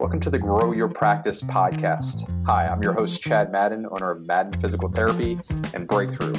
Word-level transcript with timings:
Welcome 0.00 0.20
to 0.20 0.30
the 0.30 0.38
Grow 0.38 0.72
Your 0.72 0.88
Practice 0.88 1.42
podcast. 1.42 2.26
Hi, 2.46 2.66
I'm 2.66 2.82
your 2.82 2.94
host, 2.94 3.20
Chad 3.20 3.52
Madden, 3.52 3.86
owner 3.90 4.10
of 4.10 4.26
Madden 4.26 4.58
Physical 4.58 4.88
Therapy 4.88 5.38
and 5.74 5.86
Breakthrough. 5.86 6.34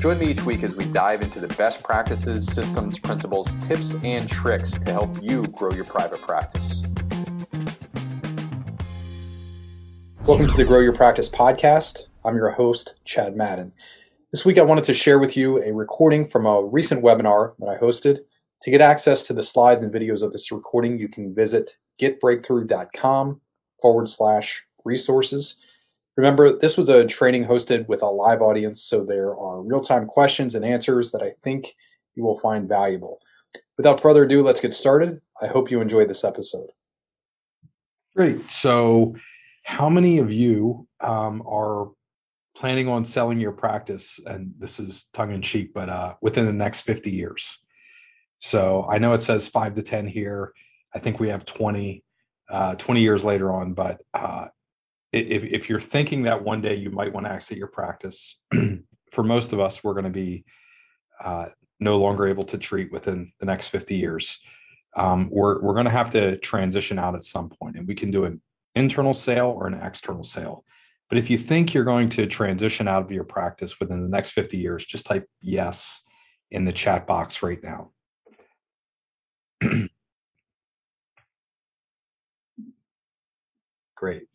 Join 0.00 0.18
me 0.18 0.26
each 0.26 0.42
week 0.42 0.64
as 0.64 0.74
we 0.74 0.86
dive 0.86 1.22
into 1.22 1.38
the 1.38 1.46
best 1.46 1.84
practices, 1.84 2.52
systems, 2.52 2.98
principles, 2.98 3.54
tips, 3.64 3.94
and 4.02 4.28
tricks 4.28 4.72
to 4.72 4.90
help 4.90 5.22
you 5.22 5.46
grow 5.46 5.70
your 5.70 5.84
private 5.84 6.20
practice. 6.20 6.82
Welcome 10.26 10.48
to 10.48 10.56
the 10.56 10.64
Grow 10.66 10.80
Your 10.80 10.92
Practice 10.92 11.30
podcast. 11.30 12.08
I'm 12.24 12.34
your 12.34 12.50
host, 12.50 12.98
Chad 13.04 13.36
Madden. 13.36 13.72
This 14.32 14.44
week, 14.44 14.58
I 14.58 14.62
wanted 14.62 14.82
to 14.82 14.94
share 14.94 15.20
with 15.20 15.36
you 15.36 15.62
a 15.62 15.72
recording 15.72 16.26
from 16.26 16.44
a 16.44 16.64
recent 16.64 17.04
webinar 17.04 17.52
that 17.60 17.68
I 17.68 17.80
hosted. 17.80 18.22
To 18.62 18.70
get 18.72 18.80
access 18.80 19.22
to 19.28 19.32
the 19.32 19.44
slides 19.44 19.84
and 19.84 19.94
videos 19.94 20.24
of 20.24 20.32
this 20.32 20.50
recording, 20.50 20.98
you 20.98 21.08
can 21.08 21.32
visit 21.32 21.76
getbreakthrough.com 22.00 23.40
forward 23.80 24.08
slash 24.08 24.64
resources. 24.84 25.56
Remember, 26.16 26.58
this 26.58 26.76
was 26.76 26.88
a 26.88 27.04
training 27.04 27.44
hosted 27.44 27.86
with 27.88 28.02
a 28.02 28.06
live 28.06 28.40
audience, 28.40 28.82
so 28.82 29.04
there 29.04 29.36
are 29.36 29.62
real 29.62 29.80
time 29.80 30.06
questions 30.06 30.54
and 30.54 30.64
answers 30.64 31.12
that 31.12 31.22
I 31.22 31.32
think 31.42 31.74
you 32.14 32.24
will 32.24 32.38
find 32.38 32.68
valuable. 32.68 33.20
Without 33.76 34.00
further 34.00 34.24
ado, 34.24 34.42
let's 34.42 34.60
get 34.60 34.72
started. 34.72 35.20
I 35.42 35.46
hope 35.46 35.70
you 35.70 35.80
enjoyed 35.80 36.08
this 36.08 36.24
episode. 36.24 36.70
Great. 38.16 38.40
So, 38.50 39.14
how 39.64 39.90
many 39.90 40.18
of 40.18 40.32
you 40.32 40.88
um, 41.00 41.42
are 41.46 41.90
planning 42.56 42.88
on 42.88 43.04
selling 43.04 43.38
your 43.38 43.52
practice? 43.52 44.18
And 44.24 44.54
this 44.58 44.80
is 44.80 45.06
tongue 45.12 45.32
in 45.32 45.42
cheek, 45.42 45.74
but 45.74 45.90
uh, 45.90 46.14
within 46.22 46.46
the 46.46 46.52
next 46.52 46.82
50 46.82 47.10
years. 47.10 47.58
So, 48.38 48.86
I 48.88 48.96
know 48.96 49.12
it 49.12 49.20
says 49.20 49.48
five 49.48 49.74
to 49.74 49.82
10 49.82 50.06
here. 50.06 50.54
I 50.96 50.98
think 50.98 51.20
we 51.20 51.28
have 51.28 51.44
20, 51.44 52.02
uh, 52.48 52.74
20 52.76 53.00
years 53.02 53.22
later 53.22 53.52
on. 53.52 53.74
But 53.74 54.00
uh, 54.14 54.46
if, 55.12 55.44
if 55.44 55.68
you're 55.68 55.78
thinking 55.78 56.22
that 56.22 56.42
one 56.42 56.62
day 56.62 56.74
you 56.74 56.90
might 56.90 57.12
want 57.12 57.26
to 57.26 57.32
exit 57.32 57.58
your 57.58 57.66
practice, 57.66 58.38
for 59.12 59.22
most 59.22 59.52
of 59.52 59.60
us, 59.60 59.84
we're 59.84 59.92
going 59.92 60.04
to 60.04 60.10
be 60.10 60.44
uh, 61.22 61.48
no 61.80 61.98
longer 61.98 62.26
able 62.26 62.44
to 62.44 62.56
treat 62.56 62.90
within 62.90 63.30
the 63.40 63.46
next 63.46 63.68
50 63.68 63.94
years. 63.94 64.40
Um, 64.96 65.28
we're 65.30 65.60
we're 65.60 65.74
going 65.74 65.84
to 65.84 65.90
have 65.90 66.10
to 66.12 66.38
transition 66.38 66.98
out 66.98 67.14
at 67.14 67.24
some 67.24 67.50
point, 67.50 67.76
and 67.76 67.86
we 67.86 67.94
can 67.94 68.10
do 68.10 68.24
an 68.24 68.40
internal 68.74 69.12
sale 69.12 69.54
or 69.54 69.66
an 69.66 69.74
external 69.74 70.24
sale. 70.24 70.64
But 71.10 71.18
if 71.18 71.28
you 71.28 71.36
think 71.36 71.74
you're 71.74 71.84
going 71.84 72.08
to 72.10 72.26
transition 72.26 72.88
out 72.88 73.02
of 73.02 73.12
your 73.12 73.24
practice 73.24 73.78
within 73.78 74.02
the 74.02 74.08
next 74.08 74.30
50 74.30 74.56
years, 74.56 74.86
just 74.86 75.04
type 75.04 75.28
yes 75.42 76.00
in 76.50 76.64
the 76.64 76.72
chat 76.72 77.06
box 77.06 77.42
right 77.42 77.62
now. 77.62 77.90
Great. 84.06 84.28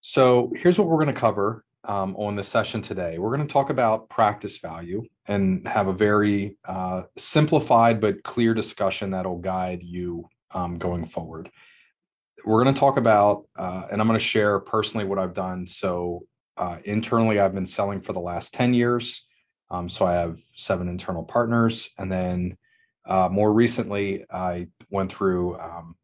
So 0.00 0.52
here's 0.54 0.78
what 0.78 0.86
we're 0.86 1.02
going 1.02 1.12
to 1.12 1.20
cover 1.20 1.64
um, 1.82 2.14
on 2.14 2.36
the 2.36 2.44
session 2.44 2.80
today. 2.80 3.18
We're 3.18 3.34
going 3.34 3.44
to 3.48 3.52
talk 3.52 3.68
about 3.68 4.08
practice 4.08 4.58
value 4.58 5.02
and 5.26 5.66
have 5.66 5.88
a 5.88 5.92
very 5.92 6.56
uh, 6.64 7.02
simplified 7.16 8.00
but 8.00 8.22
clear 8.22 8.54
discussion 8.54 9.10
that'll 9.10 9.38
guide 9.38 9.82
you 9.82 10.28
um, 10.52 10.78
going 10.78 11.04
forward. 11.04 11.50
We're 12.44 12.62
going 12.62 12.72
to 12.72 12.78
talk 12.78 12.96
about, 12.96 13.48
uh, 13.56 13.88
and 13.90 14.00
I'm 14.00 14.06
going 14.06 14.20
to 14.20 14.24
share 14.24 14.60
personally 14.60 15.04
what 15.04 15.18
I've 15.18 15.34
done. 15.34 15.66
So 15.66 16.24
uh, 16.56 16.76
internally, 16.84 17.40
I've 17.40 17.54
been 17.54 17.66
selling 17.66 18.00
for 18.00 18.12
the 18.12 18.20
last 18.20 18.54
10 18.54 18.72
years. 18.72 19.26
Um, 19.68 19.88
so 19.88 20.06
I 20.06 20.12
have 20.12 20.40
seven 20.54 20.86
internal 20.86 21.24
partners. 21.24 21.90
And 21.98 22.12
then 22.12 22.56
uh, 23.04 23.28
more 23.32 23.52
recently, 23.52 24.24
I 24.30 24.68
went 24.90 25.10
through 25.10 25.58
um, 25.58 25.96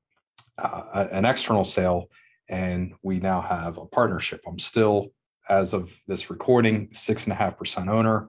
uh, 0.58 1.08
an 1.12 1.24
external 1.24 1.64
sale, 1.64 2.10
and 2.48 2.94
we 3.02 3.20
now 3.20 3.40
have 3.40 3.78
a 3.78 3.86
partnership. 3.86 4.40
I'm 4.46 4.58
still, 4.58 5.08
as 5.48 5.72
of 5.72 5.92
this 6.06 6.30
recording, 6.30 6.88
six 6.92 7.24
and 7.24 7.32
a 7.32 7.36
half 7.36 7.56
percent 7.56 7.88
owner 7.88 8.28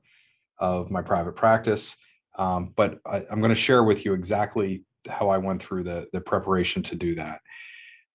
of 0.60 0.92
my 0.92 1.02
private 1.02 1.36
practice. 1.36 1.96
Um, 2.38 2.74
but 2.76 3.00
I, 3.06 3.26
am 3.32 3.40
going 3.40 3.50
to 3.50 3.56
share 3.56 3.84
with 3.84 4.06
you 4.06 4.14
exactly 4.14 4.84
how 5.08 5.30
I 5.30 5.38
went 5.38 5.64
through 5.64 5.84
the 5.84 6.08
the 6.14 6.22
preparation 6.22 6.84
to 6.84 6.96
do 6.96 7.16
that. 7.16 7.42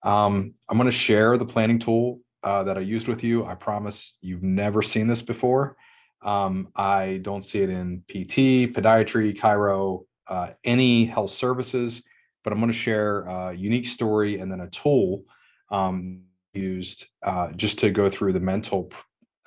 Um, 0.02 0.54
I'm 0.68 0.76
going 0.76 0.86
to 0.86 0.92
share 0.92 1.36
the 1.38 1.46
planning 1.46 1.78
tool 1.78 2.20
uh, 2.42 2.62
that 2.64 2.76
I 2.76 2.82
used 2.82 3.08
with 3.08 3.24
you. 3.24 3.44
I 3.44 3.54
promise 3.54 4.16
you've 4.20 4.42
never 4.42 4.82
seen 4.82 5.08
this 5.08 5.22
before. 5.22 5.76
Um, 6.22 6.68
I 6.76 7.20
don't 7.22 7.42
see 7.42 7.62
it 7.62 7.70
in 7.70 8.02
PT, 8.08 8.72
podiatry, 8.74 9.36
chiro, 9.36 10.04
uh, 10.26 10.50
any 10.64 11.04
health 11.04 11.30
services 11.30 12.02
but 12.44 12.52
I'm 12.52 12.60
going 12.60 12.70
to 12.70 12.78
share 12.78 13.22
a 13.22 13.54
unique 13.54 13.86
story 13.86 14.38
and 14.38 14.52
then 14.52 14.60
a 14.60 14.68
tool 14.68 15.24
um, 15.70 16.20
used 16.52 17.06
uh, 17.22 17.50
just 17.52 17.78
to 17.80 17.90
go 17.90 18.08
through 18.08 18.34
the 18.34 18.40
mental 18.40 18.92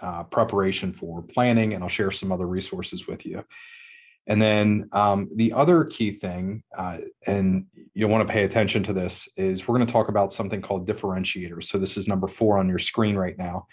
uh, 0.02 0.24
preparation 0.24 0.92
for 0.92 1.22
planning, 1.22 1.74
and 1.74 1.84
I'll 1.84 1.90
share 1.90 2.12
some 2.12 2.32
other 2.32 2.48
resources 2.48 3.08
with 3.08 3.26
you. 3.26 3.44
And 4.28 4.42
then 4.42 4.90
um, 4.92 5.30
the 5.36 5.54
other 5.54 5.86
key 5.86 6.12
thing, 6.12 6.64
uh, 6.78 6.98
and 7.26 7.66
you'll 7.94 8.10
want 8.10 8.28
to 8.28 8.32
pay 8.32 8.44
attention 8.44 8.84
to 8.84 8.94
this, 8.94 9.30
is 9.38 9.68
we're 9.68 9.78
going 9.78 9.88
to 9.88 9.94
talk 9.94 10.10
about 10.10 10.34
something 10.34 10.62
called 10.62 10.88
differentiators. 10.88 11.64
So 11.64 11.78
this 11.78 11.96
is 11.96 12.08
number 12.08 12.28
four 12.28 12.58
on 12.58 12.68
your 12.68 12.78
screen 12.78 13.16
right 13.16 13.38
now, 13.38 13.68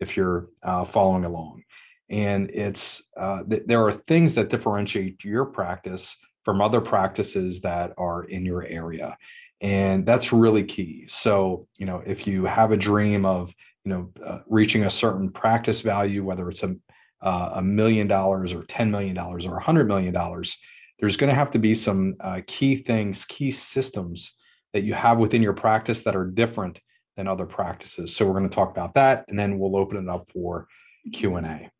if 0.00 0.16
you're 0.16 0.48
uh, 0.62 0.84
following 0.84 1.24
along. 1.24 1.62
And 2.08 2.50
it's 2.54 3.02
uh, 3.18 3.42
th- 3.42 3.64
there 3.66 3.84
are 3.86 3.92
things 3.92 4.34
that 4.36 4.48
differentiate 4.48 5.22
your 5.24 5.44
practice 5.44 6.16
from 6.48 6.62
other 6.62 6.80
practices 6.80 7.60
that 7.60 7.92
are 7.98 8.24
in 8.24 8.46
your 8.46 8.64
area. 8.64 9.18
And 9.60 10.06
that's 10.06 10.32
really 10.32 10.64
key. 10.64 11.04
So 11.06 11.68
you 11.78 11.84
know 11.84 12.02
if 12.06 12.26
you 12.26 12.46
have 12.46 12.72
a 12.72 12.76
dream 12.78 13.26
of 13.26 13.54
you 13.84 13.90
know 13.92 14.10
uh, 14.24 14.38
reaching 14.46 14.84
a 14.84 14.88
certain 14.88 15.30
practice 15.30 15.82
value 15.82 16.24
whether 16.24 16.48
it's 16.48 16.62
a 16.62 16.74
uh, 17.20 17.50
a 17.56 17.60
million 17.60 18.06
dollars 18.06 18.54
or 18.54 18.62
10 18.62 18.90
million 18.90 19.14
dollars 19.14 19.44
or 19.44 19.50
a 19.50 19.64
100 19.66 19.86
million 19.86 20.14
dollars 20.14 20.56
there's 20.98 21.18
going 21.18 21.28
to 21.28 21.34
have 21.34 21.50
to 21.50 21.58
be 21.58 21.74
some 21.74 22.14
uh, 22.20 22.40
key 22.46 22.76
things 22.76 23.26
key 23.26 23.50
systems 23.50 24.38
that 24.72 24.84
you 24.84 24.94
have 24.94 25.18
within 25.18 25.42
your 25.42 25.52
practice 25.52 26.02
that 26.04 26.16
are 26.16 26.24
different 26.24 26.80
than 27.18 27.28
other 27.28 27.44
practices. 27.44 28.16
So 28.16 28.24
we're 28.24 28.38
going 28.38 28.48
to 28.48 28.54
talk 28.54 28.70
about 28.70 28.94
that 28.94 29.26
and 29.28 29.38
then 29.38 29.58
we'll 29.58 29.76
open 29.76 29.98
it 29.98 30.08
up 30.08 30.30
for 30.30 30.66
q&a 31.12 31.70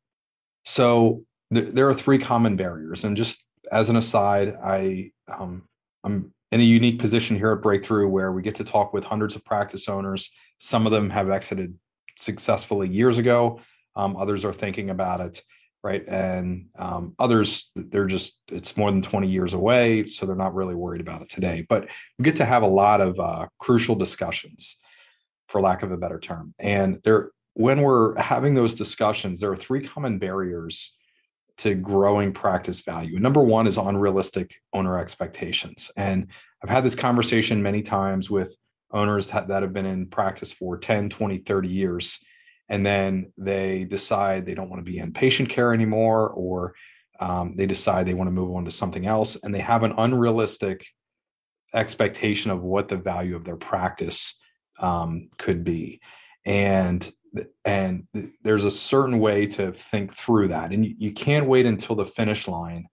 so 0.65 1.25
th- 1.55 1.73
there 1.73 1.89
are 1.89 1.95
three 1.95 2.19
common 2.19 2.55
barriers 2.55 3.05
and 3.05 3.17
just 3.17 3.48
as 3.71 3.89
an 3.89 3.97
aside, 3.97 4.57
I 4.63 5.13
um, 5.29 5.65
I'm 6.05 6.33
in 6.53 6.61
a 6.61 6.65
unique 6.65 6.99
position 6.99 7.37
here 7.37 7.53
at 7.53 7.63
Breakthrough 7.63 8.09
where 8.09 8.33
we 8.33 8.43
get 8.43 8.55
to 8.57 8.65
talk 8.65 8.93
with 8.93 9.05
hundreds 9.05 9.37
of 9.37 9.45
practice 9.45 9.89
owners. 9.89 10.31
Some 10.59 10.87
of 10.87 10.93
them 10.93 11.11
have 11.11 11.31
exited 11.31 11.75
successfully 12.17 12.89
years 12.89 13.19
ago. 13.19 13.61
Um, 13.97 14.17
others 14.17 14.45
are 14.45 14.53
thinking 14.53 14.91
about 14.91 15.21
it, 15.21 15.43
right? 15.83 16.05
And 16.09 16.69
um, 16.79 17.15
others, 17.19 17.71
they're 17.75 18.07
just 18.07 18.41
it's 18.51 18.77
more 18.77 18.91
than 18.91 19.03
20 19.03 19.29
years 19.29 19.55
away, 19.55 20.09
so 20.09 20.25
they're 20.25 20.37
not 20.37 20.55
really 20.55 20.75
worried 20.75 21.01
about 21.01 21.23
it 21.23 21.29
today. 21.29 21.67
But 21.69 21.89
we 22.19 22.25
get 22.25 22.37
to 22.37 22.45
have 22.45 22.63
a 22.63 22.69
lot 22.69 23.01
of 23.01 23.19
uh, 23.21 23.47
crucial 23.59 23.95
discussions, 23.95 24.79
for 25.49 25.61
lack 25.61 25.83
of 25.83 25.93
a 25.93 25.97
better 25.97 26.21
term. 26.21 26.55
And 26.59 27.01
there, 27.05 27.33
when 27.55 27.83
we're 27.83 28.19
having 28.19 28.55
those 28.55 28.75
discussions, 28.75 29.41
there 29.41 29.51
are 29.51 29.57
three 29.57 29.83
common 29.83 30.19
barriers 30.19 30.95
to 31.59 31.75
growing 31.75 32.33
practice 32.33 32.81
value. 32.83 33.19
Number 33.19 33.43
one 33.43 33.67
is 33.67 33.79
unrealistic 33.79 34.55
owner 34.73 34.99
expectations. 34.99 35.91
And 35.97 36.29
I've 36.63 36.71
had 36.71 36.85
this 36.85 36.95
conversation 36.95 37.63
many 37.63 37.83
times 37.83 38.31
with 38.31 38.57
owners 38.93 39.31
that, 39.31 39.51
have 39.51 39.73
been 39.73 39.87
in 39.87 40.07
practice 40.07 40.53
for 40.53 40.79
10, 40.79 41.11
20, 41.11 41.39
30 41.39 41.69
years. 41.69 42.21
And 42.69 42.85
then 42.85 43.33
they 43.37 43.85
decide 43.85 44.45
they 44.47 44.55
don't 44.55 44.71
want 44.71 44.85
to 44.85 44.91
be 44.91 44.99
in 44.99 45.13
patient 45.13 45.49
care 45.49 45.73
anymore, 45.73 46.31
or 46.31 46.75
um, 47.21 47.55
they 47.57 47.67
decide 47.67 48.07
they 48.07 48.15
want 48.15 48.29
to 48.29 48.33
move 48.33 48.55
on 48.55 48.65
to 48.65 48.71
something 48.71 49.07
else. 49.07 49.37
And 49.37 49.55
they 49.55 49.61
have 49.61 49.83
an 49.83 49.95
unrealistic 49.99 50.87
expectation 51.75 52.51
of 52.51 52.63
what 52.63 52.89
the 52.89 52.97
value 52.97 53.37
of 53.37 53.45
their 53.45 53.57
practice 53.57 54.39
um, 54.79 55.29
could 55.39 55.65
be. 55.65 56.01
And 56.45 57.11
and 57.65 58.07
there's 58.43 58.65
a 58.65 58.71
certain 58.71 59.19
way 59.19 59.47
to 59.47 59.73
think 59.73 60.15
through 60.15 60.49
that 60.49 60.73
and 60.73 60.85
you, 60.85 60.95
you 60.99 61.13
can't 61.13 61.47
wait 61.47 61.67
until 61.67 61.97
the 61.97 62.05
finish 62.05 62.49
line 62.49 62.87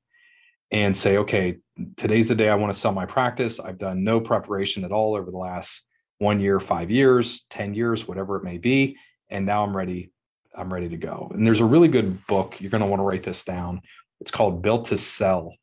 and 0.71 0.95
say 0.95 1.17
okay 1.17 1.57
today's 1.95 2.29
the 2.29 2.35
day 2.35 2.49
i 2.49 2.55
want 2.55 2.71
to 2.71 2.79
sell 2.79 2.91
my 2.91 3.05
practice. 3.05 3.59
I've 3.59 3.77
done 3.77 4.03
no 4.03 4.19
preparation 4.19 4.83
at 4.83 4.91
all 4.91 5.15
over 5.15 5.31
the 5.31 5.37
last 5.37 5.83
one 6.17 6.39
year 6.39 6.59
five 6.59 6.91
years 6.91 7.45
ten 7.49 7.73
years 7.73 8.07
whatever 8.07 8.35
it 8.37 8.43
may 8.43 8.57
be 8.57 8.97
and 9.29 9.45
now 9.45 9.63
i'm 9.63 9.75
ready 9.75 10.11
i'm 10.55 10.73
ready 10.73 10.89
to 10.89 10.97
go. 10.97 11.29
And 11.33 11.45
there's 11.45 11.61
a 11.61 11.65
really 11.65 11.87
good 11.87 12.25
book 12.27 12.59
you're 12.59 12.71
going 12.71 12.81
to 12.83 12.87
want 12.87 13.01
to 13.01 13.03
write 13.03 13.23
this 13.23 13.43
down. 13.43 13.81
It's 14.21 14.31
called 14.31 14.61
built 14.61 14.85
to 14.85 14.97
sell 14.97 15.53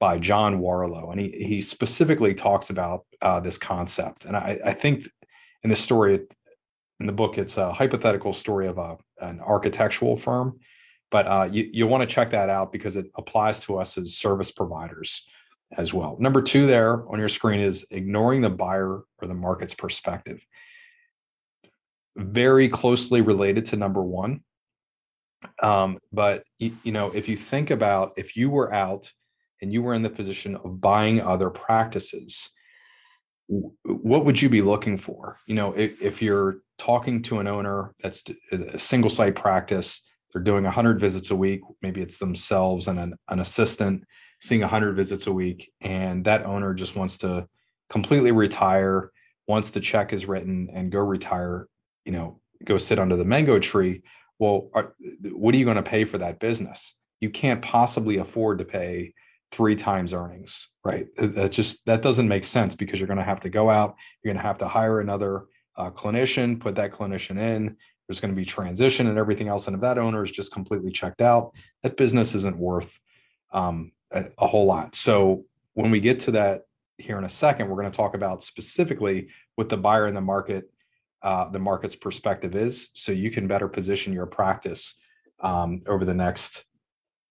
by 0.00 0.18
john 0.18 0.60
Warrillow 0.60 1.12
and 1.12 1.20
he, 1.20 1.30
he 1.30 1.62
specifically 1.62 2.34
talks 2.34 2.70
about 2.70 3.06
uh, 3.20 3.38
this 3.40 3.56
concept 3.56 4.24
and 4.24 4.36
I, 4.36 4.58
I 4.64 4.72
think 4.72 5.08
in 5.62 5.70
this 5.70 5.80
story 5.80 6.20
in 7.02 7.06
the 7.06 7.12
book, 7.12 7.36
it's 7.36 7.56
a 7.58 7.72
hypothetical 7.72 8.32
story 8.32 8.68
of 8.68 8.78
a, 8.78 8.96
an 9.20 9.40
architectural 9.40 10.16
firm, 10.16 10.60
but 11.10 11.26
uh, 11.26 11.48
you, 11.50 11.68
you 11.72 11.86
want 11.88 12.00
to 12.08 12.14
check 12.14 12.30
that 12.30 12.48
out 12.48 12.72
because 12.72 12.96
it 12.96 13.06
applies 13.16 13.58
to 13.60 13.76
us 13.78 13.98
as 13.98 14.16
service 14.16 14.52
providers. 14.52 15.26
as 15.76 15.94
well. 15.94 16.16
Number 16.18 16.42
two 16.42 16.66
there 16.66 17.08
on 17.08 17.18
your 17.18 17.28
screen 17.28 17.60
is 17.60 17.86
ignoring 17.90 18.40
the 18.40 18.50
buyer 18.50 19.02
or 19.20 19.28
the 19.28 19.34
market's 19.34 19.74
perspective. 19.74 20.46
Very 22.16 22.68
closely 22.68 23.20
related 23.20 23.66
to 23.66 23.76
number 23.76 24.02
one. 24.02 24.40
Um, 25.62 25.98
but 26.12 26.44
you, 26.58 26.76
you 26.84 26.92
know, 26.92 27.10
if 27.10 27.28
you 27.28 27.36
think 27.36 27.70
about 27.70 28.12
if 28.16 28.36
you 28.36 28.50
were 28.50 28.72
out 28.72 29.10
and 29.60 29.72
you 29.72 29.82
were 29.82 29.94
in 29.94 30.02
the 30.02 30.10
position 30.10 30.56
of 30.56 30.80
buying 30.80 31.20
other 31.20 31.50
practices, 31.50 32.50
what 33.84 34.24
would 34.24 34.40
you 34.40 34.48
be 34.48 34.62
looking 34.62 34.96
for? 34.96 35.36
You 35.46 35.54
know, 35.54 35.72
if, 35.72 36.00
if 36.00 36.22
you're 36.22 36.58
talking 36.82 37.22
to 37.22 37.38
an 37.38 37.46
owner 37.46 37.94
that's 38.02 38.24
a 38.50 38.76
single 38.76 39.08
site 39.08 39.36
practice, 39.36 40.02
they're 40.32 40.42
doing 40.42 40.64
100 40.64 40.98
visits 40.98 41.30
a 41.30 41.36
week, 41.36 41.60
maybe 41.80 42.02
it's 42.02 42.18
themselves 42.18 42.88
and 42.88 42.98
an, 42.98 43.14
an 43.28 43.38
assistant 43.38 44.02
seeing 44.40 44.62
100 44.62 44.96
visits 44.96 45.28
a 45.28 45.32
week, 45.32 45.70
and 45.80 46.24
that 46.24 46.44
owner 46.44 46.74
just 46.74 46.96
wants 46.96 47.18
to 47.18 47.46
completely 47.88 48.32
retire, 48.32 49.12
once 49.46 49.70
the 49.70 49.78
check 49.78 50.12
is 50.12 50.26
written 50.26 50.68
and 50.74 50.90
go 50.90 50.98
retire, 50.98 51.68
you 52.04 52.10
know, 52.10 52.40
go 52.64 52.76
sit 52.76 52.98
under 52.98 53.14
the 53.14 53.24
mango 53.24 53.60
tree. 53.60 54.02
Well, 54.40 54.68
are, 54.74 54.96
what 55.30 55.54
are 55.54 55.58
you 55.58 55.64
going 55.64 55.76
to 55.76 55.82
pay 55.84 56.04
for 56.04 56.18
that 56.18 56.40
business? 56.40 56.96
You 57.20 57.30
can't 57.30 57.62
possibly 57.62 58.16
afford 58.16 58.58
to 58.58 58.64
pay 58.64 59.14
three 59.52 59.76
times 59.76 60.12
earnings, 60.12 60.68
right? 60.84 61.06
That 61.16 61.52
just 61.52 61.86
that 61.86 62.02
doesn't 62.02 62.26
make 62.26 62.44
sense 62.44 62.74
because 62.74 62.98
you're 62.98 63.06
going 63.06 63.18
to 63.18 63.24
have 63.24 63.42
to 63.42 63.50
go 63.50 63.70
out, 63.70 63.94
you're 64.22 64.32
going 64.32 64.42
to 64.42 64.48
have 64.48 64.58
to 64.58 64.68
hire 64.68 64.98
another 64.98 65.44
uh, 65.76 65.90
clinician, 65.90 66.58
put 66.60 66.74
that 66.76 66.92
clinician 66.92 67.38
in. 67.38 67.76
There's 68.06 68.20
going 68.20 68.34
to 68.34 68.36
be 68.36 68.44
transition 68.44 69.06
and 69.06 69.18
everything 69.18 69.48
else, 69.48 69.66
and 69.66 69.74
if 69.74 69.80
that 69.82 69.98
owner 69.98 70.22
is 70.22 70.30
just 70.30 70.52
completely 70.52 70.90
checked 70.90 71.22
out, 71.22 71.54
that 71.82 71.96
business 71.96 72.34
isn't 72.34 72.56
worth 72.56 72.98
um, 73.52 73.92
a, 74.10 74.26
a 74.38 74.46
whole 74.46 74.66
lot. 74.66 74.94
So 74.94 75.44
when 75.74 75.90
we 75.90 76.00
get 76.00 76.18
to 76.20 76.32
that 76.32 76.62
here 76.98 77.18
in 77.18 77.24
a 77.24 77.28
second, 77.28 77.68
we're 77.68 77.80
going 77.80 77.90
to 77.90 77.96
talk 77.96 78.14
about 78.14 78.42
specifically 78.42 79.28
what 79.54 79.68
the 79.68 79.76
buyer 79.76 80.08
in 80.08 80.14
the 80.14 80.20
market, 80.20 80.70
uh, 81.22 81.48
the 81.48 81.58
market's 81.58 81.96
perspective 81.96 82.54
is, 82.56 82.90
so 82.94 83.12
you 83.12 83.30
can 83.30 83.46
better 83.46 83.68
position 83.68 84.12
your 84.12 84.26
practice 84.26 84.94
um, 85.40 85.82
over 85.86 86.04
the 86.04 86.14
next 86.14 86.64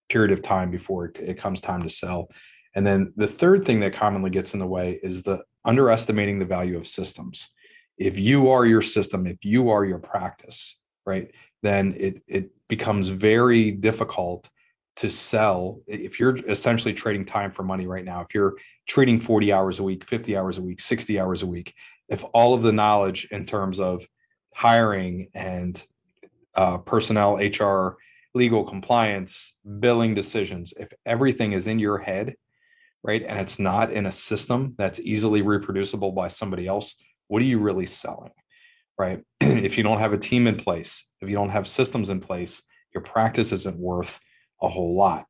period 0.08 0.32
of 0.32 0.42
time 0.42 0.70
before 0.70 1.06
it, 1.06 1.16
it 1.18 1.38
comes 1.38 1.60
time 1.60 1.82
to 1.82 1.88
sell. 1.88 2.28
And 2.74 2.86
then 2.86 3.12
the 3.16 3.26
third 3.26 3.64
thing 3.64 3.80
that 3.80 3.94
commonly 3.94 4.30
gets 4.30 4.54
in 4.54 4.60
the 4.60 4.66
way 4.66 4.98
is 5.02 5.22
the 5.22 5.40
underestimating 5.64 6.38
the 6.38 6.44
value 6.44 6.76
of 6.76 6.86
systems. 6.86 7.50
If 7.98 8.18
you 8.18 8.50
are 8.50 8.64
your 8.64 8.82
system, 8.82 9.26
if 9.26 9.44
you 9.44 9.70
are 9.70 9.84
your 9.84 9.98
practice, 9.98 10.78
right, 11.06 11.30
then 11.62 11.94
it 11.98 12.22
it 12.26 12.50
becomes 12.68 13.08
very 13.08 13.70
difficult 13.70 14.48
to 14.96 15.08
sell. 15.08 15.80
If 15.86 16.20
you're 16.20 16.36
essentially 16.48 16.94
trading 16.94 17.24
time 17.24 17.50
for 17.50 17.62
money 17.62 17.86
right 17.86 18.04
now 18.04 18.20
if 18.20 18.34
you're 18.34 18.56
trading 18.86 19.18
40 19.18 19.52
hours 19.52 19.78
a 19.78 19.82
week 19.82 20.04
50 20.04 20.36
hours 20.36 20.58
a 20.58 20.62
week 20.62 20.80
60 20.80 21.18
hours 21.18 21.42
a 21.42 21.46
week 21.46 21.74
if 22.08 22.24
all 22.34 22.52
of 22.52 22.62
the 22.62 22.72
knowledge 22.72 23.26
in 23.30 23.46
terms 23.46 23.80
of 23.80 24.06
hiring 24.54 25.28
and 25.34 25.82
uh, 26.54 26.76
personnel 26.76 27.36
hr 27.36 27.96
legal 28.34 28.64
compliance, 28.64 29.54
billing 29.80 30.14
decisions, 30.14 30.72
if 30.78 30.92
everything 31.04 31.52
is 31.52 31.66
in 31.66 31.78
your 31.78 31.98
head, 31.98 32.34
right, 33.02 33.22
and 33.26 33.38
it's 33.38 33.58
not 33.58 33.92
in 33.92 34.06
a 34.06 34.12
system 34.12 34.74
that's 34.78 35.00
easily 35.00 35.42
reproducible 35.42 36.12
by 36.12 36.28
somebody 36.28 36.66
else, 36.66 36.96
what 37.32 37.40
are 37.40 37.46
you 37.46 37.58
really 37.58 37.86
selling? 37.86 38.30
Right. 38.98 39.24
if 39.40 39.78
you 39.78 39.82
don't 39.82 40.00
have 40.00 40.12
a 40.12 40.18
team 40.18 40.46
in 40.46 40.54
place, 40.54 41.08
if 41.22 41.30
you 41.30 41.34
don't 41.34 41.48
have 41.48 41.66
systems 41.66 42.10
in 42.10 42.20
place, 42.20 42.60
your 42.94 43.02
practice 43.02 43.52
isn't 43.52 43.78
worth 43.78 44.20
a 44.60 44.68
whole 44.68 44.94
lot. 44.94 45.24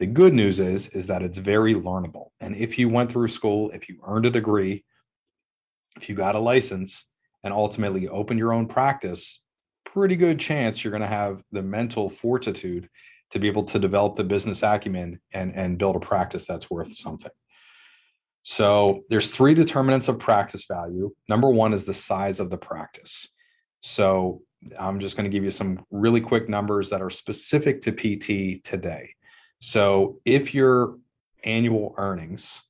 The 0.00 0.06
good 0.06 0.34
news 0.34 0.58
is 0.58 0.88
is 0.88 1.06
that 1.06 1.22
it's 1.22 1.38
very 1.38 1.74
learnable. 1.74 2.30
And 2.40 2.56
if 2.56 2.80
you 2.80 2.88
went 2.88 3.12
through 3.12 3.28
school, 3.28 3.70
if 3.70 3.88
you 3.88 4.00
earned 4.04 4.26
a 4.26 4.30
degree, 4.30 4.84
if 5.96 6.08
you 6.08 6.16
got 6.16 6.34
a 6.34 6.40
license 6.40 7.04
and 7.44 7.54
ultimately 7.54 8.08
open 8.08 8.36
your 8.36 8.52
own 8.52 8.66
practice, 8.66 9.40
pretty 9.84 10.16
good 10.16 10.40
chance 10.40 10.82
you're 10.82 10.90
going 10.90 11.00
to 11.00 11.06
have 11.06 11.44
the 11.52 11.62
mental 11.62 12.10
fortitude 12.10 12.88
to 13.30 13.38
be 13.38 13.46
able 13.46 13.62
to 13.66 13.78
develop 13.78 14.16
the 14.16 14.24
business 14.24 14.64
acumen 14.64 15.20
and, 15.32 15.54
and 15.54 15.78
build 15.78 15.94
a 15.94 16.00
practice 16.00 16.44
that's 16.44 16.72
worth 16.72 16.92
something. 16.92 17.30
So 18.48 19.02
there's 19.08 19.32
three 19.32 19.54
determinants 19.54 20.06
of 20.06 20.20
practice 20.20 20.66
value. 20.66 21.12
Number 21.28 21.50
one 21.50 21.72
is 21.72 21.84
the 21.84 21.92
size 21.92 22.38
of 22.38 22.48
the 22.48 22.56
practice. 22.56 23.26
So 23.80 24.42
I'm 24.78 25.00
just 25.00 25.16
going 25.16 25.24
to 25.24 25.30
give 25.30 25.42
you 25.42 25.50
some 25.50 25.84
really 25.90 26.20
quick 26.20 26.48
numbers 26.48 26.90
that 26.90 27.02
are 27.02 27.10
specific 27.10 27.80
to 27.80 27.90
PT 27.90 28.62
today. 28.62 29.10
So 29.60 30.20
if 30.24 30.54
your 30.54 30.96
annual 31.42 31.94
earnings, 31.98 32.62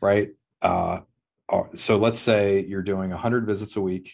right? 0.00 0.28
Uh, 0.62 1.00
are, 1.48 1.68
so 1.74 1.96
let's 1.96 2.20
say 2.20 2.64
you're 2.64 2.82
doing 2.82 3.10
100 3.10 3.44
visits 3.44 3.74
a 3.74 3.80
week 3.80 4.12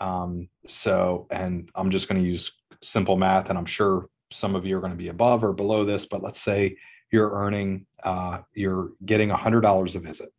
um, 0.00 0.48
so, 0.66 1.26
and 1.30 1.68
I'm 1.74 1.90
just 1.90 2.08
going 2.08 2.22
to 2.22 2.26
use 2.26 2.52
simple 2.82 3.16
math, 3.16 3.48
and 3.48 3.58
I'm 3.58 3.66
sure 3.66 4.06
some 4.30 4.54
of 4.54 4.66
you 4.66 4.76
are 4.76 4.80
going 4.80 4.92
to 4.92 4.96
be 4.96 5.08
above 5.08 5.42
or 5.42 5.52
below 5.52 5.84
this, 5.84 6.06
but 6.06 6.22
let's 6.22 6.40
say 6.40 6.76
you're 7.10 7.30
earning, 7.30 7.86
uh, 8.02 8.40
you're 8.54 8.92
getting 9.04 9.30
$100 9.30 9.94
a 9.94 9.98
visit. 9.98 10.30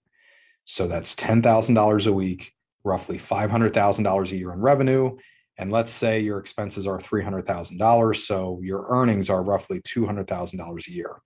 So 0.66 0.88
that's 0.88 1.16
$10,000 1.16 2.08
a 2.08 2.14
week, 2.14 2.54
roughly 2.84 3.18
$500,000 3.18 4.32
a 4.32 4.38
year 4.38 4.54
in 4.54 4.60
revenue. 4.60 5.18
And 5.58 5.72
let's 5.72 5.92
say 5.92 6.20
your 6.20 6.40
expenses 6.40 6.88
are 6.88 7.00
$300,000. 7.00 8.16
So 8.16 8.60
your 8.64 8.86
earnings 8.90 9.30
are 9.30 9.44
roughly 9.44 9.82
$200,000 9.82 10.88
a 10.88 10.92
year. 10.92 11.22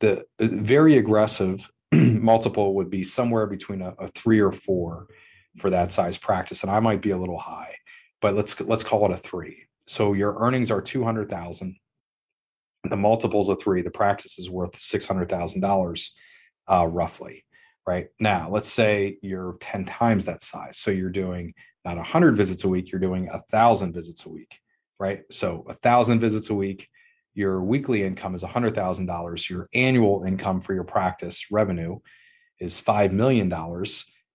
The 0.00 0.24
very 0.40 0.96
aggressive 0.96 1.70
multiple 1.92 2.74
would 2.74 2.90
be 2.90 3.02
somewhere 3.02 3.46
between 3.46 3.82
a, 3.82 3.94
a 3.98 4.08
three 4.08 4.40
or 4.40 4.52
four 4.52 5.08
for 5.58 5.70
that 5.70 5.92
size 5.92 6.16
practice 6.16 6.62
and 6.62 6.70
i 6.70 6.80
might 6.80 7.02
be 7.02 7.10
a 7.10 7.18
little 7.18 7.38
high 7.38 7.74
but 8.20 8.34
let's 8.34 8.58
let's 8.62 8.84
call 8.84 9.04
it 9.04 9.12
a 9.12 9.16
three 9.16 9.66
so 9.86 10.12
your 10.12 10.36
earnings 10.38 10.70
are 10.70 10.80
200000 10.80 11.76
the 12.92 12.96
multiples 12.98 13.48
of 13.48 13.58
three 13.58 13.80
the 13.80 13.90
practice 13.90 14.38
is 14.38 14.50
worth 14.50 14.72
$600000 14.72 16.10
uh, 16.68 16.86
roughly 16.86 17.44
right? 17.86 18.08
Now 18.20 18.50
let's 18.50 18.68
say 18.68 19.16
you're 19.22 19.56
10 19.60 19.86
times 19.86 20.26
that 20.26 20.42
size. 20.42 20.78
So 20.78 20.90
you're 20.90 21.08
doing 21.08 21.54
not 21.86 21.96
100 21.96 22.36
visits 22.36 22.64
a 22.64 22.68
week 22.68 22.92
you're 22.92 23.00
doing 23.00 23.30
a 23.32 23.40
thousand 23.50 23.94
visits 23.94 24.26
a 24.26 24.28
week 24.28 24.58
right? 25.00 25.22
So 25.30 25.64
a 25.68 25.74
thousand 25.74 26.20
visits 26.20 26.50
a 26.50 26.54
week 26.54 26.86
your 27.32 27.62
weekly 27.62 28.02
income 28.02 28.34
is 28.34 28.42
$100000 28.42 29.48
your 29.48 29.70
annual 29.72 30.24
income 30.24 30.60
for 30.60 30.74
your 30.74 30.84
practice 30.84 31.50
revenue 31.50 31.98
is 32.60 32.78
$5 32.78 33.10
million 33.10 33.50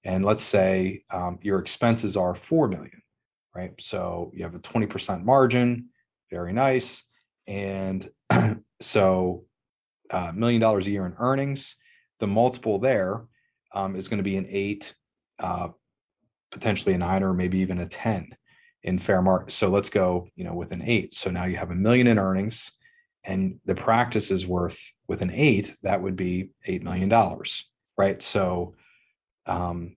and 0.04 0.26
let's 0.26 0.42
say 0.42 1.04
um, 1.12 1.38
your 1.44 1.60
expenses 1.60 2.18
are 2.18 2.34
4 2.34 2.70
million 2.70 3.04
right? 3.56 3.74
So 3.80 4.32
you 4.34 4.44
have 4.44 4.56
a 4.56 4.60
20% 4.60 5.24
margin 5.24 5.90
very 6.32 6.54
nice 6.54 7.04
and 7.48 8.10
so 8.82 9.44
uh, 10.12 10.32
million 10.34 10.62
dollars 10.62 10.88
a 10.88 10.92
year 10.92 11.06
in 11.06 11.16
earnings 11.18 11.76
the 12.20 12.28
multiple 12.28 12.80
there 12.80 13.26
um, 13.74 13.96
is 13.96 14.08
going 14.08 14.18
to 14.18 14.24
be 14.24 14.38
an 14.38 14.48
eight 14.50 14.94
uh, 15.40 15.70
potentially 16.52 16.96
a 16.96 16.98
nine 16.98 17.24
or 17.24 17.34
maybe 17.34 17.60
even 17.60 17.80
a 17.80 17.86
10 17.86 18.36
in 18.84 18.98
fair 18.98 19.22
market 19.22 19.52
so 19.52 19.70
let's 19.70 19.90
go 19.90 20.28
you 20.36 20.44
know 20.44 20.54
with 20.54 20.72
an 20.72 20.82
eight 20.84 21.14
so 21.14 21.30
now 21.30 21.46
you 21.46 21.58
have 21.58 21.72
a 21.72 21.76
million 21.76 22.08
in 22.08 22.20
earnings 22.20 22.72
and 23.24 23.60
the 23.66 23.76
practice 23.76 24.32
is 24.32 24.48
worth 24.48 24.80
with 25.08 25.22
an 25.22 25.32
eight 25.32 25.76
that 25.84 26.02
would 26.02 26.16
be 26.16 26.50
eight 26.66 26.84
million 26.84 27.10
dollars 27.10 27.70
right 27.98 28.22
so 28.22 28.76
um, 29.46 29.96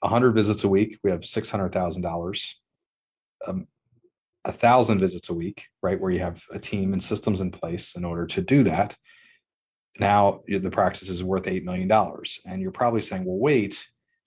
100 0.00 0.32
visits 0.32 0.64
a 0.64 0.68
week, 0.68 0.98
we 1.02 1.10
have 1.10 1.20
$600,000. 1.20 2.54
Um, 3.46 3.66
a 4.44 4.52
thousand 4.52 4.98
visits 4.98 5.30
a 5.30 5.34
week, 5.34 5.66
right, 5.82 6.00
where 6.00 6.10
you 6.10 6.20
have 6.20 6.42
a 6.52 6.58
team 6.58 6.92
and 6.92 7.02
systems 7.02 7.40
in 7.40 7.50
place 7.50 7.96
in 7.96 8.04
order 8.04 8.26
to 8.26 8.40
do 8.40 8.62
that. 8.64 8.96
Now 9.98 10.42
the 10.46 10.70
practice 10.70 11.08
is 11.08 11.24
worth 11.24 11.44
$8 11.44 11.64
million. 11.64 11.90
And 12.46 12.62
you're 12.62 12.70
probably 12.70 13.00
saying, 13.00 13.24
well, 13.24 13.38
wait, 13.38 13.86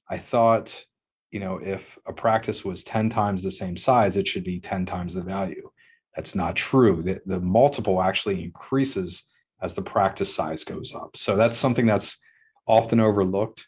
I 0.10 0.18
thought, 0.18 0.84
you 1.32 1.40
know, 1.40 1.60
if 1.64 1.98
a 2.06 2.14
practice 2.14 2.66
was 2.66 2.84
10 2.84 3.10
times 3.10 3.42
the 3.42 3.52
same 3.52 3.78
size, 3.78 4.18
it 4.18 4.28
should 4.28 4.44
be 4.44 4.60
10 4.60 4.86
times 4.86 5.14
the 5.14 5.22
value. 5.22 5.70
That's 6.16 6.36
not 6.36 6.58
true. 6.58 7.02
The, 7.02 7.22
the 7.26 7.40
multiple 7.40 8.02
actually 8.02 8.44
increases 8.44 9.24
as 9.62 9.76
the 9.76 9.82
practice 9.82 10.34
size 10.34 10.66
goes 10.66 10.94
up. 10.94 11.16
So 11.16 11.38
that's 11.38 11.58
something 11.58 11.86
that's 11.86 12.18
often 12.68 13.00
overlooked 13.00 13.66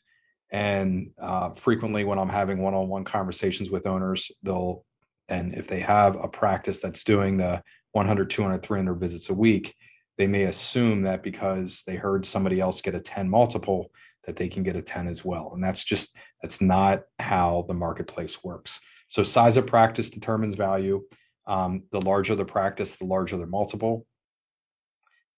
and 0.54 1.10
uh, 1.20 1.50
frequently, 1.56 2.04
when 2.04 2.20
I'm 2.20 2.30
having 2.30 2.60
one 2.60 2.76
on 2.76 2.88
one 2.88 3.04
conversations 3.04 3.72
with 3.72 3.88
owners, 3.88 4.32
they'll, 4.44 4.86
and 5.30 5.54
if 5.54 5.68
they 5.68 5.80
have 5.80 6.16
a 6.16 6.28
practice 6.28 6.80
that's 6.80 7.04
doing 7.04 7.38
the 7.38 7.62
100, 7.94 8.30
200, 8.30 8.64
300 8.64 8.96
visits 8.96 9.30
a 9.30 9.34
week, 9.34 9.76
they 10.18 10.28
may 10.28 10.44
assume 10.44 11.04
that 11.04 11.24
because 11.24 11.84
they 11.88 11.96
heard 11.96 12.26
somebody 12.26 12.60
else 12.60 12.82
get 12.82 12.96
a 12.96 13.00
10 13.00 13.30
multiple, 13.30 13.92
that 14.26 14.36
they 14.36 14.48
can 14.48 14.64
get 14.64 14.78
a 14.78 14.82
10 14.82 15.08
as 15.08 15.26
well. 15.26 15.52
And 15.54 15.64
that's 15.64 15.84
just, 15.84 16.16
that's 16.42 16.62
not 16.62 17.04
how 17.20 17.66
the 17.68 17.74
marketplace 17.74 18.44
works. 18.44 18.80
So, 19.08 19.24
size 19.24 19.58
of 19.58 19.68
practice 19.68 20.10
determines 20.10 20.56
value. 20.56 21.04
Um, 21.46 21.84
the 21.92 22.02
larger 22.02 22.36
the 22.36 22.46
practice, 22.46 22.96
the 22.96 23.06
larger 23.06 23.38
the 23.38 23.46
multiple. 23.46 24.06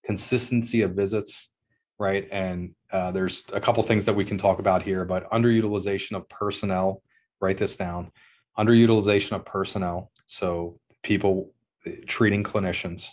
Consistency 0.06 0.84
of 0.84 0.92
visits, 0.92 1.50
right? 1.98 2.28
And 2.32 2.76
uh, 2.92 3.12
there's 3.12 3.44
a 3.54 3.60
couple 3.60 3.82
things 3.84 4.06
that 4.06 4.16
we 4.16 4.24
can 4.24 4.38
talk 4.38 4.60
about 4.60 4.84
here, 4.84 5.04
but 5.04 5.30
underutilization 5.32 6.16
of 6.16 6.30
personnel. 6.30 7.02
Write 7.42 7.58
this 7.58 7.76
down. 7.76 8.12
Underutilization 8.58 9.34
of 9.34 9.46
personnel. 9.46 10.12
So 10.26 10.80
people 11.04 11.54
uh, 11.86 11.92
treating 12.08 12.44
clinicians 12.44 13.10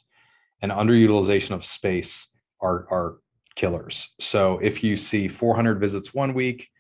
and 0.61 0.71
underutilization 0.73 1.51
of 1.51 1.65
space 1.65 2.29
are 2.61 2.87
are 2.91 3.17
killers. 3.55 4.11
So 4.19 4.59
if 4.59 4.83
you 4.83 4.97
see 4.97 5.29
400 5.29 5.79
visits 5.79 6.15
one 6.15 6.33
week 6.35 6.71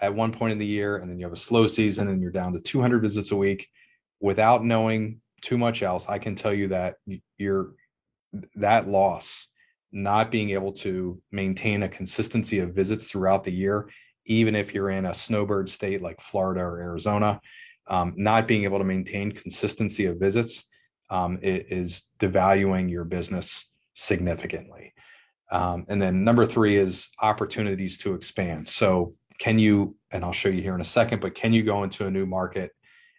at 0.00 0.14
one 0.14 0.32
point 0.32 0.52
in 0.52 0.58
the 0.58 0.66
year, 0.66 0.96
and 0.96 1.10
then 1.10 1.18
you 1.18 1.26
have 1.26 1.32
a 1.32 1.36
slow 1.36 1.66
season 1.66 2.08
and 2.08 2.22
you're 2.22 2.30
down 2.30 2.52
to 2.52 2.60
200 2.60 3.02
visits 3.02 3.32
a 3.32 3.36
week, 3.36 3.68
without 4.20 4.64
knowing 4.64 5.20
too 5.40 5.58
much 5.58 5.82
else, 5.82 6.08
I 6.08 6.18
can 6.18 6.34
tell 6.34 6.52
you 6.52 6.68
that 6.68 6.96
you're 7.38 7.72
that 8.54 8.88
loss, 8.88 9.48
not 9.92 10.30
being 10.30 10.50
able 10.50 10.72
to 10.72 11.20
maintain 11.32 11.82
a 11.82 11.88
consistency 11.88 12.60
of 12.60 12.74
visits 12.74 13.10
throughout 13.10 13.44
the 13.44 13.52
year, 13.52 13.88
even 14.26 14.54
if 14.54 14.74
you're 14.74 14.90
in 14.90 15.06
a 15.06 15.14
snowbird 15.14 15.68
state 15.68 16.02
like 16.02 16.20
Florida 16.20 16.60
or 16.60 16.80
Arizona, 16.80 17.40
um, 17.90 18.14
not 18.16 18.48
being 18.48 18.64
able 18.64 18.78
to 18.78 18.84
maintain 18.84 19.32
consistency 19.32 20.06
of 20.06 20.18
visits 20.18 20.64
um, 21.10 21.38
is 21.42 22.04
devaluing 22.18 22.88
your 22.88 23.04
business 23.04 23.70
significantly. 23.94 24.94
Um, 25.50 25.84
and 25.88 26.00
then 26.00 26.22
number 26.22 26.46
three 26.46 26.76
is 26.76 27.10
opportunities 27.20 27.98
to 27.98 28.14
expand. 28.14 28.68
So 28.68 29.14
can 29.40 29.58
you, 29.58 29.96
and 30.12 30.24
I'll 30.24 30.32
show 30.32 30.48
you 30.48 30.62
here 30.62 30.76
in 30.76 30.80
a 30.80 30.84
second, 30.84 31.20
but 31.20 31.34
can 31.34 31.52
you 31.52 31.64
go 31.64 31.82
into 31.82 32.06
a 32.06 32.10
new 32.10 32.26
market 32.26 32.70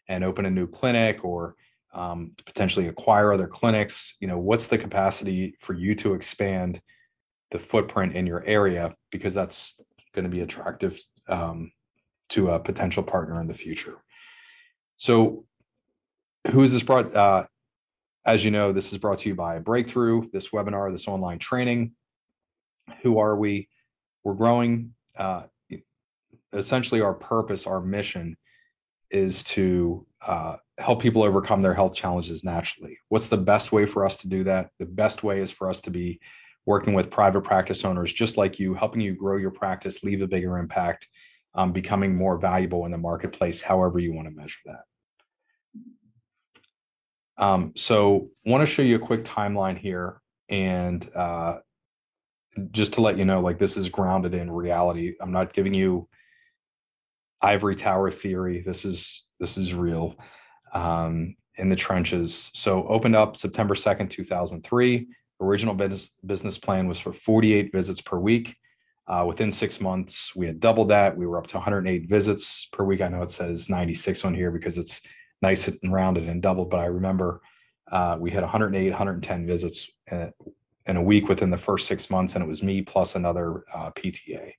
and 0.07 0.23
open 0.23 0.45
a 0.45 0.49
new 0.49 0.67
clinic 0.67 1.25
or 1.25 1.55
um, 1.93 2.31
potentially 2.45 2.87
acquire 2.87 3.33
other 3.33 3.47
clinics? 3.47 4.15
You 4.21 4.29
know, 4.29 4.39
what's 4.39 4.67
the 4.67 4.77
capacity 4.77 5.55
for 5.59 5.73
you 5.73 5.93
to 5.95 6.13
expand 6.13 6.81
the 7.49 7.59
footprint 7.59 8.15
in 8.15 8.25
your 8.25 8.45
area? 8.45 8.95
Because 9.11 9.33
that's 9.33 9.75
going 10.15 10.23
to 10.23 10.29
be 10.29 10.41
attractive 10.41 10.97
um, 11.27 11.73
to 12.29 12.51
a 12.51 12.59
potential 12.59 13.03
partner 13.03 13.41
in 13.41 13.47
the 13.47 13.53
future. 13.53 14.01
So 15.01 15.45
who 16.51 16.61
is 16.61 16.73
this 16.73 16.83
brought? 16.83 17.15
Uh, 17.15 17.47
as 18.23 18.45
you 18.45 18.51
know, 18.51 18.71
this 18.71 18.91
is 18.93 18.99
brought 18.99 19.17
to 19.17 19.29
you 19.29 19.33
by 19.33 19.57
Breakthrough, 19.57 20.29
this 20.31 20.49
webinar, 20.49 20.91
this 20.91 21.07
online 21.07 21.39
training. 21.39 21.93
Who 23.01 23.17
are 23.17 23.35
we? 23.35 23.67
We're 24.23 24.35
growing. 24.35 24.93
Uh, 25.17 25.45
essentially, 26.53 27.01
our 27.01 27.15
purpose, 27.15 27.65
our 27.65 27.81
mission 27.81 28.37
is 29.09 29.43
to 29.45 30.05
uh, 30.23 30.57
help 30.77 31.01
people 31.01 31.23
overcome 31.23 31.61
their 31.61 31.73
health 31.73 31.95
challenges 31.95 32.43
naturally. 32.43 32.95
What's 33.09 33.27
the 33.27 33.37
best 33.37 33.71
way 33.71 33.87
for 33.87 34.05
us 34.05 34.17
to 34.17 34.27
do 34.27 34.43
that? 34.43 34.69
The 34.77 34.85
best 34.85 35.23
way 35.23 35.39
is 35.39 35.51
for 35.51 35.67
us 35.67 35.81
to 35.81 35.89
be 35.89 36.21
working 36.67 36.93
with 36.93 37.09
private 37.09 37.41
practice 37.41 37.85
owners 37.85 38.13
just 38.13 38.37
like 38.37 38.59
you, 38.59 38.75
helping 38.75 39.01
you 39.01 39.15
grow 39.15 39.37
your 39.37 39.49
practice, 39.49 40.03
leave 40.03 40.21
a 40.21 40.27
bigger 40.27 40.59
impact, 40.59 41.07
um, 41.55 41.73
becoming 41.73 42.15
more 42.15 42.37
valuable 42.37 42.85
in 42.85 42.91
the 42.91 42.99
marketplace, 42.99 43.63
however 43.63 43.97
you 43.97 44.13
want 44.13 44.27
to 44.27 44.35
measure 44.35 44.59
that. 44.65 44.81
Um, 47.37 47.73
so, 47.75 48.29
want 48.45 48.61
to 48.61 48.65
show 48.65 48.81
you 48.81 48.97
a 48.97 48.99
quick 48.99 49.23
timeline 49.23 49.77
here, 49.77 50.21
and 50.49 51.09
uh, 51.15 51.59
just 52.71 52.93
to 52.93 53.01
let 53.01 53.17
you 53.17 53.25
know, 53.25 53.41
like 53.41 53.57
this 53.57 53.77
is 53.77 53.89
grounded 53.89 54.33
in 54.33 54.51
reality. 54.51 55.15
I'm 55.21 55.31
not 55.31 55.53
giving 55.53 55.73
you 55.73 56.07
ivory 57.41 57.75
tower 57.75 58.11
theory. 58.11 58.61
This 58.61 58.85
is 58.85 59.25
this 59.39 59.57
is 59.57 59.73
real 59.73 60.15
um, 60.73 61.35
in 61.55 61.69
the 61.69 61.75
trenches. 61.75 62.51
So 62.53 62.87
opened 62.87 63.15
up 63.15 63.35
September 63.35 63.73
2nd, 63.73 64.09
2003. 64.09 65.07
Original 65.39 65.73
business 65.73 66.11
business 66.25 66.57
plan 66.57 66.87
was 66.87 66.99
for 66.99 67.11
48 67.11 67.71
visits 67.71 68.01
per 68.01 68.19
week. 68.19 68.55
Uh, 69.07 69.25
within 69.27 69.51
six 69.51 69.81
months, 69.81 70.35
we 70.35 70.45
had 70.45 70.59
doubled 70.59 70.89
that. 70.89 71.17
We 71.17 71.25
were 71.25 71.39
up 71.39 71.47
to 71.47 71.57
108 71.57 72.07
visits 72.07 72.69
per 72.71 72.83
week. 72.83 73.01
I 73.01 73.07
know 73.07 73.23
it 73.23 73.31
says 73.31 73.67
96 73.67 74.23
on 74.23 74.35
here 74.35 74.51
because 74.51 74.77
it's 74.77 75.01
nice 75.41 75.67
and 75.67 75.93
rounded 75.93 76.27
and 76.27 76.41
doubled, 76.41 76.69
but 76.69 76.79
I 76.79 76.85
remember 76.85 77.41
uh, 77.91 78.17
we 78.19 78.31
had 78.31 78.41
108, 78.41 78.89
110 78.89 79.47
visits 79.47 79.91
uh, 80.11 80.27
in 80.85 80.97
a 80.97 81.01
week 81.01 81.27
within 81.27 81.49
the 81.49 81.57
first 81.57 81.87
six 81.87 82.09
months, 82.09 82.35
and 82.35 82.43
it 82.43 82.47
was 82.47 82.63
me 82.63 82.81
plus 82.81 83.15
another 83.15 83.63
uh, 83.73 83.91
PTA. 83.91 84.53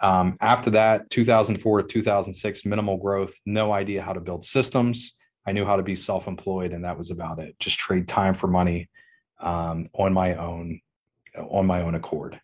Um, 0.00 0.36
after 0.40 0.70
that, 0.70 1.08
2004 1.10 1.82
to 1.82 1.88
2006, 1.88 2.66
minimal 2.66 2.98
growth, 2.98 3.34
no 3.46 3.72
idea 3.72 4.02
how 4.02 4.12
to 4.12 4.20
build 4.20 4.44
systems. 4.44 5.16
I 5.46 5.52
knew 5.52 5.64
how 5.64 5.76
to 5.76 5.82
be 5.82 5.94
self 5.94 6.26
employed, 6.26 6.72
and 6.72 6.84
that 6.84 6.98
was 6.98 7.10
about 7.10 7.38
it. 7.38 7.58
Just 7.58 7.78
trade 7.78 8.06
time 8.06 8.34
for 8.34 8.48
money 8.48 8.88
um, 9.40 9.86
on 9.94 10.12
my 10.12 10.34
own, 10.34 10.80
on 11.36 11.66
my 11.66 11.82
own 11.82 11.94
accord. 11.94 12.40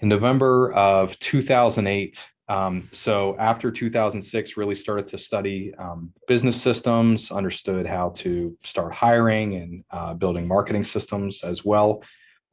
In 0.00 0.08
November 0.08 0.72
of 0.72 1.18
2008, 1.20 2.28
um, 2.48 2.82
so 2.92 3.36
after 3.38 3.70
2006, 3.70 4.56
really 4.56 4.74
started 4.74 5.06
to 5.08 5.18
study 5.18 5.72
um, 5.78 6.12
business 6.28 6.60
systems, 6.60 7.30
understood 7.30 7.86
how 7.86 8.10
to 8.10 8.56
start 8.62 8.92
hiring 8.92 9.54
and 9.56 9.84
uh, 9.90 10.14
building 10.14 10.46
marketing 10.46 10.84
systems 10.84 11.42
as 11.42 11.64
well. 11.64 12.02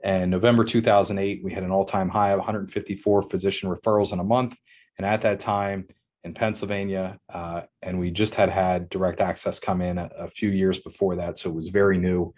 And 0.03 0.31
November 0.31 0.63
2008, 0.63 1.43
we 1.43 1.53
had 1.53 1.63
an 1.63 1.71
all-time 1.71 2.10
high 2.10 2.31
of 2.31 2.39
154 2.39 3.21
physician 3.24 3.69
referrals 3.69 4.13
in 4.13 4.19
a 4.19 4.24
month. 4.24 4.57
And 4.98 5.05
at 5.05 5.21
that 5.21 5.39
time 5.39 5.88
in 6.24 6.33
Pennsylvania, 6.33 7.19
uh, 7.31 7.62
and 7.81 8.00
we 8.00 8.12
just 8.12 8.36
had 8.36 8.50
had 8.50 8.89
direct 8.89 9.19
access 9.19 9.60
come 9.60 9.81
in 9.81 9.98
a, 9.98 10.10
a, 10.19 10.27
few 10.27 10.50
years 10.50 10.79
before 10.79 11.15
that, 11.15 11.38
so 11.38 11.50
it 11.50 11.55
was 11.55 11.69
very 11.69 11.98
new. 11.98 12.33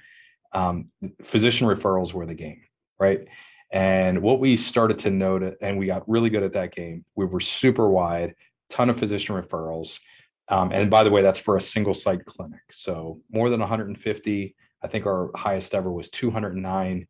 Um, 0.54 0.90
physician 1.22 1.68
referrals 1.68 2.14
were 2.14 2.26
the 2.26 2.34
game, 2.34 2.62
right? 3.00 3.28
And 3.74 4.22
what 4.22 4.40
we 4.40 4.56
started 4.56 5.00
to 5.00 5.10
note, 5.10 5.56
and 5.60 5.80
we 5.80 5.88
got 5.88 6.08
really 6.08 6.30
good 6.30 6.44
at 6.44 6.54
that 6.54 6.76
game, 6.76 7.04
we 7.16 7.26
were 7.26 7.40
super 7.40 7.90
wide, 7.90 8.36
ton 8.70 8.92
of 8.92 9.00
physician 9.00 9.36
referrals. 9.36 10.00
Um, 10.48 10.72
and 10.72 10.92
by 10.92 11.04
the 11.04 11.10
way, 11.10 11.24
that's 11.24 11.40
for 11.40 11.58
a 11.58 11.62
single 11.62 11.96
site 11.96 12.24
clinic. 12.24 12.62
So 12.72 13.20
more 13.32 13.50
than 13.50 13.60
150. 13.60 14.56
I 14.84 14.88
think 14.88 15.08
our 15.08 15.32
highest 15.36 15.74
ever 15.74 15.92
was 15.92 16.12
209 16.12 17.08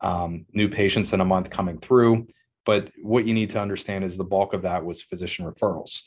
um, 0.00 0.46
new 0.54 0.70
patients 0.70 1.12
in 1.12 1.20
a 1.20 1.24
month 1.24 1.50
coming 1.50 1.78
through. 1.78 2.26
But 2.64 2.90
what 3.02 3.26
you 3.26 3.34
need 3.34 3.50
to 3.50 3.60
understand 3.60 4.02
is 4.02 4.16
the 4.16 4.24
bulk 4.24 4.54
of 4.54 4.62
that 4.62 4.82
was 4.82 5.02
physician 5.02 5.44
referrals. 5.44 6.02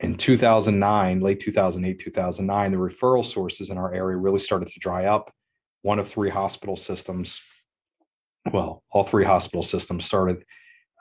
In 0.00 0.16
2009, 0.16 1.20
late 1.20 1.38
2008, 1.38 2.00
2009, 2.00 2.72
the 2.72 2.76
referral 2.76 3.24
sources 3.24 3.70
in 3.70 3.78
our 3.78 3.94
area 3.94 4.16
really 4.16 4.38
started 4.38 4.68
to 4.68 4.80
dry 4.80 5.04
up. 5.04 5.32
One 5.82 6.00
of 6.00 6.08
three 6.08 6.30
hospital 6.30 6.76
systems 6.76 7.40
well, 8.52 8.82
all 8.90 9.04
three 9.04 9.24
hospital 9.24 9.62
systems 9.62 10.04
started 10.04 10.44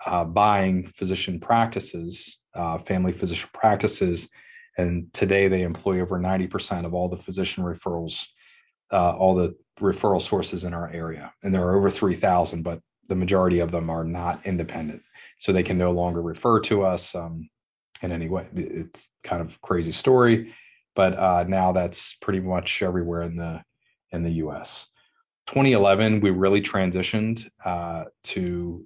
uh, 0.05 0.23
buying 0.23 0.87
physician 0.87 1.39
practices, 1.39 2.39
uh, 2.53 2.77
family 2.77 3.11
physician 3.11 3.49
practices, 3.53 4.29
and 4.77 5.11
today 5.13 5.47
they 5.47 5.61
employ 5.61 6.01
over 6.01 6.19
90% 6.19 6.85
of 6.85 6.93
all 6.93 7.07
the 7.07 7.17
physician 7.17 7.63
referrals, 7.63 8.27
uh, 8.91 9.11
all 9.11 9.35
the 9.35 9.55
referral 9.79 10.21
sources 10.21 10.65
in 10.65 10.73
our 10.73 10.89
area. 10.91 11.33
And 11.43 11.53
there 11.53 11.63
are 11.63 11.75
over 11.75 11.89
3,000, 11.89 12.61
but 12.61 12.81
the 13.07 13.15
majority 13.15 13.59
of 13.59 13.71
them 13.71 13.89
are 13.89 14.03
not 14.03 14.45
independent. 14.45 15.01
So 15.39 15.53
they 15.53 15.63
can 15.63 15.77
no 15.77 15.91
longer 15.91 16.21
refer 16.21 16.59
to 16.61 16.83
us 16.83 17.15
um, 17.15 17.49
in 18.01 18.11
any 18.11 18.27
way. 18.27 18.47
It's 18.55 19.09
kind 19.23 19.41
of 19.41 19.61
crazy 19.61 19.91
story, 19.91 20.53
but 20.95 21.17
uh, 21.17 21.45
now 21.47 21.71
that's 21.71 22.15
pretty 22.15 22.39
much 22.39 22.81
everywhere 22.81 23.21
in 23.21 23.37
the 23.37 23.63
in 24.11 24.23
the 24.23 24.31
U.S. 24.33 24.91
2011, 25.47 26.21
we 26.21 26.31
really 26.31 26.61
transitioned 26.61 27.47
uh, 27.63 28.05
to 28.23 28.85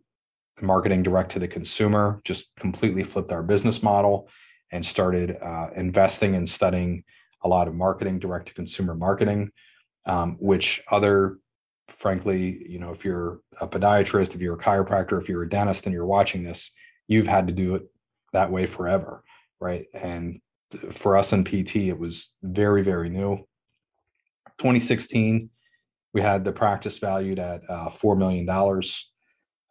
marketing 0.61 1.03
direct 1.03 1.31
to 1.31 1.39
the 1.39 1.47
consumer, 1.47 2.21
just 2.23 2.55
completely 2.55 3.03
flipped 3.03 3.31
our 3.31 3.43
business 3.43 3.81
model 3.81 4.29
and 4.71 4.85
started 4.85 5.37
uh, 5.41 5.69
investing 5.75 6.35
and 6.35 6.47
studying 6.47 7.03
a 7.43 7.47
lot 7.47 7.67
of 7.67 7.73
marketing, 7.73 8.19
direct 8.19 8.49
to 8.49 8.53
consumer 8.53 8.93
marketing, 8.93 9.51
um, 10.05 10.35
which 10.39 10.83
other, 10.91 11.37
frankly, 11.87 12.65
you 12.67 12.79
know, 12.79 12.91
if 12.91 13.05
you're 13.05 13.39
a 13.61 13.67
podiatrist, 13.67 14.35
if 14.35 14.41
you're 14.41 14.55
a 14.55 14.63
chiropractor, 14.63 15.19
if 15.19 15.29
you're 15.29 15.43
a 15.43 15.49
dentist 15.49 15.85
and 15.85 15.93
you're 15.93 16.05
watching 16.05 16.43
this, 16.43 16.71
you've 17.07 17.27
had 17.27 17.47
to 17.47 17.53
do 17.53 17.75
it 17.75 17.83
that 18.33 18.51
way 18.51 18.65
forever, 18.65 19.23
right? 19.59 19.85
And 19.93 20.39
for 20.91 21.17
us 21.17 21.33
in 21.33 21.43
PT, 21.45 21.77
it 21.77 21.97
was 21.97 22.35
very, 22.43 22.83
very 22.83 23.09
new. 23.09 23.37
2016, 24.59 25.49
we 26.13 26.21
had 26.21 26.43
the 26.43 26.51
practice 26.51 26.97
valued 26.99 27.39
at 27.39 27.61
uh, 27.69 27.89
$4 27.89 28.17
million. 28.17 28.49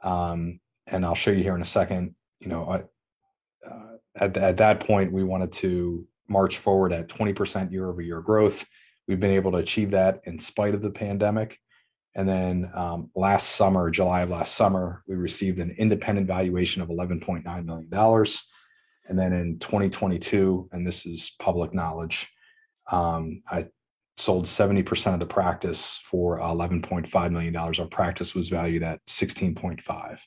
Um, 0.03 0.61
and 0.87 1.05
I'll 1.05 1.15
show 1.15 1.31
you 1.31 1.43
here 1.43 1.55
in 1.55 1.63
a 1.63 1.67
second, 1.67 2.15
you 2.41 2.49
know, 2.49 2.69
I, 2.69 3.69
uh, 3.69 3.97
at, 4.17 4.37
at 4.37 4.57
that 4.59 4.81
point, 4.81 5.13
we 5.13 5.25
wanted 5.25 5.53
to 5.53 6.07
march 6.29 6.59
forward 6.59 6.93
at 6.93 7.09
20% 7.09 7.73
year 7.73 7.89
over 7.89 8.01
year 8.01 8.21
growth. 8.21 8.65
We've 9.07 9.21
been 9.21 9.33
able 9.33 9.53
to 9.53 9.59
achieve 9.59 9.91
that 9.93 10.21
in 10.25 10.39
spite 10.39 10.75
of 10.75 10.83
the 10.83 10.91
pandemic. 10.91 11.59
And 12.15 12.29
then 12.29 12.71
um, 12.75 13.11
last 13.15 13.51
summer, 13.51 13.91
July 13.91 14.23
of 14.23 14.31
last 14.31 14.55
summer, 14.55 15.03
we 15.07 15.15
received 15.15 15.61
an 15.61 15.75
independent 15.79 16.27
valuation 16.27 16.83
of 16.83 16.89
$11.9 16.89 17.65
million. 17.65 18.27
And 19.09 19.19
then 19.19 19.33
in 19.33 19.59
2022, 19.59 20.69
and 20.73 20.87
this 20.87 21.07
is 21.07 21.33
public 21.39 21.73
knowledge, 21.73 22.29
um, 22.91 23.43
I 23.51 23.67
sold 24.19 24.47
70% 24.47 25.15
of 25.15 25.21
the 25.21 25.27
practice 25.27 26.01
for 26.03 26.39
$11.5 26.39 27.31
million. 27.31 27.57
Our 27.57 27.73
practice 27.87 28.35
was 28.35 28.49
valued 28.49 28.83
at 28.83 29.05
16.5. 29.07 30.21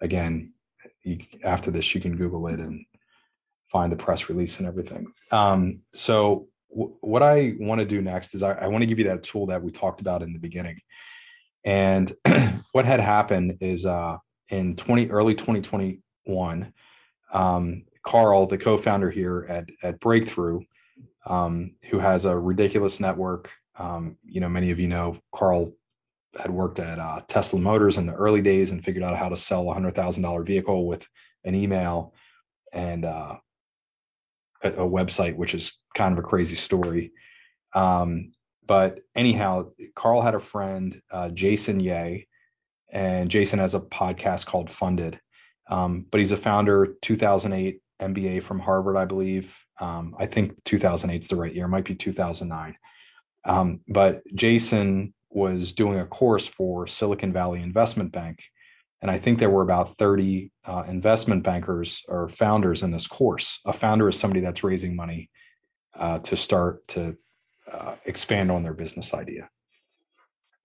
again, 0.00 0.52
you, 1.02 1.18
after 1.42 1.70
this, 1.70 1.94
you 1.94 2.00
can 2.00 2.16
Google 2.16 2.46
it 2.48 2.60
and 2.60 2.84
find 3.68 3.90
the 3.90 3.96
press 3.96 4.28
release 4.28 4.58
and 4.58 4.68
everything. 4.68 5.06
Um, 5.30 5.80
so 5.94 6.48
w- 6.70 6.94
what 7.00 7.22
I 7.22 7.54
want 7.58 7.78
to 7.78 7.86
do 7.86 8.02
next 8.02 8.34
is 8.34 8.42
I, 8.42 8.52
I 8.52 8.66
want 8.66 8.82
to 8.82 8.86
give 8.86 8.98
you 8.98 9.06
that 9.06 9.22
tool 9.22 9.46
that 9.46 9.62
we 9.62 9.70
talked 9.70 10.00
about 10.00 10.22
in 10.22 10.32
the 10.32 10.38
beginning. 10.38 10.78
And 11.64 12.12
what 12.72 12.84
had 12.84 13.00
happened 13.00 13.58
is 13.60 13.86
uh, 13.86 14.18
in 14.50 14.76
20 14.76 15.08
early 15.10 15.34
2021, 15.34 16.72
um, 17.32 17.84
Carl, 18.04 18.46
the 18.46 18.58
co-founder 18.58 19.10
here 19.10 19.46
at 19.48 19.70
at 19.82 20.00
Breakthrough, 20.00 20.60
um, 21.26 21.72
who 21.90 21.98
has 21.98 22.24
a 22.24 22.36
ridiculous 22.36 23.00
network. 23.00 23.50
Um, 23.76 24.16
you 24.24 24.40
know, 24.40 24.48
many 24.48 24.70
of 24.70 24.78
you 24.78 24.88
know 24.88 25.18
Carl 25.34 25.72
had 26.38 26.50
worked 26.50 26.78
at 26.78 26.98
uh, 26.98 27.20
Tesla 27.28 27.60
Motors 27.60 27.98
in 27.98 28.06
the 28.06 28.14
early 28.14 28.42
days 28.42 28.70
and 28.70 28.84
figured 28.84 29.04
out 29.04 29.16
how 29.16 29.28
to 29.28 29.36
sell 29.36 29.70
a 29.70 29.74
hundred 29.74 29.94
thousand 29.94 30.22
dollar 30.22 30.42
vehicle 30.42 30.86
with 30.86 31.06
an 31.44 31.54
email 31.54 32.14
and 32.72 33.04
uh, 33.04 33.36
a, 34.62 34.68
a, 34.70 34.88
website, 34.88 35.36
which 35.36 35.54
is 35.54 35.78
kind 35.94 36.12
of 36.12 36.24
a 36.24 36.26
crazy 36.26 36.56
story. 36.56 37.12
Um, 37.74 38.32
but 38.66 39.00
anyhow, 39.14 39.70
Carl 39.94 40.22
had 40.22 40.34
a 40.34 40.40
friend, 40.40 41.00
uh, 41.10 41.28
Jason 41.30 41.80
Yeh, 41.80 42.20
and 42.90 43.30
Jason 43.30 43.58
has 43.58 43.74
a 43.74 43.80
podcast 43.80 44.46
called 44.46 44.70
Funded. 44.70 45.20
Um, 45.68 46.06
but 46.10 46.18
he's 46.18 46.32
a 46.32 46.36
founder, 46.36 46.96
2008 47.02 47.80
MBA 48.02 48.42
from 48.42 48.58
Harvard, 48.58 48.96
I 48.96 49.04
believe. 49.04 49.56
Um, 49.80 50.14
I 50.18 50.26
think 50.26 50.54
2008 50.64 51.22
is 51.22 51.28
the 51.28 51.36
right 51.36 51.54
year, 51.54 51.66
it 51.66 51.68
might 51.68 51.84
be 51.84 51.94
2009. 51.94 52.76
Um, 53.44 53.80
but 53.88 54.22
Jason 54.34 55.14
was 55.30 55.72
doing 55.72 55.98
a 55.98 56.06
course 56.06 56.46
for 56.46 56.86
Silicon 56.86 57.32
Valley 57.32 57.62
Investment 57.62 58.12
Bank. 58.12 58.42
And 59.00 59.10
I 59.10 59.18
think 59.18 59.38
there 59.38 59.50
were 59.50 59.62
about 59.62 59.96
30 59.96 60.52
uh, 60.64 60.84
investment 60.86 61.42
bankers 61.42 62.02
or 62.06 62.28
founders 62.28 62.82
in 62.82 62.92
this 62.92 63.08
course. 63.08 63.60
A 63.64 63.72
founder 63.72 64.08
is 64.08 64.18
somebody 64.18 64.40
that's 64.40 64.62
raising 64.62 64.94
money 64.94 65.30
uh, 65.98 66.20
to 66.20 66.36
start 66.36 66.86
to 66.88 67.16
uh, 67.72 67.96
expand 68.06 68.50
on 68.50 68.62
their 68.62 68.74
business 68.74 69.12
idea. 69.12 69.48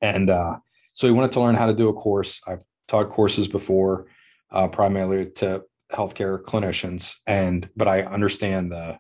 And 0.02 0.30
uh, 0.30 0.58
so 0.94 1.08
he 1.08 1.14
wanted 1.14 1.32
to 1.34 1.42
learn 1.42 1.56
how 1.56 1.66
to 1.66 1.74
do 1.74 1.90
a 1.90 1.94
course. 1.94 2.42
I've 2.46 2.64
taught 2.88 3.10
courses 3.10 3.48
before, 3.48 4.08
uh, 4.52 4.68
primarily 4.68 5.32
to 5.32 5.64
healthcare 5.92 6.42
clinicians, 6.42 7.16
and 7.26 7.70
but 7.76 7.88
I 7.88 8.04
understand 8.04 8.72
the 8.72 8.98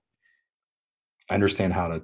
I 1.29 1.34
understand 1.34 1.74
how 1.74 1.89
to 1.89 2.03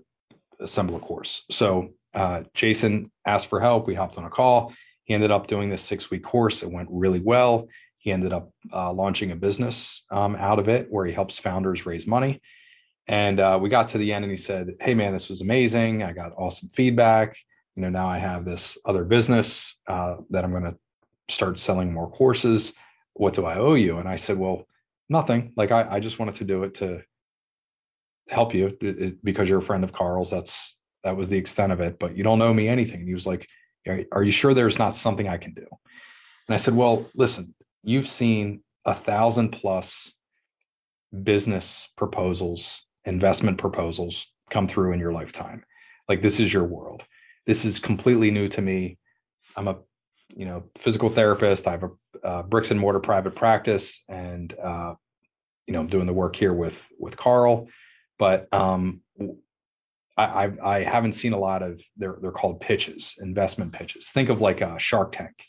assemble 0.60 0.96
a 0.96 1.00
course. 1.00 1.44
So 1.50 1.94
uh, 2.14 2.44
Jason 2.54 3.12
asked 3.26 3.48
for 3.48 3.60
help. 3.60 3.88
We 3.88 3.96
hopped 3.96 4.18
on 4.18 4.26
a 4.26 4.30
call. 4.30 4.74
He 5.06 5.14
ended 5.14 5.32
up 5.32 5.48
doing 5.48 5.70
this 5.70 5.82
six 5.82 6.12
week 6.12 6.24
course. 6.24 6.64
It 6.64 6.72
went 6.72 6.90
really 6.92 7.20
well. 7.20 7.68
He 7.98 8.12
ended 8.12 8.34
up 8.34 8.52
uh, 8.72 8.92
launching 8.92 9.32
a 9.32 9.36
business 9.36 10.04
um, 10.12 10.36
out 10.36 10.60
of 10.60 10.68
it 10.68 10.88
where 10.90 11.06
he 11.06 11.14
helps 11.14 11.40
founders 11.40 11.86
raise 11.86 12.06
money. 12.06 12.42
And 13.08 13.40
uh, 13.40 13.60
we 13.62 13.70
got 13.70 13.90
to 13.90 13.98
the 13.98 14.14
end 14.14 14.24
and 14.24 14.32
he 14.32 14.38
said, 14.38 14.76
Hey, 14.80 14.94
man, 14.94 15.14
this 15.14 15.30
was 15.30 15.42
amazing. 15.42 16.04
I 16.04 16.14
got 16.14 16.34
awesome 16.38 16.70
feedback. 16.70 17.38
You 17.76 17.82
know, 17.82 17.90
now 17.90 18.08
I 18.08 18.18
have 18.18 18.46
this 18.46 18.78
other 18.86 19.04
business 19.04 19.76
uh, 19.88 20.18
that 20.30 20.44
I'm 20.44 20.52
going 20.52 20.64
to 20.64 20.76
start 21.28 21.60
selling 21.60 21.92
more 21.92 22.10
courses. 22.10 22.74
What 23.14 23.34
do 23.34 23.46
I 23.46 23.56
owe 23.56 23.76
you? 23.76 23.98
And 23.98 24.08
I 24.08 24.16
said, 24.16 24.38
Well, 24.38 24.68
nothing. 25.10 25.54
Like, 25.56 25.72
I, 25.72 25.88
I 25.90 26.00
just 26.00 26.20
wanted 26.20 26.36
to 26.36 26.44
do 26.44 26.64
it 26.64 26.76
to 26.76 27.02
help 28.30 28.54
you 28.54 28.68
it, 28.68 28.84
it, 28.84 29.24
because 29.24 29.50
you're 29.50 29.60
a 29.60 29.64
friend 29.64 29.84
of 29.84 29.94
Carl's. 29.94 30.32
That's 30.32 30.78
that 31.04 31.18
was 31.18 31.30
the 31.30 31.38
extent 31.38 31.72
of 31.72 31.82
it, 31.82 32.00
but 32.00 32.16
you 32.16 32.24
don't 32.24 32.40
know 32.40 32.54
me 32.54 32.68
anything. 32.68 33.00
And 33.00 33.08
he 33.08 33.14
was 33.14 33.28
like, 33.28 33.48
Are 34.12 34.24
you 34.24 34.32
sure 34.32 34.54
there's 34.54 34.80
not 34.80 34.96
something 34.96 35.28
I 35.28 35.38
can 35.38 35.54
do? 35.54 35.66
And 36.48 36.54
I 36.54 36.58
said, 36.58 36.76
Well, 36.76 37.06
listen, 37.16 37.54
you've 37.84 38.08
seen 38.08 38.64
a 38.86 38.94
thousand 38.94 39.50
plus 39.50 40.14
business 41.24 41.90
proposals, 41.96 42.84
investment 43.06 43.58
proposals 43.58 44.28
come 44.50 44.68
through 44.68 44.94
in 44.94 45.00
your 45.00 45.14
lifetime. 45.14 45.64
Like 46.10 46.22
this 46.22 46.40
is 46.40 46.54
your 46.54 46.66
world. 46.66 47.04
This 47.46 47.66
is 47.66 47.80
completely 47.80 48.32
new 48.32 48.48
to 48.50 48.62
me. 48.62 48.98
I'm 49.56 49.68
a 49.68 49.78
you 50.36 50.46
know 50.46 50.64
physical 50.76 51.10
therapist. 51.10 51.68
I 51.68 51.72
have 51.72 51.84
a 51.84 51.90
uh, 52.24 52.44
bricks 52.44 52.72
and 52.72 52.80
mortar 52.80 53.00
private 53.00 53.36
practice, 53.36 54.04
and 54.10 54.54
uh, 54.62 54.96
you 55.68 55.74
know 55.74 55.82
I'm 55.82 55.88
doing 55.88 56.06
the 56.06 56.14
work 56.14 56.36
here 56.36 56.54
with 56.54 56.88
with 57.00 57.18
Carl. 57.18 57.68
But 58.20 58.54
um, 58.54 59.02
I, 60.18 60.24
I, 60.26 60.76
I 60.76 60.84
haven't 60.84 61.14
seen 61.14 61.34
a 61.34 61.40
lot 61.40 61.64
of 61.64 61.82
they're 61.98 62.18
they're 62.22 62.32
called 62.32 62.60
pitches, 62.60 63.16
investment 63.20 63.74
pitches. 63.74 64.12
Think 64.12 64.30
of 64.30 64.42
like 64.42 64.62
a 64.62 64.78
Shark 64.80 65.12
Tank. 65.12 65.44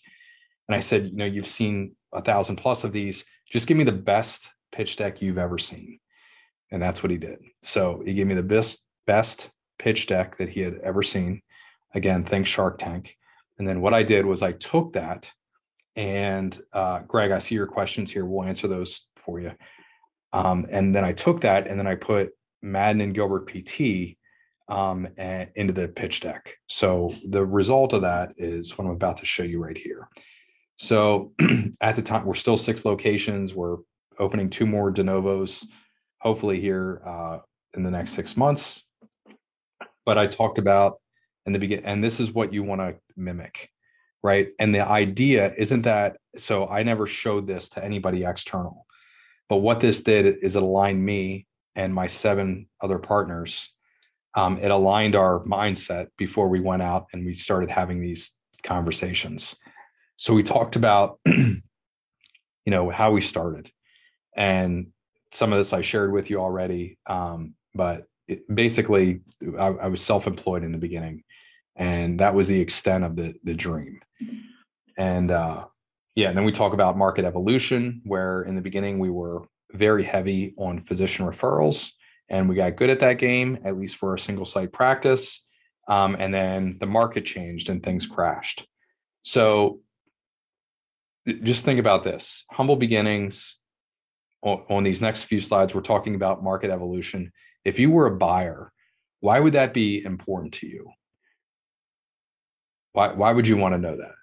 And 0.69 0.75
I 0.75 0.81
said, 0.81 1.07
you 1.07 1.17
know, 1.17 1.27
you've 1.27 1.47
seen 1.47 1.95
a 2.13 2.23
thousand 2.23 2.57
plus 2.57 2.85
of 2.85 2.93
these. 2.93 3.25
Just 3.51 3.67
give 3.67 3.77
me 3.77 3.85
the 3.85 3.93
best 3.93 4.51
pitch 4.73 4.97
deck 4.97 5.21
you've 5.21 5.39
ever 5.39 5.59
seen. 5.59 6.01
And 6.71 6.83
that's 6.83 7.03
what 7.03 7.11
he 7.11 7.19
did. 7.19 7.39
So 7.63 8.03
he 8.05 8.15
gave 8.15 8.27
me 8.27 8.35
the 8.35 8.43
best 8.43 8.83
best 9.07 9.51
pitch 9.79 10.07
deck 10.07 10.37
that 10.39 10.49
he 10.49 10.61
had 10.61 10.79
ever 10.83 11.03
seen. 11.03 11.43
Again, 11.95 12.25
thanks 12.25 12.49
Shark 12.49 12.79
Tank. 12.79 13.17
And 13.59 13.67
then 13.67 13.81
what 13.81 13.95
I 13.95 14.03
did 14.03 14.27
was 14.27 14.43
I 14.43 14.53
took 14.53 14.93
that 14.95 15.33
and 15.97 16.61
uh, 16.73 17.01
Greg, 17.07 17.31
I 17.31 17.39
see 17.39 17.55
your 17.55 17.67
questions 17.67 18.11
here. 18.11 18.25
We'll 18.25 18.49
answer 18.49 18.67
those 18.67 19.07
for 19.17 19.41
you. 19.41 19.53
Um, 20.33 20.67
and 20.71 20.95
then 20.95 21.05
I 21.05 21.13
took 21.13 21.43
that 21.43 21.69
and 21.69 21.79
then 21.79 21.87
I 21.87 21.95
put 21.95 22.31
Madden 22.63 23.01
and 23.01 23.15
Gilbert 23.15 23.47
PT 23.47 24.17
um, 24.69 25.07
and 25.17 25.51
into 25.55 25.73
the 25.73 25.87
pitch 25.87 26.21
deck. 26.21 26.57
So 26.67 27.15
the 27.29 27.45
result 27.45 27.93
of 27.93 28.03
that 28.03 28.33
is 28.37 28.77
what 28.77 28.87
I'm 28.87 28.91
about 28.91 29.19
to 29.19 29.27
show 29.27 29.43
you 29.43 29.63
right 29.63 29.77
here. 29.77 30.09
So 30.77 31.33
at 31.81 31.95
the 31.95 32.03
time, 32.03 32.25
we're 32.25 32.35
still 32.35 32.57
six 32.57 32.85
locations. 32.85 33.55
We're 33.55 33.77
opening 34.19 34.51
two 34.51 34.67
more 34.67 34.91
de 34.91 35.05
novos, 35.05 35.67
hopefully 36.19 36.61
here 36.61 37.03
uh, 37.07 37.39
in 37.75 37.83
the 37.83 37.91
next 37.91 38.13
six 38.13 38.37
months. 38.37 38.83
But 40.05 40.19
I 40.19 40.27
talked 40.27 40.59
about 40.59 41.01
in 41.47 41.53
the 41.53 41.59
beginning, 41.59 41.85
and 41.85 42.03
this 42.03 42.19
is 42.19 42.33
what 42.33 42.53
you 42.53 42.63
want 42.63 42.81
to 42.81 42.97
mimic, 43.17 43.71
right? 44.23 44.49
And 44.59 44.75
the 44.75 44.87
idea 44.87 45.53
isn't 45.57 45.83
that. 45.83 46.17
So 46.37 46.67
I 46.67 46.83
never 46.83 47.07
showed 47.07 47.47
this 47.47 47.69
to 47.71 47.85
anybody 47.85 48.25
external, 48.25 48.87
but 49.49 49.59
what 49.59 49.81
this 49.81 50.03
did 50.03 50.39
is 50.43 50.57
it 50.57 50.63
aligned 50.63 51.05
me 51.05 51.47
and 51.77 51.95
my 51.95 52.07
seven 52.07 52.69
other 52.81 52.99
partners 52.99 53.75
um, 54.35 54.59
it 54.59 54.71
aligned 54.71 55.15
our 55.15 55.41
mindset 55.45 56.09
before 56.17 56.49
we 56.49 56.61
went 56.61 56.83
out 56.83 57.07
and 57.13 57.25
we 57.25 57.33
started 57.33 57.71
having 57.71 58.01
these 58.01 58.33
conversations. 58.63 59.55
So 60.17 60.35
we 60.35 60.43
talked 60.43 60.77
about, 60.77 61.21
you 61.27 61.61
know, 62.67 62.91
how 62.91 63.13
we 63.13 63.21
started, 63.21 63.71
and 64.37 64.89
some 65.33 65.53
of 65.53 65.59
this 65.59 65.73
I 65.73 65.81
shared 65.81 66.13
with 66.13 66.31
you 66.31 66.39
already. 66.39 66.99
Um, 67.07 67.55
but 67.75 68.05
it, 68.29 68.43
basically, 68.53 69.21
I, 69.59 69.67
I 69.67 69.89
was 69.89 70.01
self-employed 70.01 70.65
in 70.65 70.73
the 70.73 70.79
beginning, 70.79 71.23
and 71.77 72.21
that 72.21 72.35
was 72.35 72.49
the 72.49 72.61
extent 72.61 73.05
of 73.05 73.17
the 73.17 73.35
the 73.45 73.55
dream. 73.55 74.01
And 74.97 75.31
uh, 75.31 75.67
yeah, 76.15 76.29
and 76.29 76.37
then 76.37 76.45
we 76.45 76.53
talk 76.53 76.73
about 76.73 76.97
market 76.97 77.25
evolution, 77.25 78.01
where 78.05 78.43
in 78.43 78.55
the 78.55 78.63
beginning 78.63 78.99
we 78.99 79.11
were 79.11 79.43
very 79.73 80.05
heavy 80.05 80.55
on 80.57 80.81
physician 80.81 81.27
referrals 81.27 81.91
and 82.29 82.49
we 82.49 82.55
got 82.55 82.77
good 82.77 82.91
at 82.91 83.01
that 83.01 83.19
game, 83.19 83.59
at 83.65 83.77
least 83.77 83.97
for 83.97 84.15
a 84.15 84.19
single 84.19 84.45
site 84.45 84.73
practice. 84.73 85.45
Um, 85.89 86.17
and 86.19 86.33
then 86.33 86.79
the 86.81 86.87
market 86.87 87.27
changed 87.27 87.69
and 87.69 87.83
things 87.83 88.07
crashed. 88.07 88.67
So 89.23 89.81
just 91.43 91.65
think 91.65 91.81
about 91.81 92.05
this 92.05 92.45
humble 92.51 92.77
beginnings. 92.77 93.59
On, 94.43 94.63
on 94.69 94.85
these 94.85 95.03
next 95.03 95.25
few 95.25 95.41
slides, 95.41 95.75
we're 95.75 95.81
talking 95.81 96.15
about 96.15 96.45
market 96.45 96.71
evolution. 96.71 97.33
If 97.65 97.79
you 97.79 97.91
were 97.91 98.07
a 98.07 98.17
buyer, 98.17 98.73
why 99.21 99.41
would 99.41 99.55
that 99.55 99.75
be 99.75 100.05
important 100.05 100.55
to 100.55 100.67
you? 100.67 100.91
Why, 102.95 103.13
why 103.13 103.33
would 103.33 103.47
you 103.47 103.59
want 103.59 103.75
to 103.75 103.79
know 103.79 103.97
that? 103.99 104.15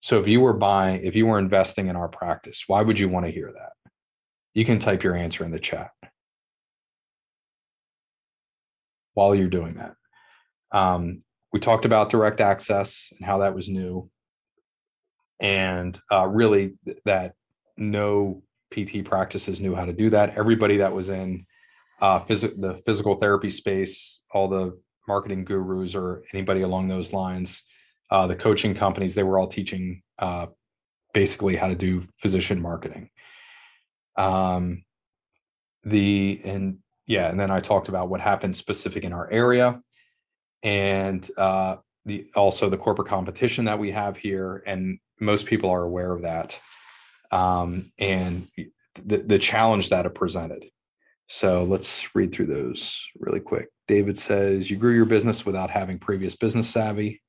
So 0.00 0.18
if 0.18 0.26
you 0.26 0.40
were 0.40 0.54
buying, 0.54 1.04
if 1.04 1.14
you 1.14 1.26
were 1.26 1.38
investing 1.38 1.86
in 1.86 1.94
our 1.94 2.08
practice, 2.08 2.64
why 2.66 2.82
would 2.82 2.98
you 2.98 3.08
want 3.08 3.24
to 3.26 3.32
hear 3.32 3.52
that? 3.52 3.72
You 4.52 4.64
can 4.64 4.80
type 4.80 5.04
your 5.04 5.14
answer 5.14 5.44
in 5.44 5.52
the 5.52 5.60
chat. 5.60 5.90
while 9.14 9.34
you're 9.34 9.48
doing 9.48 9.74
that. 9.74 9.94
Um, 10.76 11.22
we 11.52 11.60
talked 11.60 11.84
about 11.84 12.10
direct 12.10 12.40
access 12.40 13.12
and 13.16 13.26
how 13.26 13.38
that 13.38 13.54
was 13.54 13.68
new, 13.68 14.10
and 15.40 15.98
uh, 16.10 16.26
really 16.26 16.74
that 17.04 17.34
no 17.76 18.42
PT 18.70 19.04
practices 19.04 19.60
knew 19.60 19.74
how 19.74 19.84
to 19.84 19.92
do 19.92 20.10
that. 20.10 20.36
Everybody 20.36 20.78
that 20.78 20.94
was 20.94 21.10
in 21.10 21.44
uh, 22.00 22.20
phys- 22.20 22.58
the 22.58 22.74
physical 22.74 23.16
therapy 23.16 23.50
space, 23.50 24.22
all 24.30 24.48
the 24.48 24.78
marketing 25.06 25.44
gurus 25.44 25.94
or 25.94 26.22
anybody 26.32 26.62
along 26.62 26.88
those 26.88 27.12
lines, 27.12 27.64
uh, 28.12 28.26
the 28.28 28.36
coaching 28.36 28.74
companies, 28.74 29.14
they 29.14 29.24
were 29.24 29.38
all 29.38 29.48
teaching 29.48 30.02
uh, 30.18 30.46
basically 31.14 31.56
how 31.56 31.68
to 31.68 31.74
do 31.74 32.06
physician 32.18 32.60
marketing. 32.60 33.10
Um, 34.16 34.84
the 35.84 36.40
and 36.44 36.78
yeah, 37.06 37.28
and 37.30 37.40
then 37.40 37.50
I 37.50 37.60
talked 37.60 37.88
about 37.88 38.10
what 38.10 38.20
happened 38.20 38.56
specific 38.56 39.04
in 39.04 39.12
our 39.12 39.30
area, 39.30 39.80
and 40.62 41.28
uh, 41.38 41.76
the 42.06 42.26
also 42.36 42.68
the 42.70 42.78
corporate 42.78 43.08
competition 43.08 43.64
that 43.66 43.78
we 43.78 43.92
have 43.92 44.16
here, 44.18 44.62
and 44.66 44.98
most 45.20 45.46
people 45.46 45.70
are 45.70 45.84
aware 45.84 46.12
of 46.12 46.22
that. 46.22 46.60
um, 47.32 47.90
and 47.98 48.46
the, 49.04 49.18
the 49.18 49.38
challenge 49.38 49.88
that 49.90 50.06
it 50.06 50.14
presented. 50.14 50.66
So 51.28 51.64
let's 51.64 52.14
read 52.14 52.32
through 52.32 52.46
those 52.46 53.08
really 53.18 53.40
quick. 53.40 53.68
David 53.88 54.18
says, 54.18 54.70
You 54.70 54.76
grew 54.76 54.94
your 54.94 55.06
business 55.06 55.46
without 55.46 55.70
having 55.70 55.98
previous 55.98 56.36
business 56.36 56.68
savvy. 56.68 57.22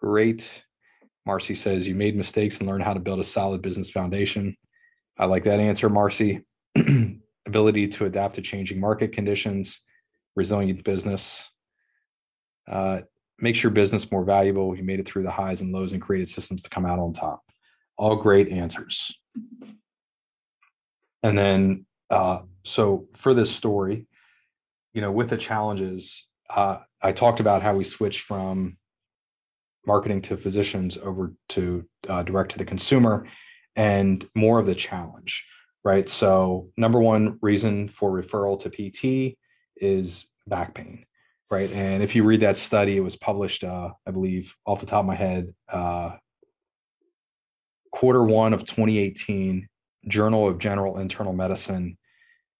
Great. 0.00 0.64
Marcy 1.24 1.54
says, 1.54 1.86
You 1.88 1.94
made 1.94 2.16
mistakes 2.16 2.58
and 2.58 2.68
learned 2.68 2.84
how 2.84 2.94
to 2.94 3.00
build 3.00 3.20
a 3.20 3.24
solid 3.24 3.62
business 3.62 3.90
foundation. 3.90 4.56
I 5.18 5.24
like 5.26 5.44
that 5.44 5.60
answer, 5.60 5.88
Marcy. 5.88 6.42
Ability 7.46 7.88
to 7.88 8.06
adapt 8.06 8.34
to 8.36 8.42
changing 8.42 8.80
market 8.80 9.12
conditions, 9.12 9.80
resilient 10.34 10.84
business. 10.84 11.50
Uh, 12.68 13.00
makes 13.38 13.62
your 13.62 13.70
business 13.70 14.10
more 14.10 14.24
valuable. 14.24 14.76
You 14.76 14.82
made 14.82 15.00
it 15.00 15.06
through 15.06 15.22
the 15.22 15.30
highs 15.30 15.60
and 15.60 15.72
lows 15.72 15.92
and 15.92 16.02
created 16.02 16.28
systems 16.28 16.62
to 16.62 16.70
come 16.70 16.86
out 16.86 16.98
on 16.98 17.12
top. 17.12 17.42
All 17.98 18.16
great 18.16 18.48
answers. 18.48 19.16
And 21.22 21.36
then, 21.36 21.86
uh, 22.10 22.40
so 22.64 23.08
for 23.14 23.34
this 23.34 23.50
story, 23.50 24.06
you 24.92 25.00
know, 25.00 25.10
with 25.10 25.30
the 25.30 25.36
challenges, 25.36 26.28
uh, 26.50 26.78
I 27.02 27.12
talked 27.12 27.40
about 27.40 27.62
how 27.62 27.74
we 27.74 27.84
switched 27.84 28.22
from 28.22 28.76
marketing 29.86 30.22
to 30.22 30.36
physicians 30.36 30.98
over 30.98 31.32
to 31.50 31.84
uh, 32.08 32.22
direct 32.22 32.52
to 32.52 32.58
the 32.58 32.64
consumer 32.64 33.26
and 33.76 34.28
more 34.34 34.58
of 34.58 34.66
the 34.66 34.74
challenge, 34.74 35.46
right? 35.84 36.08
So, 36.08 36.70
number 36.76 37.00
one 37.00 37.38
reason 37.42 37.88
for 37.88 38.10
referral 38.10 38.58
to 38.60 38.70
PT 38.70 39.36
is 39.76 40.26
back 40.46 40.74
pain, 40.74 41.04
right? 41.50 41.70
And 41.72 42.02
if 42.02 42.16
you 42.16 42.24
read 42.24 42.40
that 42.40 42.56
study, 42.56 42.96
it 42.96 43.00
was 43.00 43.16
published, 43.16 43.64
uh, 43.64 43.90
I 44.06 44.10
believe, 44.10 44.54
off 44.64 44.80
the 44.80 44.86
top 44.86 45.00
of 45.00 45.06
my 45.06 45.14
head, 45.14 45.54
uh, 45.68 46.16
quarter 47.92 48.24
one 48.24 48.52
of 48.52 48.64
2018, 48.64 49.68
Journal 50.08 50.48
of 50.48 50.58
General 50.58 50.98
Internal 50.98 51.32
Medicine. 51.32 51.98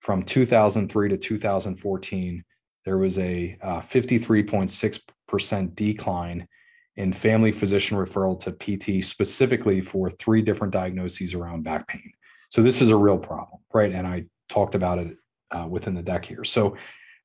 From 0.01 0.23
2003 0.23 1.09
to 1.09 1.17
2014, 1.17 2.45
there 2.85 2.99
was 2.99 3.19
a 3.19 3.59
uh, 3.61 3.81
53.6% 3.81 5.75
decline 5.75 6.47
in 6.97 7.13
family 7.13 7.53
physician 7.53 7.97
referral 7.97 8.39
to 8.41 8.53
PT 8.53 9.05
specifically 9.05 9.81
for 9.81 10.11
three 10.11 10.43
different 10.43 10.73
diagnoses 10.73 11.35
around 11.35 11.63
back 11.63 11.87
pain. 11.89 12.13
So 12.49 12.63
this 12.63 12.81
is 12.81 12.91
a 12.91 12.97
real 12.97 13.19
problem, 13.19 13.61
right? 13.73 13.93
And 13.93 14.07
I 14.07 14.25
talked 14.49 14.75
about 14.75 14.99
it 14.99 15.17
uh, 15.51 15.67
within 15.69 15.95
the 15.95 16.03
deck 16.03 16.25
here. 16.25 16.45
So 16.45 16.77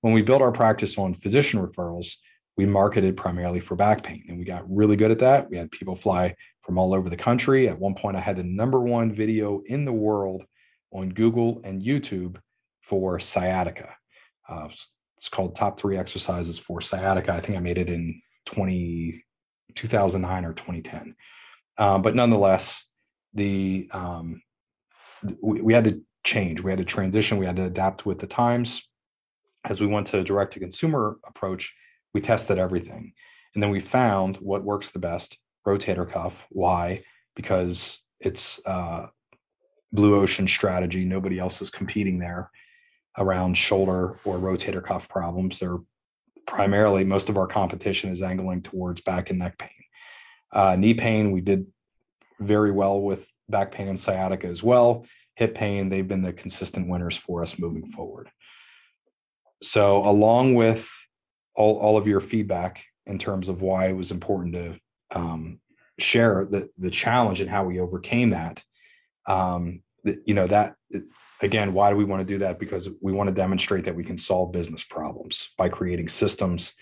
when 0.02 0.14
we 0.14 0.22
built 0.22 0.42
our 0.42 0.52
practice 0.52 0.98
on 0.98 1.14
physician 1.14 1.60
referrals, 1.60 2.16
we 2.58 2.66
marketed 2.66 3.16
primarily 3.16 3.60
for 3.60 3.76
back 3.76 4.04
pain 4.04 4.26
and 4.28 4.38
we 4.38 4.44
got 4.44 4.70
really 4.70 4.96
good 4.96 5.12
at 5.12 5.20
that. 5.20 5.50
We 5.50 5.58
had 5.58 5.72
people 5.72 5.96
fly 5.96 6.36
from 6.62 6.78
all 6.78 6.94
over 6.94 7.10
the 7.10 7.18
country. 7.18 7.70
At 7.70 7.80
one 7.80 7.96
point, 7.96 8.18
I 8.18 8.20
had 8.20 8.36
the 8.36 8.44
number 8.44 8.82
one 8.82 9.12
video 9.12 9.62
in 9.66 9.86
the 9.86 9.94
world 9.94 10.44
on 10.92 11.10
Google 11.10 11.62
and 11.64 11.82
YouTube 11.82 12.38
for 12.82 13.20
sciatica. 13.20 13.96
Uh, 14.50 14.68
it's 15.18 15.30
called 15.30 15.56
Top 15.56 15.80
Three 15.80 15.98
Exercises 15.98 16.60
for 16.60 16.82
Sciatica. 16.82 17.32
I 17.32 17.40
think 17.40 17.58
I 17.58 17.62
made 17.62 17.78
it 17.78 17.90
in 17.90 18.22
20, 18.48 19.24
2009 19.76 20.46
or 20.46 20.54
2010. 20.54 21.16
Uh, 21.78 21.98
but 22.00 22.16
nonetheless, 22.16 22.86
the 23.34 23.90
um, 23.92 24.42
we, 25.42 25.62
we 25.62 25.74
had 25.74 25.86
to 25.86 26.02
change. 26.24 26.62
We 26.62 26.72
had 26.72 26.80
to 26.80 26.86
transition. 26.86 27.38
We 27.38 27.46
had 27.46 27.56
to 27.56 27.66
adapt 27.66 28.06
with 28.06 28.20
the 28.20 28.28
times. 28.28 28.88
As 29.64 29.80
we 29.80 29.88
went 29.88 30.08
to 30.08 30.20
a 30.20 30.24
direct 30.24 30.54
to 30.54 30.60
consumer 30.60 31.18
approach, 31.26 31.74
we 32.14 32.22
tested 32.22 32.58
everything. 32.58 33.14
And 33.54 33.62
then 33.62 33.70
we 33.70 33.80
found 33.80 34.38
what 34.38 34.64
works 34.64 34.92
the 34.92 35.00
best 35.00 35.38
rotator 35.68 36.10
cuff. 36.10 36.48
Why? 36.50 37.04
Because 37.36 38.02
it's 38.20 38.60
uh, 38.66 39.08
blue 39.92 40.20
ocean 40.20 40.48
strategy. 40.48 41.06
Nobody 41.06 41.40
else 41.40 41.62
is 41.62 41.70
competing 41.70 42.20
there 42.20 42.50
around 43.18 43.58
shoulder 43.58 44.18
or 44.26 44.38
rotator 44.38 44.84
cuff 44.84 45.10
problems. 45.10 45.60
They're 45.60 45.80
primarily, 46.52 47.06
most 47.06 47.30
of 47.30 47.38
our 47.38 47.48
competition 47.48 48.12
is 48.12 48.22
angling 48.22 48.62
towards 48.62 49.00
back 49.00 49.30
and 49.30 49.40
neck 49.40 49.58
pain. 49.58 49.70
Uh, 50.52 50.76
knee 50.76 50.94
pain, 50.94 51.32
we 51.32 51.40
did 51.40 51.66
very 52.42 52.72
well 52.72 53.02
with 53.02 53.26
back 53.48 53.72
pain 53.72 53.88
and 53.88 53.98
sciatica 53.98 54.48
as 54.48 54.62
well. 54.62 55.06
Hip 55.36 55.56
pain, 55.56 55.88
they've 55.88 56.08
been 56.08 56.22
the 56.22 56.34
consistent 56.34 56.90
winners 56.90 57.16
for 57.16 57.42
us 57.42 57.58
moving 57.58 57.90
forward. 57.90 58.30
So, 59.64 60.04
along 60.06 60.56
with 60.56 60.92
all, 61.56 61.78
all 61.78 61.96
of 61.96 62.06
your 62.06 62.20
feedback 62.20 62.84
in 63.06 63.18
terms 63.18 63.48
of 63.48 63.62
why 63.62 63.88
it 63.88 63.96
was 63.96 64.12
important 64.12 64.54
to 64.56 64.80
um, 65.18 65.62
share 66.00 66.46
the, 66.52 66.70
the 66.78 66.92
challenge 66.92 67.40
and 67.40 67.50
how 67.50 67.64
we 67.64 67.80
overcame 67.80 68.32
that, 68.32 68.62
um, 69.26 69.84
you 70.04 70.34
know, 70.34 70.48
that 70.48 70.76
again, 71.42 71.74
why 71.74 71.90
do 71.90 71.96
we 71.96 72.06
want 72.06 72.22
to 72.22 72.34
do 72.34 72.40
that? 72.40 72.60
Because 72.60 72.90
we 73.02 73.12
want 73.12 73.28
to 73.28 73.34
demonstrate 73.34 73.84
that 73.86 73.96
we 73.96 74.04
can 74.04 74.18
solve 74.18 74.52
business 74.52 74.84
problems 74.84 75.50
by 75.58 75.70
creating 75.70 76.10
systems 76.10 76.74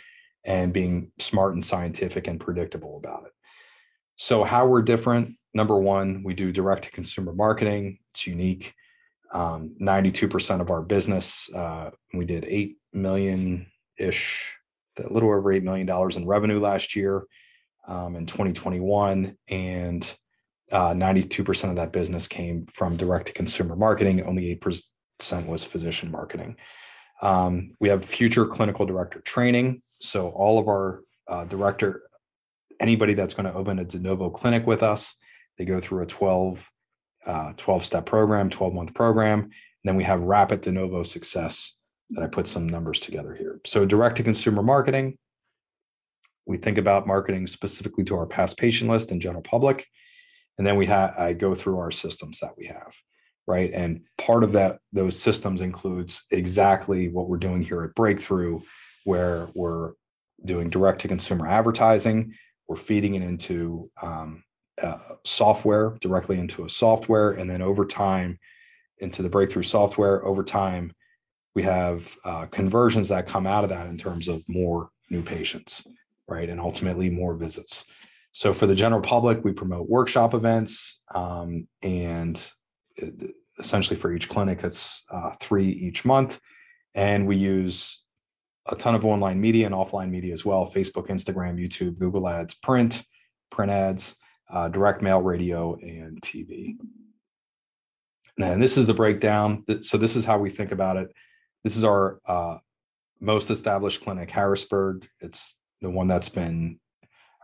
and 0.46 0.74
being 0.74 1.12
smart 1.20 1.54
and 1.54 1.64
scientific 1.64 2.28
and 2.28 2.40
predictable 2.40 2.98
about 2.98 3.26
it. 3.26 3.32
So, 4.16 4.44
how 4.44 4.66
we're 4.68 4.82
different 4.82 5.36
number 5.54 5.78
one, 5.78 6.24
we 6.24 6.34
do 6.34 6.52
direct 6.52 6.86
to 6.86 6.92
consumer 6.92 7.34
marketing, 7.34 8.00
it's 8.12 8.28
unique. 8.28 8.74
Um, 9.32 9.76
92% 9.80 10.60
of 10.60 10.72
our 10.72 10.82
business, 10.82 11.50
uh, 11.54 11.92
we 12.14 12.26
did 12.26 12.46
8 12.46 12.78
million 12.94 13.68
ish, 13.98 14.58
a 14.98 15.14
little 15.14 15.30
over 15.30 15.54
$8 15.54 15.62
million 15.62 15.88
in 16.18 16.28
revenue 16.28 16.60
last 16.60 16.96
year 16.96 17.26
um, 17.88 18.16
in 18.16 18.26
2021. 18.26 19.38
And 19.48 20.16
uh, 20.72 20.94
92% 20.94 21.70
of 21.70 21.76
that 21.76 21.92
business 21.92 22.28
came 22.28 22.66
from 22.68 22.96
direct 22.98 23.28
to 23.28 23.34
consumer 23.34 23.76
marketing. 23.76 24.22
Only 24.24 24.56
8% 24.56 25.48
was 25.48 25.64
physician 25.64 26.12
marketing. 26.12 26.56
Um, 27.22 27.76
we 27.80 27.90
have 27.90 28.06
future 28.06 28.46
clinical 28.46 28.86
director 28.86 29.20
training. 29.22 29.82
So 30.00 30.30
all 30.30 30.60
of 30.60 30.68
our 30.68 31.02
uh, 31.28 31.46
director 31.46 32.04
anybody 32.80 33.14
that's 33.14 33.34
going 33.34 33.46
to 33.46 33.54
open 33.54 33.80
a 33.80 33.86
de 33.86 34.00
novo 34.00 34.30
clinic 34.30 34.66
with 34.66 34.84
us, 34.84 35.16
they 35.58 35.66
go 35.66 35.80
through 35.80 36.04
a 36.04 36.06
12, 36.06 36.72
uh, 37.26 37.54
12 37.58 37.86
step 37.86 38.06
program, 38.06 38.50
12 38.50 38.74
month 38.74 38.94
program. 38.94 39.42
And 39.42 39.52
then 39.84 39.96
we 39.96 40.04
have 40.04 40.22
rapid 40.22 40.62
de 40.62 40.72
novo 40.72 41.04
success 41.04 41.76
that 42.12 42.24
I 42.24 42.28
put 42.28 42.48
some 42.48 42.68
numbers 42.68 43.00
together 43.00 43.36
here. 43.36 43.60
So 43.66 43.86
direct 43.86 44.18
to 44.18 44.24
consumer 44.24 44.64
marketing, 44.64 45.18
we 46.46 46.58
think 46.58 46.78
about 46.78 47.06
marketing 47.06 47.46
specifically 47.48 48.04
to 48.06 48.16
our 48.16 48.26
past 48.26 48.58
patient 48.58 48.90
list 48.90 49.12
and 49.12 49.22
general 49.22 49.44
public. 49.44 49.86
And 50.60 50.68
then 50.68 50.76
we 50.76 50.86
have, 50.88 51.18
I 51.18 51.32
go 51.32 51.56
through 51.56 51.80
our 51.80 51.90
systems 51.90 52.42
that 52.42 52.52
we 52.58 52.66
have, 52.66 52.94
right? 53.48 53.72
And 53.74 54.02
part 54.18 54.44
of 54.44 54.52
that, 54.52 54.80
those 54.92 55.18
systems 55.18 55.62
includes 55.62 56.26
exactly 56.32 57.08
what 57.08 57.30
we're 57.30 57.38
doing 57.38 57.62
here 57.62 57.82
at 57.84 57.96
Breakthrough, 57.96 58.60
where 59.06 59.50
we're 59.56 59.94
doing 60.44 60.70
direct 60.70 61.00
to 61.02 61.08
consumer 61.08 61.48
advertising, 61.48 62.34
we're 62.68 62.76
feeding 62.76 63.16
it 63.16 63.22
into 63.22 63.90
um, 64.02 64.44
uh, 64.82 64.98
software 65.26 65.98
directly 66.02 66.38
into 66.38 66.66
a 66.66 66.70
software 66.70 67.32
and 67.32 67.50
then 67.50 67.62
over 67.62 67.86
time 67.86 68.38
into 69.00 69.22
the 69.22 69.30
breakthrough 69.30 69.64
software. 69.64 70.26
Over 70.26 70.44
time 70.44 70.92
we 71.56 71.64
have 71.64 72.14
uh, 72.26 72.48
conversions 72.48 73.10
that 73.10 73.28
come 73.28 73.48
out 73.48 73.64
of 73.64 73.70
that 73.70 73.88
in 73.88 73.98
terms 73.98 74.28
of 74.28 74.44
more 74.48 74.90
new 75.10 75.24
patients 75.24 75.88
right? 76.30 76.50
And 76.50 76.60
ultimately 76.60 77.10
more 77.10 77.34
visits 77.34 77.86
so 78.40 78.54
for 78.54 78.68
the 78.68 78.76
general 78.76 79.02
public 79.02 79.44
we 79.44 79.52
promote 79.52 79.90
workshop 79.90 80.34
events 80.34 81.02
um, 81.14 81.68
and 81.82 82.50
essentially 83.60 83.98
for 83.98 84.14
each 84.14 84.30
clinic 84.30 84.64
it's 84.64 85.04
uh, 85.12 85.32
three 85.42 85.68
each 85.68 86.06
month 86.06 86.40
and 86.96 87.28
we 87.28 87.36
use 87.36 88.02
a 88.68 88.76
ton 88.76 88.96
of 88.96 89.06
online 89.06 89.42
media 89.42 89.66
and 89.66 89.76
offline 89.76 90.10
media 90.10 90.32
as 90.32 90.46
well 90.46 90.66
Facebook, 90.66 91.08
Instagram, 91.08 91.60
YouTube, 91.60 91.98
Google 91.98 92.28
Ads, 92.30 92.54
print, 92.56 93.04
print 93.50 93.72
ads, 93.72 94.16
uh, 94.50 94.68
direct 94.68 95.02
mail, 95.02 95.22
radio, 95.22 95.76
and 95.76 96.22
TV. 96.22 96.78
And 98.38 98.62
this 98.62 98.78
is 98.78 98.88
the 98.88 98.94
breakdown. 98.94 99.66
So, 99.82 99.98
this 99.98 100.16
is 100.16 100.24
how 100.24 100.38
we 100.38 100.50
think 100.50 100.72
about 100.72 100.98
it. 100.98 101.12
This 101.64 101.76
is 101.76 101.84
our 101.84 102.20
uh, 102.26 102.58
most 103.20 103.50
established 103.50 104.02
clinic, 104.02 104.32
Harrisburg. 104.32 105.08
It's 105.20 105.58
the 105.82 105.90
one 105.90 106.08
that's 106.08 106.30
been 106.30 106.80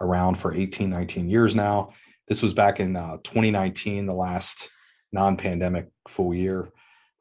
around 0.02 0.36
for 0.36 0.54
18, 0.54 0.90
19 0.90 1.30
years 1.30 1.56
now. 1.56 1.94
This 2.28 2.42
was 2.42 2.54
back 2.54 2.80
in 2.80 2.96
uh, 2.96 3.18
2019, 3.24 4.06
the 4.06 4.14
last 4.14 4.70
non 5.12 5.38
pandemic 5.38 5.88
full 6.08 6.34
year 6.34 6.70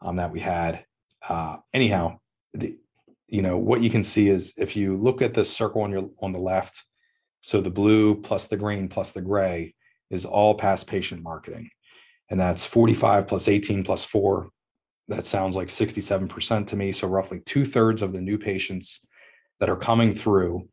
um, 0.01 0.17
that 0.17 0.33
we 0.33 0.41
had. 0.41 0.85
Uh, 1.29 1.59
anyhow, 1.73 2.19
the, 2.53 2.77
you 3.29 3.43
know 3.43 3.57
what 3.57 3.81
you 3.81 3.91
can 3.91 4.03
see 4.03 4.29
is 4.29 4.53
if 4.57 4.77
you 4.77 4.97
look 4.97 5.23
at 5.23 5.35
the 5.35 5.45
circle 5.45 5.83
on 5.83 5.91
your 5.91 6.09
on 6.21 6.33
the 6.33 6.39
left 6.39 6.85
so 7.41 7.61
the 7.61 7.71
blue 7.71 8.15
plus 8.15 8.47
the 8.47 8.57
green 8.57 8.89
plus 8.89 9.13
the 9.13 9.21
gray 9.21 9.75
is 10.11 10.25
all 10.25 10.55
past 10.55 10.87
patient 10.87 11.23
marketing 11.23 11.69
and 12.31 12.39
that's 12.39 12.65
45 12.65 13.27
plus 13.27 13.49
18 13.49 13.83
plus 13.83 14.05
4 14.05 14.49
that 15.09 15.27
sounds 15.27 15.57
like 15.57 15.69
67% 15.69 16.67
to 16.69 16.77
me 16.77 16.93
so 16.93 17.09
roughly 17.09 17.41
two-thirds 17.41 18.03
of 18.03 18.13
the 18.13 18.21
new 18.21 18.39
patients 18.39 19.01
that 19.59 19.69
are 19.69 19.77
coming 19.77 20.15
through 20.15 20.69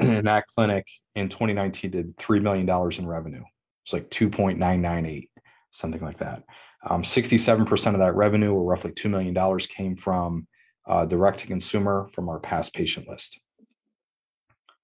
in 0.00 0.24
that 0.24 0.46
clinic 0.46 0.86
in 1.14 1.28
2019 1.28 1.90
did 1.90 2.16
$3 2.16 2.42
million 2.42 2.68
in 2.98 3.06
revenue 3.06 3.42
it's 3.84 3.92
like 3.92 4.10
2.998 4.10 5.28
something 5.72 6.02
like 6.02 6.18
that. 6.18 6.44
Um, 6.88 7.02
67% 7.02 7.92
of 7.94 7.98
that 7.98 8.14
revenue, 8.14 8.52
or 8.52 8.62
roughly 8.62 8.92
$2 8.92 9.10
million, 9.10 9.58
came 9.68 9.96
from 9.96 10.46
uh, 10.86 11.04
direct 11.06 11.40
to 11.40 11.46
consumer 11.46 12.08
from 12.12 12.28
our 12.28 12.38
past 12.38 12.74
patient 12.74 13.08
list. 13.08 13.40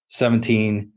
17 0.09 0.92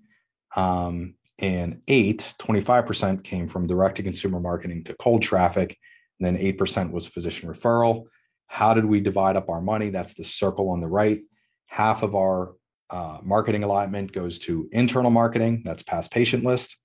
um, 0.56 1.16
and 1.40 1.82
8, 1.88 2.36
25% 2.40 3.24
came 3.24 3.48
from 3.48 3.68
direct 3.68 3.98
to 3.98 4.04
consumer 4.04 4.40
marketing 4.40 4.84
to 4.86 4.94
cold 4.96 5.22
traffic. 5.22 5.78
And 6.20 6.26
then 6.26 6.42
8% 6.42 6.92
was 6.92 7.08
physician 7.08 7.50
referral. 7.50 8.06
How 8.48 8.74
did 8.74 8.86
we 8.86 9.00
divide 9.00 9.36
up 9.36 9.50
our 9.50 9.62
money? 9.62 9.90
That's 9.90 10.14
the 10.14 10.24
circle 10.24 10.70
on 10.70 10.82
the 10.82 10.88
right. 10.88 11.22
Half 11.68 12.04
of 12.04 12.16
our 12.16 12.54
uh, 12.92 13.20
marketing 13.24 13.64
allotment 13.64 14.12
goes 14.12 14.38
to 14.40 14.70
internal 14.72 15.12
marketing, 15.12 15.62
that's 15.66 15.84
past 15.84 16.12
patient 16.12 16.44
list. 16.44 16.78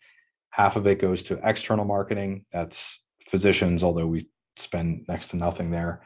Half 0.50 0.76
of 0.76 0.86
it 0.86 1.00
goes 1.00 1.22
to 1.24 1.40
external 1.42 1.84
marketing, 1.84 2.44
that's 2.52 3.02
physicians, 3.24 3.82
although 3.82 4.06
we 4.06 4.20
spend 4.56 5.04
next 5.08 5.28
to 5.28 5.36
nothing 5.36 5.70
there. 5.70 6.02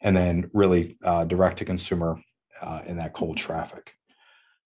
And 0.00 0.16
then 0.16 0.50
really 0.52 0.96
uh, 1.04 1.24
direct 1.26 1.58
to 1.58 1.64
consumer 1.64 2.20
uh, 2.60 2.80
in 2.86 2.96
that 2.96 3.12
cold 3.12 3.36
traffic. 3.36 3.94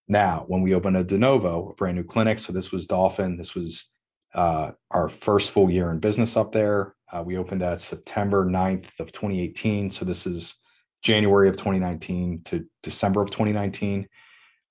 Now, 0.09 0.45
when 0.47 0.63
we 0.63 0.75
open 0.75 0.97
a 0.97 1.05
de 1.05 1.19
novo, 1.19 1.71
a 1.71 1.75
brand 1.75 1.97
new 1.97 2.05
clinic, 2.05 2.39
so 2.39 2.53
this 2.53 2.71
was 2.71 2.87
Dauphin, 2.87 3.37
this 3.37 3.55
was 3.55 3.91
uh, 4.35 4.71
our 4.91 5.09
first 5.09 5.51
full 5.51 5.71
year 5.71 5.91
in 5.91 5.99
business 5.99 6.37
up 6.37 6.53
there. 6.53 6.95
Uh, 7.13 7.23
we 7.23 7.39
opened 7.39 7.63
that 7.63 7.81
September 7.81 8.45
9th 8.45 9.01
of 9.01 9.11
2018. 9.13 9.91
So 9.91 10.05
this 10.05 10.27
is 10.27 10.57
January 11.03 11.49
of 11.49 11.57
2019 11.57 12.43
to 12.45 12.67
December 12.83 13.23
of 13.23 13.31
2019. 13.31 14.07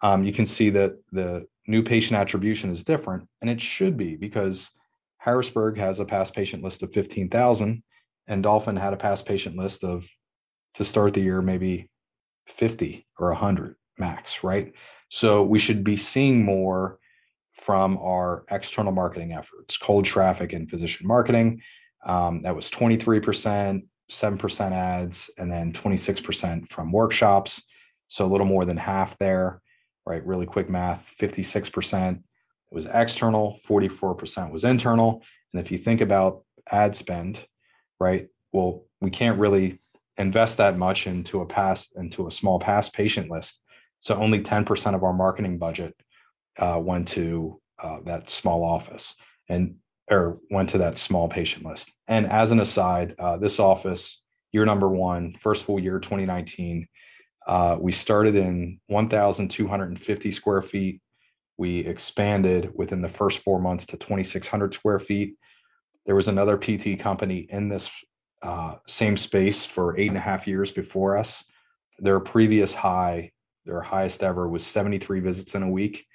Um, 0.01 0.23
you 0.23 0.33
can 0.33 0.45
see 0.45 0.69
that 0.71 0.93
the 1.11 1.47
new 1.67 1.83
patient 1.83 2.19
attribution 2.19 2.69
is 2.69 2.83
different, 2.83 3.27
and 3.41 3.49
it 3.49 3.61
should 3.61 3.97
be 3.97 4.15
because 4.15 4.71
Harrisburg 5.17 5.77
has 5.77 5.99
a 5.99 6.05
past 6.05 6.35
patient 6.35 6.63
list 6.63 6.83
of 6.83 6.91
15,000, 6.91 7.81
and 8.27 8.43
Dauphin 8.43 8.75
had 8.75 8.93
a 8.93 8.97
past 8.97 9.25
patient 9.25 9.55
list 9.55 9.83
of, 9.83 10.07
to 10.75 10.83
start 10.83 11.13
the 11.13 11.21
year, 11.21 11.41
maybe 11.41 11.89
50 12.47 13.07
or 13.17 13.29
100 13.29 13.75
max, 13.97 14.43
right? 14.43 14.73
So 15.09 15.43
we 15.43 15.59
should 15.59 15.83
be 15.83 15.95
seeing 15.95 16.43
more 16.43 16.99
from 17.53 17.97
our 17.97 18.43
external 18.51 18.91
marketing 18.91 19.31
efforts, 19.31 19.77
cold 19.77 20.05
traffic 20.05 20.53
and 20.53 20.69
physician 20.69 21.07
marketing. 21.07 21.61
Um, 22.05 22.41
that 22.43 22.55
was 22.55 22.69
23%, 22.69 23.81
7% 24.11 24.71
ads, 24.71 25.29
and 25.37 25.51
then 25.51 25.71
26% 25.71 26.67
from 26.67 26.91
workshops. 26.91 27.63
So 28.07 28.25
a 28.25 28.31
little 28.31 28.45
more 28.45 28.65
than 28.65 28.77
half 28.77 29.17
there, 29.17 29.61
right? 30.05 30.25
Really 30.25 30.45
quick 30.45 30.69
math 30.69 31.15
56% 31.19 32.21
was 32.71 32.87
external, 32.87 33.57
44% 33.67 34.51
was 34.51 34.63
internal. 34.63 35.23
And 35.53 35.61
if 35.61 35.71
you 35.71 35.77
think 35.77 36.01
about 36.01 36.43
ad 36.71 36.95
spend, 36.95 37.45
right? 37.99 38.27
Well, 38.51 38.83
we 39.01 39.09
can't 39.09 39.39
really 39.39 39.79
invest 40.17 40.57
that 40.57 40.77
much 40.77 41.07
into 41.07 41.41
a 41.41 41.45
past 41.45 41.93
into 41.95 42.27
a 42.27 42.31
small 42.31 42.59
past 42.59 42.93
patient 42.93 43.29
list. 43.29 43.61
So 43.99 44.15
only 44.15 44.41
10% 44.41 44.95
of 44.95 45.03
our 45.03 45.13
marketing 45.13 45.57
budget 45.57 45.95
uh, 46.57 46.79
went 46.81 47.07
to 47.09 47.59
uh, 47.81 47.97
that 48.05 48.29
small 48.29 48.63
office 48.63 49.15
and 49.49 49.75
or 50.09 50.37
went 50.51 50.69
to 50.69 50.77
that 50.77 50.97
small 50.97 51.27
patient 51.27 51.65
list. 51.65 51.91
And 52.07 52.27
as 52.27 52.51
an 52.51 52.59
aside, 52.59 53.15
uh, 53.17 53.37
this 53.37 53.59
office, 53.59 54.21
year 54.51 54.65
number 54.65 54.87
one, 54.87 55.33
first 55.39 55.65
full 55.65 55.79
year, 55.79 55.99
2019, 55.99 56.87
uh, 57.45 57.77
we 57.79 57.91
started 57.91 58.35
in 58.35 58.79
1,250 58.87 60.31
square 60.31 60.61
feet. 60.61 61.01
We 61.57 61.79
expanded 61.79 62.71
within 62.73 63.01
the 63.01 63.09
first 63.09 63.43
four 63.43 63.59
months 63.59 63.85
to 63.87 63.97
2,600 63.97 64.73
square 64.73 64.99
feet. 64.99 65.35
There 66.05 66.15
was 66.15 66.27
another 66.27 66.57
PT 66.57 66.99
company 66.99 67.47
in 67.49 67.69
this 67.69 67.89
uh, 68.41 68.75
same 68.87 69.17
space 69.17 69.65
for 69.65 69.97
eight 69.97 70.09
and 70.09 70.17
a 70.17 70.21
half 70.21 70.47
years 70.47 70.71
before 70.71 71.17
us. 71.17 71.43
Their 71.99 72.19
previous 72.19 72.73
high, 72.73 73.31
their 73.65 73.81
highest 73.81 74.21
ever, 74.21 74.47
was 74.47 74.65
73 74.65 75.19
visits 75.19 75.55
in 75.55 75.63
a 75.63 75.69
week. 75.69 76.05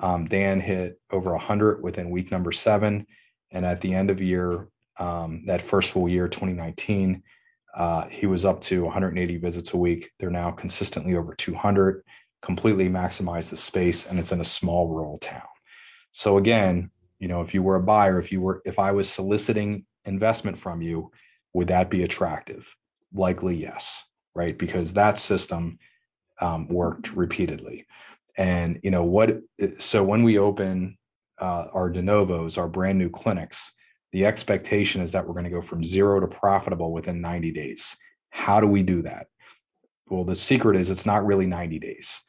Um, 0.00 0.26
Dan 0.26 0.60
hit 0.60 1.00
over 1.10 1.32
100 1.32 1.82
within 1.82 2.10
week 2.10 2.30
number 2.30 2.52
seven. 2.52 3.06
And 3.50 3.64
at 3.64 3.80
the 3.80 3.94
end 3.94 4.10
of 4.10 4.20
year, 4.20 4.68
um, 4.98 5.44
that 5.46 5.62
first 5.62 5.92
full 5.92 6.08
year, 6.08 6.28
2019, 6.28 7.22
uh, 7.74 8.06
he 8.08 8.26
was 8.26 8.44
up 8.44 8.60
to 8.62 8.84
180 8.84 9.36
visits 9.38 9.72
a 9.72 9.76
week. 9.76 10.10
They're 10.18 10.30
now 10.30 10.50
consistently 10.50 11.16
over 11.16 11.34
200, 11.34 12.02
completely 12.42 12.88
maximize 12.88 13.50
the 13.50 13.56
space, 13.56 14.06
and 14.06 14.18
it's 14.18 14.32
in 14.32 14.40
a 14.40 14.44
small 14.44 14.88
rural 14.88 15.18
town. 15.18 15.42
So 16.10 16.38
again, 16.38 16.90
you 17.18 17.28
know, 17.28 17.40
if 17.40 17.54
you 17.54 17.62
were 17.62 17.76
a 17.76 17.82
buyer, 17.82 18.18
if 18.18 18.30
you 18.30 18.40
were, 18.40 18.62
if 18.64 18.78
I 18.78 18.92
was 18.92 19.08
soliciting 19.08 19.86
investment 20.04 20.58
from 20.58 20.82
you, 20.82 21.10
would 21.52 21.68
that 21.68 21.90
be 21.90 22.02
attractive? 22.02 22.74
Likely 23.12 23.56
yes, 23.56 24.04
right? 24.34 24.56
Because 24.56 24.92
that 24.92 25.18
system 25.18 25.78
um, 26.40 26.68
worked 26.68 27.12
repeatedly. 27.12 27.86
And 28.36 28.80
you 28.82 28.90
know 28.90 29.04
what? 29.04 29.40
So 29.78 30.02
when 30.02 30.22
we 30.22 30.38
open 30.38 30.98
uh, 31.40 31.66
our 31.72 31.90
de 31.90 32.02
novos, 32.02 32.58
our 32.58 32.68
brand 32.68 32.98
new 32.98 33.08
clinics, 33.08 33.72
the 34.14 34.24
expectation 34.24 35.02
is 35.02 35.10
that 35.10 35.26
we're 35.26 35.34
going 35.34 35.42
to 35.42 35.50
go 35.50 35.60
from 35.60 35.84
zero 35.84 36.20
to 36.20 36.28
profitable 36.28 36.92
within 36.92 37.20
90 37.20 37.50
days. 37.50 37.96
How 38.30 38.60
do 38.60 38.66
we 38.68 38.84
do 38.84 39.02
that? 39.02 39.26
Well, 40.08 40.22
the 40.22 40.36
secret 40.36 40.76
is 40.76 40.88
it's 40.88 41.04
not 41.04 41.26
really 41.26 41.46
90 41.46 41.80
days. 41.80 42.22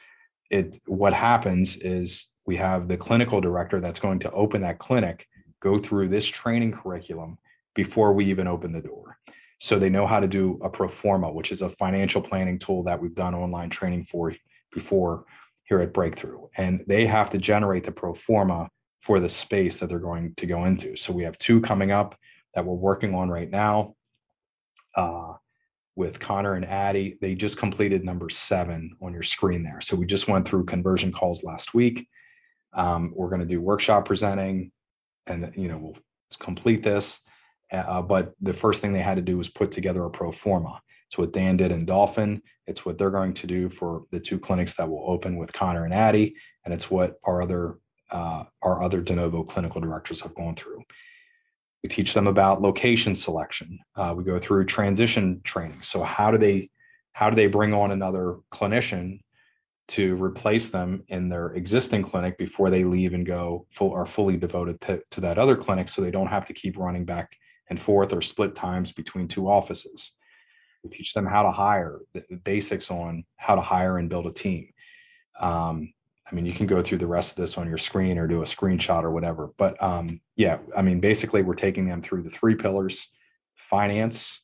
It 0.49 0.77
what 0.87 1.13
happens 1.13 1.77
is 1.77 2.29
we 2.47 2.55
have 2.55 2.87
the 2.87 2.97
clinical 2.97 3.39
director 3.39 3.79
that's 3.79 3.99
going 3.99 4.17
to 4.19 4.31
open 4.31 4.63
that 4.63 4.79
clinic 4.79 5.27
go 5.61 5.77
through 5.77 6.09
this 6.09 6.25
training 6.25 6.71
curriculum 6.71 7.37
before 7.75 8.13
we 8.13 8.25
even 8.25 8.47
open 8.47 8.71
the 8.71 8.81
door. 8.81 9.19
So 9.59 9.77
they 9.77 9.89
know 9.89 10.07
how 10.07 10.19
to 10.19 10.27
do 10.27 10.59
a 10.63 10.69
pro 10.69 10.87
forma, 10.87 11.31
which 11.31 11.51
is 11.51 11.61
a 11.61 11.69
financial 11.69 12.21
planning 12.21 12.57
tool 12.57 12.81
that 12.85 12.99
we've 12.99 13.13
done 13.13 13.35
online 13.35 13.69
training 13.69 14.05
for 14.05 14.33
before 14.73 15.25
here 15.65 15.81
at 15.81 15.93
Breakthrough. 15.93 16.47
And 16.57 16.83
they 16.87 17.05
have 17.05 17.29
to 17.29 17.37
generate 17.37 17.83
the 17.83 17.91
pro 17.91 18.15
forma 18.15 18.69
for 19.05 19.19
the 19.19 19.29
space 19.29 19.77
that 19.77 19.87
they're 19.87 19.99
going 19.99 20.33
to 20.33 20.47
go 20.47 20.65
into. 20.65 20.95
So 20.95 21.13
we 21.13 21.21
have 21.25 21.37
two 21.37 21.61
coming 21.61 21.91
up 21.91 22.17
that 22.55 22.65
we're 22.65 22.73
working 22.73 23.13
on 23.13 23.29
right 23.29 23.47
now 23.47 23.93
uh, 24.95 25.33
with 25.95 26.19
Connor 26.19 26.55
and 26.55 26.65
Addie. 26.65 27.19
They 27.21 27.35
just 27.35 27.59
completed 27.59 28.03
number 28.03 28.29
seven 28.29 28.97
on 29.03 29.13
your 29.13 29.21
screen 29.21 29.61
there. 29.61 29.79
So 29.79 29.95
we 29.95 30.07
just 30.07 30.27
went 30.27 30.47
through 30.47 30.65
conversion 30.65 31.11
calls 31.11 31.43
last 31.43 31.75
week. 31.75 32.07
Um, 32.73 33.13
we're 33.15 33.29
going 33.29 33.41
to 33.41 33.45
do 33.45 33.61
workshop 33.61 34.05
presenting 34.05 34.71
and, 35.27 35.53
you 35.55 35.67
know, 35.67 35.77
we'll 35.77 35.97
complete 36.39 36.81
this. 36.81 37.19
Uh, 37.71 38.01
but 38.01 38.33
the 38.41 38.53
first 38.53 38.81
thing 38.81 38.91
they 38.91 39.03
had 39.03 39.17
to 39.17 39.21
do 39.21 39.37
was 39.37 39.49
put 39.49 39.69
together 39.69 40.03
a 40.03 40.09
pro 40.09 40.31
forma. 40.31 40.81
It's 41.05 41.17
what 41.19 41.31
Dan 41.31 41.57
did 41.57 41.71
in 41.71 41.85
Dauphin. 41.85 42.41
It's 42.65 42.87
what 42.87 42.97
they're 42.97 43.11
going 43.11 43.35
to 43.35 43.45
do 43.45 43.69
for 43.69 44.05
the 44.09 44.19
two 44.19 44.39
clinics 44.39 44.75
that 44.77 44.89
will 44.89 45.03
open 45.05 45.37
with 45.37 45.53
Connor 45.53 45.85
and 45.85 45.93
Addie, 45.93 46.37
and 46.63 46.73
it's 46.73 46.89
what 46.89 47.19
our 47.23 47.43
other 47.43 47.77
uh, 48.15 48.43
our 48.61 48.83
other 48.83 49.01
de 49.01 49.15
novo 49.15 49.43
clinical 49.43 49.81
directors 49.81 50.21
have 50.21 50.35
gone 50.35 50.55
through. 50.55 50.81
We 51.83 51.89
teach 51.89 52.13
them 52.13 52.27
about 52.27 52.61
location 52.61 53.15
selection. 53.15 53.79
Uh, 53.95 54.13
we 54.17 54.23
go 54.23 54.39
through 54.39 54.65
transition 54.65 55.41
training. 55.43 55.81
So 55.81 56.03
how 56.03 56.31
do 56.31 56.37
they 56.37 56.69
how 57.13 57.29
do 57.29 57.35
they 57.35 57.47
bring 57.47 57.73
on 57.73 57.91
another 57.91 58.37
clinician 58.51 59.19
to 59.87 60.15
replace 60.15 60.69
them 60.69 61.03
in 61.07 61.29
their 61.29 61.47
existing 61.53 62.01
clinic 62.01 62.37
before 62.37 62.69
they 62.69 62.83
leave 62.83 63.13
and 63.13 63.25
go 63.25 63.65
full 63.69 63.93
are 63.93 64.05
fully 64.05 64.35
devoted 64.35 64.81
to, 64.81 65.01
to 65.11 65.21
that 65.21 65.37
other 65.37 65.55
clinic 65.55 65.87
so 65.87 66.01
they 66.01 66.11
don't 66.11 66.27
have 66.27 66.47
to 66.47 66.53
keep 66.53 66.77
running 66.77 67.05
back 67.05 67.37
and 67.69 67.79
forth 67.79 68.13
or 68.13 68.21
split 68.21 68.55
times 68.55 68.91
between 68.91 69.27
two 69.27 69.47
offices 69.47 70.15
we 70.85 70.91
teach 70.91 71.13
them 71.13 71.25
how 71.25 71.43
to 71.43 71.51
hire, 71.51 71.99
the 72.13 72.23
basics 72.43 72.91
on 72.91 73.25
how 73.37 73.55
to 73.55 73.61
hire 73.61 73.97
and 73.97 74.09
build 74.09 74.27
a 74.27 74.31
team. 74.31 74.69
Um, 75.39 75.93
I 76.29 76.33
mean, 76.33 76.45
you 76.45 76.53
can 76.53 76.65
go 76.65 76.81
through 76.81 76.97
the 76.97 77.07
rest 77.07 77.31
of 77.31 77.37
this 77.37 77.57
on 77.57 77.67
your 77.67 77.77
screen 77.77 78.17
or 78.17 78.27
do 78.27 78.41
a 78.41 78.45
screenshot 78.45 79.03
or 79.03 79.11
whatever. 79.11 79.51
But 79.57 79.81
um, 79.81 80.21
yeah, 80.35 80.57
I 80.75 80.81
mean, 80.81 80.99
basically, 80.99 81.43
we're 81.43 81.53
taking 81.53 81.87
them 81.87 82.01
through 82.01 82.23
the 82.23 82.29
three 82.29 82.55
pillars 82.55 83.09
finance, 83.55 84.41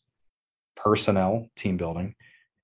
personnel, 0.76 1.50
team 1.56 1.78
building, 1.78 2.16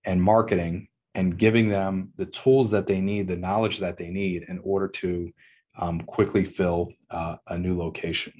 and 0.06 0.22
marketing, 0.22 0.88
and 1.14 1.38
giving 1.38 1.68
them 1.68 2.14
the 2.16 2.26
tools 2.26 2.72
that 2.72 2.88
they 2.88 3.02
need, 3.02 3.28
the 3.28 3.36
knowledge 3.36 3.80
that 3.80 3.98
they 3.98 4.10
need 4.10 4.46
in 4.48 4.60
order 4.64 4.88
to 4.88 5.32
um, 5.80 6.00
quickly 6.02 6.44
fill 6.44 6.94
uh, 7.10 7.38
a 7.48 7.58
new 7.58 7.78
location. 7.78 8.34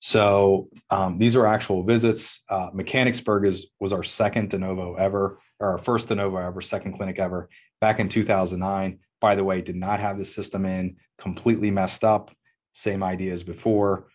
So 0.00 0.68
um, 0.90 1.16
these 1.16 1.36
are 1.36 1.46
actual 1.46 1.84
visits. 1.84 2.42
Uh, 2.48 2.70
Mechanicsburg 2.72 3.46
is 3.46 3.66
was 3.78 3.92
our 3.92 4.02
second 4.02 4.50
de 4.50 4.58
novo 4.58 4.94
ever, 4.94 5.38
or 5.60 5.72
our 5.72 5.78
first 5.78 6.08
de 6.08 6.16
novo 6.16 6.38
ever, 6.38 6.60
second 6.60 6.94
clinic 6.94 7.20
ever, 7.20 7.48
back 7.82 7.98
in 7.98 8.08
2009. 8.08 9.00
By 9.20 9.34
the 9.34 9.42
way, 9.42 9.60
did 9.60 9.74
not 9.74 9.98
have 9.98 10.16
the 10.16 10.24
system 10.24 10.64
in, 10.64 10.96
completely 11.18 11.72
messed 11.72 12.04
up. 12.04 12.30
Same 12.72 13.02
idea 13.02 13.32
as 13.32 13.42
before. 13.42 14.06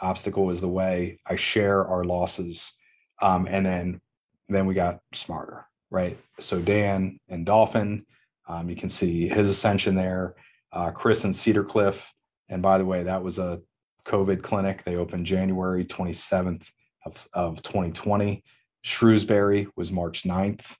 Obstacle 0.00 0.48
is 0.50 0.62
the 0.62 0.68
way. 0.68 1.20
I 1.26 1.36
share 1.36 1.86
our 1.86 2.02
losses, 2.02 2.72
um, 3.20 3.46
and 3.46 3.64
then 3.64 4.00
then 4.48 4.64
we 4.64 4.74
got 4.74 5.00
smarter, 5.12 5.66
right? 5.90 6.16
So 6.40 6.60
Dan 6.60 7.20
and 7.28 7.44
Dauphin, 7.44 8.06
um, 8.48 8.70
you 8.70 8.74
can 8.74 8.88
see 8.88 9.28
his 9.28 9.50
ascension 9.50 9.94
there. 9.94 10.34
Uh, 10.72 10.90
Chris 10.90 11.24
and 11.24 11.36
Cedar 11.36 11.62
Cliff, 11.62 12.10
and 12.48 12.62
by 12.62 12.78
the 12.78 12.86
way, 12.86 13.02
that 13.02 13.22
was 13.22 13.38
a 13.38 13.60
COVID 14.06 14.42
clinic. 14.42 14.82
They 14.82 14.96
opened 14.96 15.26
January 15.26 15.84
27th 15.84 16.72
of, 17.04 17.28
of 17.34 17.62
2020. 17.62 18.42
Shrewsbury 18.82 19.68
was 19.76 19.92
March 19.92 20.22
9th 20.22 20.74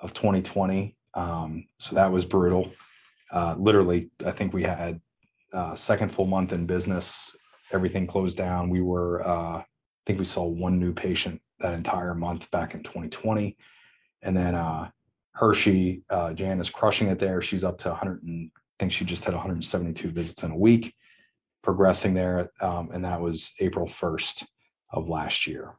of 0.00 0.12
2020. 0.12 0.96
Um, 1.14 1.66
so 1.78 1.94
that 1.94 2.10
was 2.10 2.24
brutal. 2.24 2.70
Uh, 3.30 3.54
literally, 3.58 4.10
I 4.24 4.32
think 4.32 4.52
we 4.52 4.62
had 4.62 5.00
uh, 5.52 5.74
second 5.74 6.10
full 6.10 6.26
month 6.26 6.52
in 6.52 6.66
business. 6.66 7.34
Everything 7.72 8.06
closed 8.06 8.36
down. 8.36 8.70
We 8.70 8.80
were, 8.80 9.26
uh, 9.26 9.58
I 9.58 9.66
think 10.06 10.18
we 10.18 10.24
saw 10.24 10.44
one 10.44 10.78
new 10.78 10.92
patient 10.92 11.40
that 11.60 11.74
entire 11.74 12.14
month 12.14 12.50
back 12.50 12.74
in 12.74 12.82
2020. 12.82 13.56
And 14.22 14.36
then 14.36 14.54
uh, 14.54 14.90
Hershey, 15.32 16.02
uh, 16.10 16.32
Jan 16.32 16.60
is 16.60 16.70
crushing 16.70 17.08
it 17.08 17.18
there. 17.18 17.40
She's 17.40 17.64
up 17.64 17.78
to 17.78 17.90
100 17.90 18.22
and 18.22 18.50
I 18.56 18.60
think 18.78 18.92
she 18.92 19.04
just 19.04 19.24
had 19.24 19.34
172 19.34 20.10
visits 20.10 20.42
in 20.42 20.50
a 20.50 20.56
week, 20.56 20.94
progressing 21.62 22.14
there. 22.14 22.50
Um, 22.60 22.90
and 22.92 23.04
that 23.04 23.20
was 23.20 23.52
April 23.60 23.86
1st 23.86 24.44
of 24.90 25.08
last 25.08 25.46
year. 25.46 25.76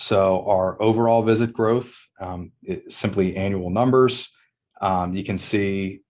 So 0.00 0.46
our 0.46 0.80
overall 0.80 1.22
visit 1.22 1.52
growth, 1.52 2.08
um, 2.20 2.52
simply 2.88 3.36
annual 3.36 3.68
numbers. 3.68 4.30
Um, 4.80 5.12
you 5.12 5.22
can 5.22 5.36
see, 5.36 6.00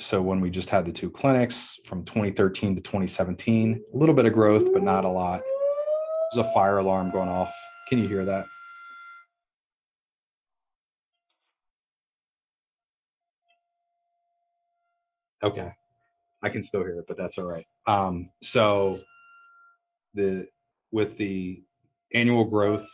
so 0.00 0.20
when 0.20 0.40
we 0.40 0.50
just 0.50 0.68
had 0.68 0.84
the 0.84 0.90
two 0.90 1.08
clinics 1.08 1.78
from 1.86 2.04
2013 2.04 2.74
to 2.74 2.80
2017, 2.80 3.84
a 3.94 3.96
little 3.96 4.16
bit 4.16 4.26
of 4.26 4.32
growth, 4.32 4.72
but 4.72 4.82
not 4.82 5.04
a 5.04 5.08
lot. 5.08 5.42
There's 6.34 6.44
a 6.44 6.52
fire 6.52 6.78
alarm 6.78 7.12
going 7.12 7.28
off. 7.28 7.54
Can 7.88 8.00
you 8.00 8.08
hear 8.08 8.24
that? 8.24 8.46
Okay. 15.44 15.70
I 16.42 16.48
can 16.48 16.64
still 16.64 16.80
hear 16.80 16.98
it, 16.98 17.04
but 17.06 17.16
that's 17.16 17.38
all 17.38 17.46
right. 17.46 17.64
Um, 17.86 18.28
so 18.42 19.00
the 20.14 20.48
with 20.90 21.16
the 21.16 21.62
annual 22.12 22.44
growth, 22.44 22.88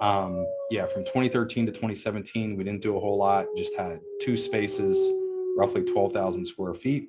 um, 0.00 0.46
yeah, 0.70 0.86
from 0.86 1.04
2013 1.04 1.66
to 1.66 1.72
2017, 1.72 2.56
we 2.56 2.64
didn't 2.64 2.82
do 2.82 2.96
a 2.96 3.00
whole 3.00 3.18
lot. 3.18 3.46
Just 3.56 3.76
had 3.76 4.00
two 4.20 4.36
spaces, 4.36 5.12
roughly 5.56 5.82
12,000 5.82 6.44
square 6.44 6.74
feet, 6.74 7.08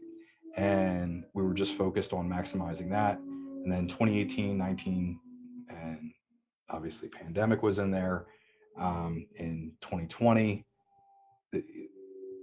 and 0.56 1.26
we 1.34 1.43
were 1.43 1.54
just 1.54 1.76
focused 1.76 2.13
on 2.13 2.30
maximizing 2.30 2.89
that. 2.91 3.17
And 3.17 3.71
then 3.71 3.88
2018, 3.88 4.58
19, 4.58 5.19
and 5.69 6.12
obviously 6.69 7.10
pandemic 7.10 7.62
was 7.62 7.80
in 7.80 7.91
there. 7.91 8.28
Um, 8.78 9.26
in 9.36 9.73
2020, 9.82 10.65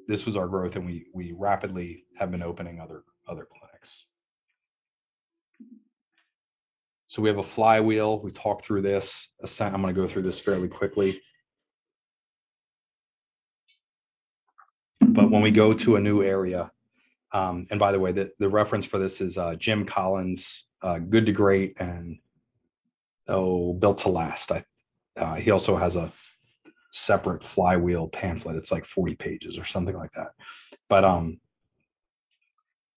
this 0.06 0.26
was 0.26 0.36
our 0.36 0.48
growth, 0.48 0.76
and 0.76 0.84
we 0.84 1.06
we 1.14 1.32
rapidly 1.32 2.04
have 2.16 2.30
been 2.30 2.42
opening 2.42 2.80
other 2.80 3.04
other 3.28 3.46
clinics. 3.50 4.06
So 7.14 7.22
we 7.22 7.28
have 7.28 7.38
a 7.38 7.44
flywheel. 7.44 8.18
We 8.18 8.32
talked 8.32 8.64
through 8.64 8.82
this. 8.82 9.28
I'm 9.60 9.80
going 9.80 9.94
to 9.94 10.00
go 10.00 10.04
through 10.04 10.22
this 10.22 10.40
fairly 10.40 10.66
quickly. 10.66 11.20
But 15.00 15.30
when 15.30 15.40
we 15.40 15.52
go 15.52 15.72
to 15.74 15.94
a 15.94 16.00
new 16.00 16.24
area, 16.24 16.72
um, 17.30 17.68
and 17.70 17.78
by 17.78 17.92
the 17.92 18.00
way, 18.00 18.10
the, 18.10 18.32
the 18.40 18.48
reference 18.48 18.84
for 18.84 18.98
this 18.98 19.20
is 19.20 19.38
uh, 19.38 19.54
Jim 19.54 19.86
Collins, 19.86 20.66
uh, 20.82 20.98
Good 20.98 21.26
to 21.26 21.32
Great, 21.32 21.76
and 21.78 22.18
oh, 23.28 23.74
Built 23.74 23.98
to 23.98 24.08
Last. 24.08 24.50
I, 24.50 24.64
uh, 25.16 25.36
he 25.36 25.52
also 25.52 25.76
has 25.76 25.94
a 25.94 26.10
separate 26.90 27.44
flywheel 27.44 28.08
pamphlet. 28.08 28.56
It's 28.56 28.72
like 28.72 28.84
40 28.84 29.14
pages 29.14 29.56
or 29.56 29.64
something 29.64 29.96
like 29.96 30.10
that. 30.14 30.32
But 30.88 31.04
um, 31.04 31.38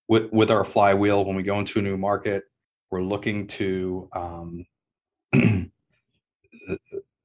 with 0.08 0.34
with 0.34 0.50
our 0.50 0.64
flywheel, 0.64 1.24
when 1.24 1.36
we 1.36 1.44
go 1.44 1.60
into 1.60 1.78
a 1.78 1.84
new 1.84 1.98
market, 1.98 2.46
we're 2.91 3.04
looking 3.04 3.47
to 3.47 4.10
um, 4.13 4.65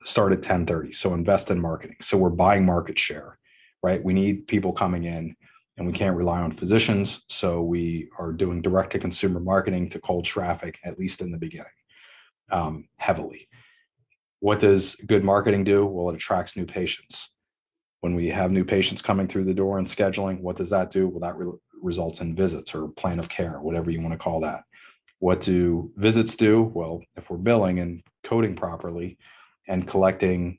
start 0.04 0.32
at 0.32 0.38
1030. 0.38 0.92
So 0.92 1.14
invest 1.14 1.50
in 1.50 1.60
marketing. 1.60 1.96
So 2.00 2.16
we're 2.16 2.30
buying 2.30 2.64
market 2.64 2.98
share, 2.98 3.38
right? 3.82 4.02
We 4.02 4.14
need 4.14 4.46
people 4.46 4.72
coming 4.72 5.04
in 5.04 5.36
and 5.76 5.86
we 5.86 5.92
can't 5.92 6.16
rely 6.16 6.40
on 6.40 6.52
physicians. 6.52 7.24
So 7.28 7.62
we 7.62 8.08
are 8.18 8.32
doing 8.32 8.62
direct 8.62 8.92
to 8.92 8.98
consumer 8.98 9.40
marketing 9.40 9.88
to 9.90 10.00
cold 10.00 10.24
traffic, 10.24 10.78
at 10.84 10.98
least 10.98 11.20
in 11.20 11.30
the 11.30 11.38
beginning, 11.38 11.66
um, 12.50 12.88
heavily. 12.96 13.48
What 14.40 14.58
does 14.58 14.96
good 15.06 15.24
marketing 15.24 15.64
do? 15.64 15.86
Well, 15.86 16.10
it 16.10 16.16
attracts 16.16 16.56
new 16.56 16.66
patients. 16.66 17.30
When 18.00 18.16
we 18.16 18.28
have 18.28 18.50
new 18.50 18.64
patients 18.64 19.00
coming 19.00 19.28
through 19.28 19.44
the 19.44 19.54
door 19.54 19.78
and 19.78 19.86
scheduling, 19.86 20.40
what 20.40 20.56
does 20.56 20.70
that 20.70 20.90
do? 20.90 21.08
Well, 21.08 21.20
that 21.20 21.36
re- 21.36 21.52
results 21.80 22.20
in 22.20 22.34
visits 22.34 22.74
or 22.74 22.88
plan 22.88 23.20
of 23.20 23.28
care, 23.28 23.60
whatever 23.60 23.90
you 23.90 24.00
want 24.00 24.12
to 24.12 24.18
call 24.18 24.40
that. 24.40 24.64
What 25.22 25.40
do 25.40 25.92
visits 25.94 26.36
do? 26.36 26.64
Well, 26.74 27.00
if 27.16 27.30
we're 27.30 27.36
billing 27.36 27.78
and 27.78 28.02
coding 28.24 28.56
properly 28.56 29.18
and 29.68 29.86
collecting, 29.86 30.58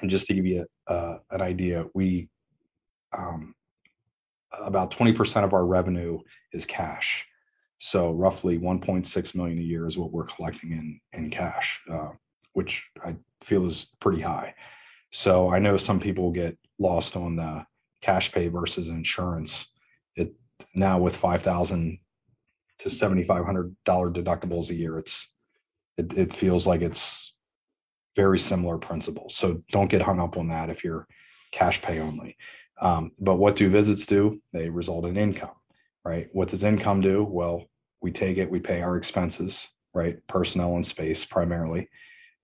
and 0.00 0.08
just 0.08 0.28
to 0.28 0.34
give 0.34 0.46
you 0.46 0.66
uh, 0.86 1.16
an 1.32 1.40
idea, 1.42 1.86
we 1.92 2.28
um, 3.12 3.56
about 4.56 4.92
20% 4.92 5.42
of 5.42 5.52
our 5.52 5.66
revenue 5.66 6.20
is 6.52 6.64
cash. 6.64 7.26
So 7.78 8.12
roughly 8.12 8.56
1.6 8.56 9.34
million 9.34 9.58
a 9.58 9.62
year 9.62 9.88
is 9.88 9.98
what 9.98 10.12
we're 10.12 10.26
collecting 10.26 10.70
in 10.70 11.00
in 11.12 11.28
cash. 11.28 11.80
Uh, 11.90 12.10
which 12.52 12.88
I 13.04 13.16
feel 13.42 13.66
is 13.66 13.96
pretty 13.98 14.20
high. 14.20 14.54
So 15.10 15.52
I 15.52 15.58
know 15.58 15.76
some 15.76 15.98
people 15.98 16.30
get 16.30 16.56
lost 16.78 17.16
on 17.16 17.34
the 17.34 17.66
cash 18.00 18.30
pay 18.30 18.46
versus 18.46 18.90
insurance. 18.90 19.66
It 20.14 20.34
now 20.72 21.00
with 21.00 21.16
five 21.16 21.42
thousand 21.42 21.98
to 22.80 22.90
seventy 22.90 23.24
five 23.24 23.44
hundred 23.44 23.74
dollar 23.84 24.10
deductibles 24.10 24.70
a 24.70 24.74
year, 24.74 24.98
it's 24.98 25.32
it, 25.96 26.12
it 26.16 26.32
feels 26.32 26.66
like 26.66 26.82
it's 26.82 27.34
very 28.16 28.38
similar 28.38 28.78
principles. 28.78 29.34
So 29.34 29.62
don't 29.70 29.90
get 29.90 30.02
hung 30.02 30.20
up 30.20 30.36
on 30.36 30.48
that 30.48 30.70
if 30.70 30.82
you're 30.82 31.06
cash 31.52 31.80
pay 31.80 32.00
only. 32.00 32.36
Um, 32.80 33.12
but 33.18 33.36
what 33.36 33.56
do 33.56 33.68
visits 33.68 34.06
do? 34.06 34.40
They 34.52 34.68
result 34.68 35.04
in 35.04 35.16
income, 35.16 35.54
right? 36.04 36.28
What 36.32 36.48
does 36.48 36.64
income 36.64 37.00
do? 37.00 37.22
Well, 37.22 37.66
we 38.00 38.10
take 38.10 38.38
it, 38.38 38.50
we 38.50 38.60
pay 38.60 38.80
our 38.82 38.96
expenses, 38.96 39.68
right? 39.94 40.16
Personnel 40.26 40.74
and 40.74 40.84
space 40.84 41.24
primarily 41.24 41.88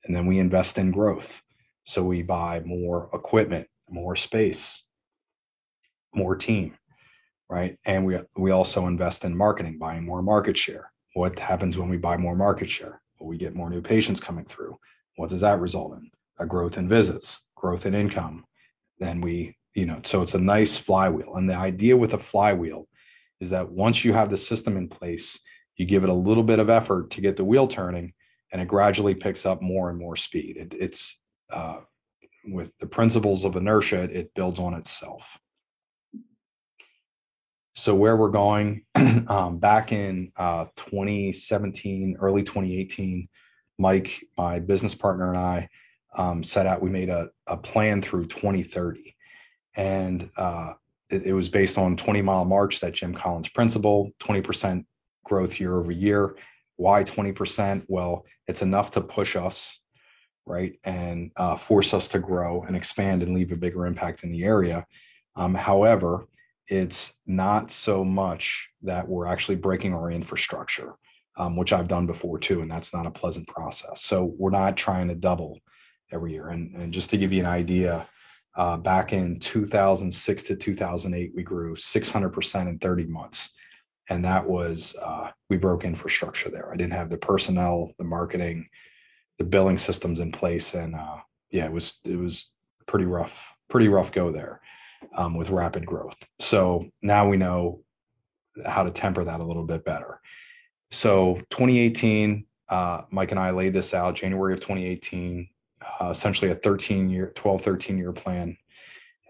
and 0.06 0.14
then 0.14 0.26
we 0.26 0.38
invest 0.38 0.78
in 0.78 0.90
growth. 0.90 1.42
So 1.84 2.02
we 2.02 2.22
buy 2.22 2.60
more 2.64 3.10
equipment, 3.12 3.68
more 3.88 4.16
space, 4.16 4.82
more 6.14 6.36
team, 6.36 6.76
right? 7.48 7.78
And 7.84 8.04
we 8.04 8.18
we 8.36 8.50
also 8.50 8.86
invest 8.86 9.24
in 9.24 9.36
marketing, 9.36 9.78
buying 9.78 10.04
more 10.04 10.22
market 10.22 10.56
share. 10.56 10.92
What 11.14 11.38
happens 11.38 11.78
when 11.78 11.88
we 11.88 11.96
buy 11.96 12.16
more 12.16 12.36
market 12.36 12.68
share? 12.68 13.00
Well, 13.18 13.28
we 13.28 13.38
get 13.38 13.54
more 13.54 13.70
new 13.70 13.80
patients 13.80 14.20
coming 14.20 14.44
through. 14.44 14.78
What 15.16 15.30
does 15.30 15.40
that 15.40 15.60
result 15.60 15.94
in? 15.94 16.10
A 16.38 16.46
growth 16.46 16.76
in 16.76 16.88
visits, 16.88 17.40
growth 17.54 17.86
in 17.86 17.94
income. 17.94 18.44
Then 18.98 19.20
we, 19.20 19.56
you 19.74 19.86
know, 19.86 20.00
so 20.02 20.20
it's 20.22 20.34
a 20.34 20.40
nice 20.40 20.78
flywheel. 20.78 21.36
And 21.36 21.48
the 21.48 21.56
idea 21.56 21.96
with 21.96 22.14
a 22.14 22.18
flywheel 22.18 22.86
is 23.40 23.50
that 23.50 23.70
once 23.70 24.04
you 24.04 24.12
have 24.12 24.30
the 24.30 24.36
system 24.36 24.76
in 24.76 24.88
place, 24.88 25.38
you 25.76 25.86
give 25.86 26.02
it 26.02 26.10
a 26.10 26.14
little 26.14 26.42
bit 26.42 26.58
of 26.58 26.70
effort 26.70 27.10
to 27.10 27.20
get 27.20 27.36
the 27.36 27.44
wheel 27.44 27.66
turning 27.66 28.12
and 28.52 28.60
it 28.60 28.68
gradually 28.68 29.14
picks 29.14 29.44
up 29.44 29.60
more 29.60 29.90
and 29.90 29.98
more 29.98 30.16
speed. 30.16 30.56
It, 30.56 30.74
it's 30.78 31.18
uh, 31.50 31.80
with 32.46 32.70
the 32.78 32.86
principles 32.86 33.44
of 33.44 33.56
inertia, 33.56 34.04
it 34.04 34.34
builds 34.34 34.60
on 34.60 34.74
itself. 34.74 35.38
So 37.76 37.94
where 37.94 38.16
we're 38.16 38.30
going 38.30 38.84
um, 39.28 39.58
back 39.58 39.92
in 39.92 40.32
uh, 40.36 40.66
2017, 40.76 42.16
early 42.18 42.42
2018, 42.42 43.28
Mike, 43.78 44.24
my 44.36 44.58
business 44.58 44.94
partner, 44.94 45.28
and 45.28 45.38
I 45.38 45.68
um, 46.16 46.42
set 46.42 46.66
out. 46.66 46.82
We 46.82 46.90
made 46.90 47.10
a, 47.10 47.28
a 47.46 47.56
plan 47.56 48.02
through 48.02 48.26
2030, 48.26 49.14
and 49.76 50.28
uh, 50.36 50.72
it, 51.10 51.26
it 51.26 51.32
was 51.34 51.48
based 51.48 51.76
on 51.76 51.96
20 51.96 52.22
mile 52.22 52.46
march, 52.46 52.80
that 52.80 52.94
Jim 52.94 53.14
Collins 53.14 53.50
principle, 53.50 54.10
20% 54.20 54.84
growth 55.24 55.60
year 55.60 55.78
over 55.78 55.92
year 55.92 56.36
why 56.76 57.02
20%? 57.02 57.84
Well, 57.88 58.24
it's 58.46 58.62
enough 58.62 58.92
to 58.92 59.00
push 59.00 59.34
us, 59.34 59.78
right? 60.44 60.78
And 60.84 61.32
uh, 61.36 61.56
force 61.56 61.92
us 61.94 62.08
to 62.08 62.18
grow 62.18 62.62
and 62.62 62.76
expand 62.76 63.22
and 63.22 63.34
leave 63.34 63.52
a 63.52 63.56
bigger 63.56 63.86
impact 63.86 64.24
in 64.24 64.30
the 64.30 64.44
area. 64.44 64.86
Um, 65.34 65.54
however, 65.54 66.26
it's 66.68 67.14
not 67.26 67.70
so 67.70 68.04
much 68.04 68.68
that 68.82 69.08
we're 69.08 69.26
actually 69.26 69.56
breaking 69.56 69.94
our 69.94 70.10
infrastructure, 70.10 70.94
um, 71.36 71.56
which 71.56 71.72
I've 71.72 71.88
done 71.88 72.06
before 72.06 72.38
too. 72.38 72.60
And 72.60 72.70
that's 72.70 72.92
not 72.92 73.06
a 73.06 73.10
pleasant 73.10 73.46
process. 73.46 74.02
So 74.02 74.34
we're 74.38 74.50
not 74.50 74.76
trying 74.76 75.08
to 75.08 75.14
double 75.14 75.60
every 76.12 76.32
year. 76.32 76.48
And, 76.48 76.74
and 76.76 76.92
just 76.92 77.10
to 77.10 77.18
give 77.18 77.32
you 77.32 77.40
an 77.40 77.46
idea, 77.46 78.06
uh, 78.56 78.76
back 78.76 79.12
in 79.12 79.38
2006 79.38 80.42
to 80.44 80.56
2008, 80.56 81.32
we 81.34 81.42
grew 81.42 81.74
600% 81.74 82.68
in 82.68 82.78
30 82.78 83.04
months 83.04 83.50
and 84.08 84.24
that 84.24 84.46
was 84.46 84.94
uh, 85.02 85.30
we 85.50 85.56
broke 85.56 85.84
infrastructure 85.84 86.50
there. 86.50 86.72
I 86.72 86.76
didn't 86.76 86.92
have 86.92 87.10
the 87.10 87.18
personnel, 87.18 87.92
the 87.98 88.04
marketing, 88.04 88.68
the 89.38 89.44
billing 89.44 89.78
systems 89.78 90.20
in 90.20 90.32
place, 90.32 90.74
and 90.74 90.94
uh, 90.94 91.18
yeah, 91.50 91.66
it 91.66 91.72
was 91.72 91.98
it 92.04 92.16
was 92.16 92.52
pretty 92.86 93.04
rough, 93.04 93.54
pretty 93.68 93.88
rough 93.88 94.12
go 94.12 94.30
there 94.30 94.60
um, 95.16 95.36
with 95.36 95.50
rapid 95.50 95.86
growth. 95.86 96.16
So 96.40 96.88
now 97.02 97.28
we 97.28 97.36
know 97.36 97.82
how 98.64 98.82
to 98.82 98.90
temper 98.90 99.24
that 99.24 99.40
a 99.40 99.44
little 99.44 99.64
bit 99.64 99.84
better. 99.84 100.20
So 100.90 101.34
2018, 101.50 102.46
uh, 102.68 103.02
Mike 103.10 103.30
and 103.30 103.40
I 103.40 103.50
laid 103.50 103.72
this 103.72 103.94
out 103.94 104.14
January 104.14 104.54
of 104.54 104.60
2018, 104.60 105.48
uh, 106.00 106.08
essentially 106.10 106.50
a 106.50 106.54
13 106.54 107.08
year, 107.08 107.32
12, 107.34 107.62
13 107.62 107.98
year 107.98 108.12
plan. 108.12 108.56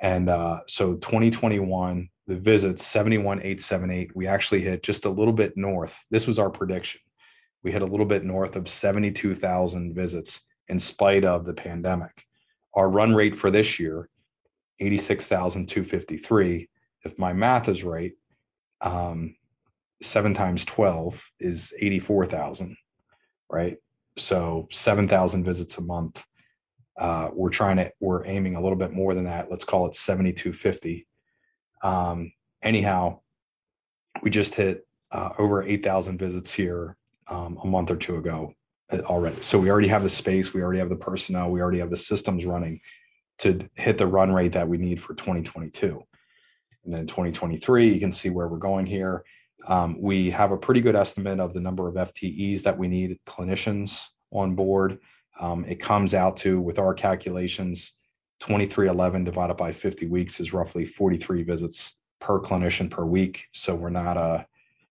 And 0.00 0.28
uh, 0.28 0.60
so 0.66 0.94
2021, 0.96 2.08
the 2.26 2.36
visits 2.36 2.84
71,878, 2.86 4.14
we 4.14 4.26
actually 4.26 4.60
hit 4.62 4.82
just 4.82 5.04
a 5.04 5.10
little 5.10 5.32
bit 5.32 5.56
north. 5.56 6.04
This 6.10 6.26
was 6.26 6.38
our 6.38 6.50
prediction. 6.50 7.00
We 7.62 7.72
hit 7.72 7.82
a 7.82 7.86
little 7.86 8.06
bit 8.06 8.24
north 8.24 8.56
of 8.56 8.68
72,000 8.68 9.94
visits 9.94 10.42
in 10.68 10.78
spite 10.78 11.24
of 11.24 11.44
the 11.44 11.54
pandemic. 11.54 12.24
Our 12.74 12.90
run 12.90 13.14
rate 13.14 13.34
for 13.34 13.50
this 13.50 13.80
year, 13.80 14.08
86,253. 14.80 16.68
If 17.04 17.18
my 17.18 17.32
math 17.32 17.68
is 17.68 17.84
right, 17.84 18.12
um, 18.80 19.36
seven 20.02 20.34
times 20.34 20.64
12 20.64 21.32
is 21.40 21.72
84,000, 21.78 22.76
right? 23.50 23.76
So 24.16 24.68
7,000 24.70 25.44
visits 25.44 25.78
a 25.78 25.82
month. 25.82 26.24
Uh, 26.98 27.28
we're 27.32 27.50
trying 27.50 27.76
to, 27.76 27.92
we're 28.00 28.26
aiming 28.26 28.56
a 28.56 28.60
little 28.60 28.78
bit 28.78 28.92
more 28.92 29.14
than 29.14 29.24
that. 29.24 29.50
Let's 29.50 29.64
call 29.64 29.86
it 29.86 29.94
7,250. 29.94 31.06
Um, 31.82 32.32
anyhow, 32.62 33.20
we 34.22 34.30
just 34.30 34.54
hit 34.54 34.86
uh, 35.12 35.30
over 35.38 35.62
8,000 35.62 36.18
visits 36.18 36.52
here 36.52 36.96
um, 37.28 37.58
a 37.62 37.66
month 37.66 37.90
or 37.90 37.96
two 37.96 38.16
ago 38.16 38.52
uh, 38.90 38.98
already. 39.00 39.36
So 39.36 39.58
we 39.58 39.70
already 39.70 39.88
have 39.88 40.02
the 40.02 40.10
space, 40.10 40.54
we 40.54 40.62
already 40.62 40.78
have 40.78 40.88
the 40.88 40.96
personnel, 40.96 41.50
we 41.50 41.60
already 41.60 41.80
have 41.80 41.90
the 41.90 41.96
systems 41.96 42.46
running 42.46 42.80
to 43.38 43.68
hit 43.74 43.98
the 43.98 44.06
run 44.06 44.32
rate 44.32 44.52
that 44.52 44.68
we 44.68 44.78
need 44.78 45.00
for 45.00 45.14
2022. 45.14 46.02
And 46.84 46.94
then 46.94 47.06
2023, 47.06 47.92
you 47.92 48.00
can 48.00 48.12
see 48.12 48.30
where 48.30 48.48
we're 48.48 48.58
going 48.58 48.86
here. 48.86 49.24
Um, 49.66 50.00
we 50.00 50.30
have 50.30 50.52
a 50.52 50.56
pretty 50.56 50.80
good 50.80 50.94
estimate 50.94 51.40
of 51.40 51.52
the 51.52 51.60
number 51.60 51.88
of 51.88 51.94
FTEs 51.94 52.62
that 52.62 52.78
we 52.78 52.88
need 52.88 53.18
clinicians 53.26 54.04
on 54.32 54.54
board. 54.54 54.98
Um, 55.40 55.64
it 55.64 55.80
comes 55.80 56.14
out 56.14 56.36
to, 56.38 56.60
with 56.60 56.78
our 56.78 56.94
calculations, 56.94 57.92
2311 58.40 59.24
divided 59.24 59.56
by 59.56 59.72
50 59.72 60.06
weeks 60.06 60.40
is 60.40 60.52
roughly 60.52 60.84
43 60.84 61.42
visits 61.42 61.96
per 62.20 62.40
clinician 62.40 62.90
per 62.90 63.04
week. 63.04 63.46
So 63.52 63.74
we're 63.74 63.90
not 63.90 64.16
a 64.16 64.46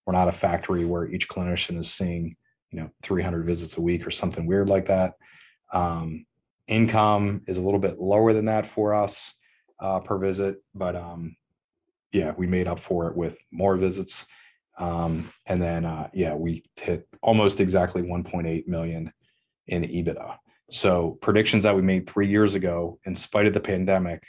we're 0.05 0.13
not 0.13 0.27
a 0.27 0.33
factory 0.33 0.85
where 0.85 1.07
each 1.07 1.27
clinician 1.27 1.79
is 1.79 1.91
seeing 1.91 2.35
you 2.71 2.79
know 2.79 2.89
300 3.03 3.45
visits 3.45 3.77
a 3.77 3.81
week 3.81 4.05
or 4.05 4.11
something 4.11 4.45
weird 4.45 4.69
like 4.69 4.85
that. 4.85 5.13
Um, 5.73 6.25
income 6.67 7.41
is 7.47 7.57
a 7.57 7.61
little 7.61 7.79
bit 7.79 7.99
lower 7.99 8.33
than 8.33 8.45
that 8.45 8.65
for 8.65 8.93
us 8.93 9.33
uh, 9.79 9.99
per 9.99 10.17
visit, 10.17 10.57
but 10.73 10.95
um, 10.95 11.35
yeah, 12.11 12.33
we 12.37 12.47
made 12.47 12.67
up 12.67 12.79
for 12.79 13.07
it 13.09 13.15
with 13.15 13.37
more 13.51 13.75
visits. 13.77 14.25
Um, 14.77 15.29
and 15.45 15.61
then, 15.61 15.85
uh, 15.85 16.09
yeah, 16.13 16.33
we 16.33 16.63
hit 16.75 17.07
almost 17.21 17.59
exactly 17.59 18.01
1.8 18.01 18.67
million 18.67 19.11
in 19.67 19.83
EBITDA. 19.83 20.37
So 20.71 21.17
predictions 21.21 21.63
that 21.63 21.75
we 21.75 21.81
made 21.81 22.09
three 22.09 22.27
years 22.27 22.55
ago, 22.55 22.99
in 23.05 23.15
spite 23.15 23.45
of 23.45 23.53
the 23.53 23.59
pandemic, 23.59 24.23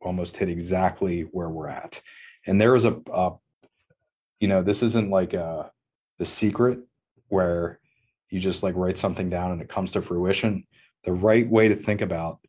almost 0.00 0.36
hit 0.36 0.48
exactly 0.48 1.22
where 1.32 1.48
we're 1.48 1.68
at. 1.68 2.00
And 2.46 2.60
there 2.60 2.76
is 2.76 2.84
a, 2.84 3.00
a 3.12 3.32
you 4.40 4.48
know, 4.48 4.62
this 4.62 4.82
isn't 4.82 5.10
like 5.10 5.32
a 5.32 5.70
the 6.18 6.24
secret 6.24 6.78
where 7.28 7.80
you 8.30 8.38
just 8.38 8.62
like 8.62 8.74
write 8.76 8.98
something 8.98 9.30
down 9.30 9.52
and 9.52 9.60
it 9.60 9.68
comes 9.68 9.92
to 9.92 10.02
fruition. 10.02 10.66
The 11.04 11.12
right 11.12 11.48
way 11.48 11.68
to 11.68 11.74
think 11.74 12.00
about 12.00 12.40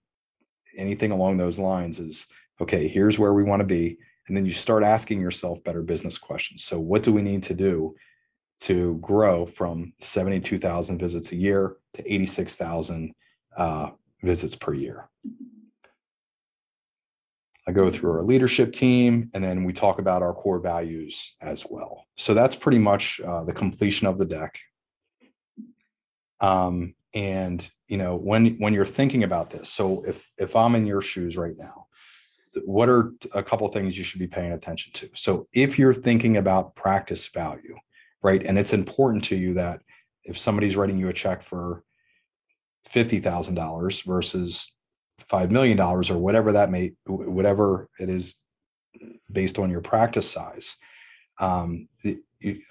anything 0.78 1.12
along 1.12 1.38
those 1.38 1.60
lines 1.60 2.00
is 2.00 2.28
okay, 2.62 2.88
here's 2.88 3.20
where 3.20 3.34
we 3.34 3.44
want 3.44 3.60
to 3.60 3.66
be 3.66 3.98
and 4.28 4.36
then 4.36 4.46
you 4.46 4.52
start 4.52 4.84
asking 4.84 5.22
yourself 5.22 5.64
better 5.64 5.82
business 5.82 6.18
questions. 6.18 6.64
So, 6.64 6.80
what 6.80 7.04
do 7.04 7.12
we 7.12 7.22
need 7.22 7.44
to 7.44 7.54
do 7.54 7.96
to 8.62 8.98
grow 9.02 9.46
from 9.46 9.94
72,000 10.00 10.98
visits 10.98 11.32
a 11.32 11.36
year 11.36 11.78
to 11.94 12.14
86,000 12.14 13.14
uh, 13.58 13.90
visits 14.24 14.56
per 14.56 14.74
year? 14.74 15.10
I 17.68 17.72
go 17.72 17.90
through 17.90 18.12
our 18.12 18.24
leadership 18.24 18.74
team, 18.74 19.30
and 19.34 19.44
then 19.44 19.64
we 19.64 19.74
talk 19.74 20.00
about 20.00 20.22
our 20.22 20.34
core 20.34 20.60
values 20.60 21.36
as 21.42 21.66
well. 21.68 22.06
So 22.16 22.34
that's 22.34 22.56
pretty 22.56 22.80
much 22.80 23.20
uh, 23.22 23.44
the 23.44 23.54
completion 23.54 24.08
of 24.08 24.18
the 24.18 24.26
deck. 24.26 24.60
Um, 26.40 26.94
and 27.16 27.68
you 27.88 27.98
know, 27.98 28.18
when 28.18 28.58
when 28.58 28.74
you're 28.74 28.86
thinking 28.86 29.24
about 29.24 29.50
this, 29.50 29.70
so 29.70 30.04
if 30.06 30.30
if 30.38 30.56
I'm 30.56 30.76
in 30.76 30.86
your 30.86 31.02
shoes 31.02 31.38
right 31.38 31.58
now, 31.58 31.88
what 32.66 32.90
are 32.90 33.14
a 33.34 33.42
couple 33.42 33.68
things 33.70 33.98
you 33.98 34.04
should 34.04 34.20
be 34.20 34.28
paying 34.28 34.52
attention 34.52 34.92
to? 34.94 35.10
So 35.14 35.48
if 35.54 35.80
you're 35.80 35.94
thinking 35.94 36.38
about 36.38 36.76
practice 36.76 37.28
value, 37.28 37.78
right, 38.22 38.44
and 38.46 38.60
it's 38.60 38.74
important 38.74 39.24
to 39.26 39.36
you 39.36 39.54
that 39.56 39.82
if 40.26 40.38
somebody's 40.38 40.76
writing 40.76 40.98
you 40.98 41.08
a 41.08 41.14
check 41.14 41.42
for 41.42 41.84
fifty 42.86 43.20
thousand 43.20 43.56
dollars 43.56 44.02
versus 44.02 44.76
five 45.20 45.52
million 45.52 45.78
dollars 45.78 46.12
or 46.12 46.18
whatever 46.18 46.52
that 46.52 46.70
may 46.70 46.92
whatever 47.06 47.88
it 48.00 48.10
is 48.10 48.36
based 49.32 49.58
on 49.58 49.70
your 49.70 49.82
practice 49.82 50.30
size 50.30 50.76
um, 51.40 51.88
you, 52.40 52.62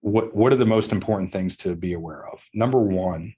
what 0.00 0.34
what 0.34 0.52
are 0.52 0.56
the 0.56 0.66
most 0.66 0.92
important 0.92 1.30
things 1.32 1.56
to 1.56 1.76
be 1.76 1.92
aware 1.92 2.26
of 2.28 2.42
number 2.54 2.80
one 2.80 3.32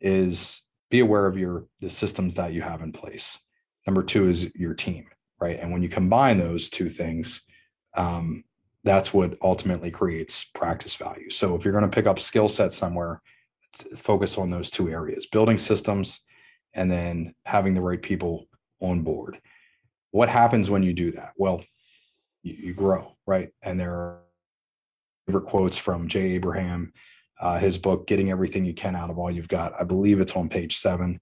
is 0.00 0.62
be 0.90 1.00
aware 1.00 1.26
of 1.26 1.38
your 1.38 1.66
the 1.80 1.88
systems 1.88 2.34
that 2.34 2.52
you 2.52 2.60
have 2.60 2.82
in 2.82 2.92
place 2.92 3.42
Number 3.86 4.02
two 4.02 4.28
is 4.28 4.54
your 4.54 4.74
team, 4.74 5.06
right? 5.40 5.58
And 5.58 5.72
when 5.72 5.82
you 5.82 5.88
combine 5.88 6.38
those 6.38 6.70
two 6.70 6.88
things, 6.88 7.42
um, 7.96 8.44
that's 8.84 9.12
what 9.12 9.36
ultimately 9.42 9.90
creates 9.90 10.44
practice 10.44 10.94
value. 10.94 11.30
So 11.30 11.54
if 11.54 11.64
you're 11.64 11.72
going 11.72 11.88
to 11.88 11.94
pick 11.94 12.06
up 12.06 12.18
skill 12.18 12.48
set 12.48 12.72
somewhere, 12.72 13.20
focus 13.96 14.38
on 14.38 14.50
those 14.50 14.70
two 14.70 14.90
areas 14.90 15.26
building 15.26 15.56
systems 15.56 16.20
and 16.74 16.90
then 16.90 17.34
having 17.44 17.74
the 17.74 17.80
right 17.80 18.02
people 18.02 18.46
on 18.80 19.02
board. 19.02 19.40
What 20.10 20.28
happens 20.28 20.70
when 20.70 20.82
you 20.82 20.92
do 20.92 21.12
that? 21.12 21.32
Well, 21.36 21.64
you, 22.42 22.54
you 22.54 22.74
grow, 22.74 23.12
right? 23.26 23.50
And 23.62 23.80
there 23.80 23.92
are 23.92 24.20
favorite 25.26 25.46
quotes 25.46 25.78
from 25.78 26.08
Jay 26.08 26.32
Abraham, 26.32 26.92
uh, 27.40 27.58
his 27.58 27.78
book, 27.78 28.06
Getting 28.06 28.30
Everything 28.30 28.64
You 28.64 28.74
Can 28.74 28.96
Out 28.96 29.10
of 29.10 29.18
All 29.18 29.30
You've 29.30 29.48
Got. 29.48 29.72
I 29.78 29.84
believe 29.84 30.20
it's 30.20 30.36
on 30.36 30.48
page 30.48 30.76
seven. 30.76 31.20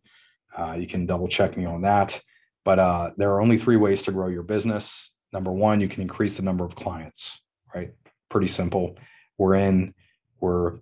Uh, 0.56 0.72
you 0.72 0.86
can 0.86 1.06
double 1.06 1.28
check 1.28 1.56
me 1.56 1.64
on 1.64 1.82
that. 1.82 2.20
But 2.64 2.78
uh, 2.78 3.10
there 3.16 3.30
are 3.30 3.40
only 3.40 3.56
three 3.56 3.76
ways 3.76 4.02
to 4.04 4.12
grow 4.12 4.28
your 4.28 4.42
business. 4.42 5.10
Number 5.32 5.52
one, 5.52 5.80
you 5.80 5.88
can 5.88 6.02
increase 6.02 6.36
the 6.36 6.42
number 6.42 6.64
of 6.64 6.74
clients, 6.74 7.40
right? 7.74 7.92
Pretty 8.28 8.48
simple. 8.48 8.96
We're 9.38 9.54
in, 9.54 9.94
we're 10.40 10.78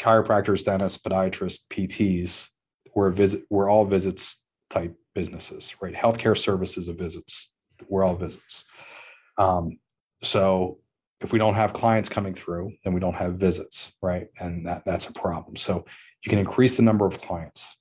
chiropractors, 0.00 0.64
dentists, 0.64 0.98
podiatrists, 0.98 1.66
PTs. 1.68 2.48
We're 2.94 3.10
visit, 3.10 3.44
we're 3.50 3.70
all 3.70 3.84
visits 3.84 4.40
type 4.70 4.96
businesses, 5.14 5.74
right? 5.80 5.94
Healthcare 5.94 6.36
services 6.36 6.88
of 6.88 6.96
visits. 6.96 7.54
We're 7.88 8.04
all 8.04 8.16
visits. 8.16 8.64
Um, 9.36 9.78
so 10.22 10.78
if 11.20 11.32
we 11.32 11.38
don't 11.38 11.54
have 11.54 11.72
clients 11.72 12.08
coming 12.08 12.34
through, 12.34 12.72
then 12.84 12.92
we 12.92 13.00
don't 13.00 13.16
have 13.16 13.34
visits, 13.34 13.92
right? 14.02 14.28
And 14.38 14.66
that, 14.66 14.84
that's 14.84 15.08
a 15.08 15.12
problem. 15.12 15.56
So 15.56 15.84
you 16.24 16.30
can 16.30 16.38
increase 16.38 16.76
the 16.76 16.82
number 16.82 17.06
of 17.06 17.18
clients. 17.18 17.76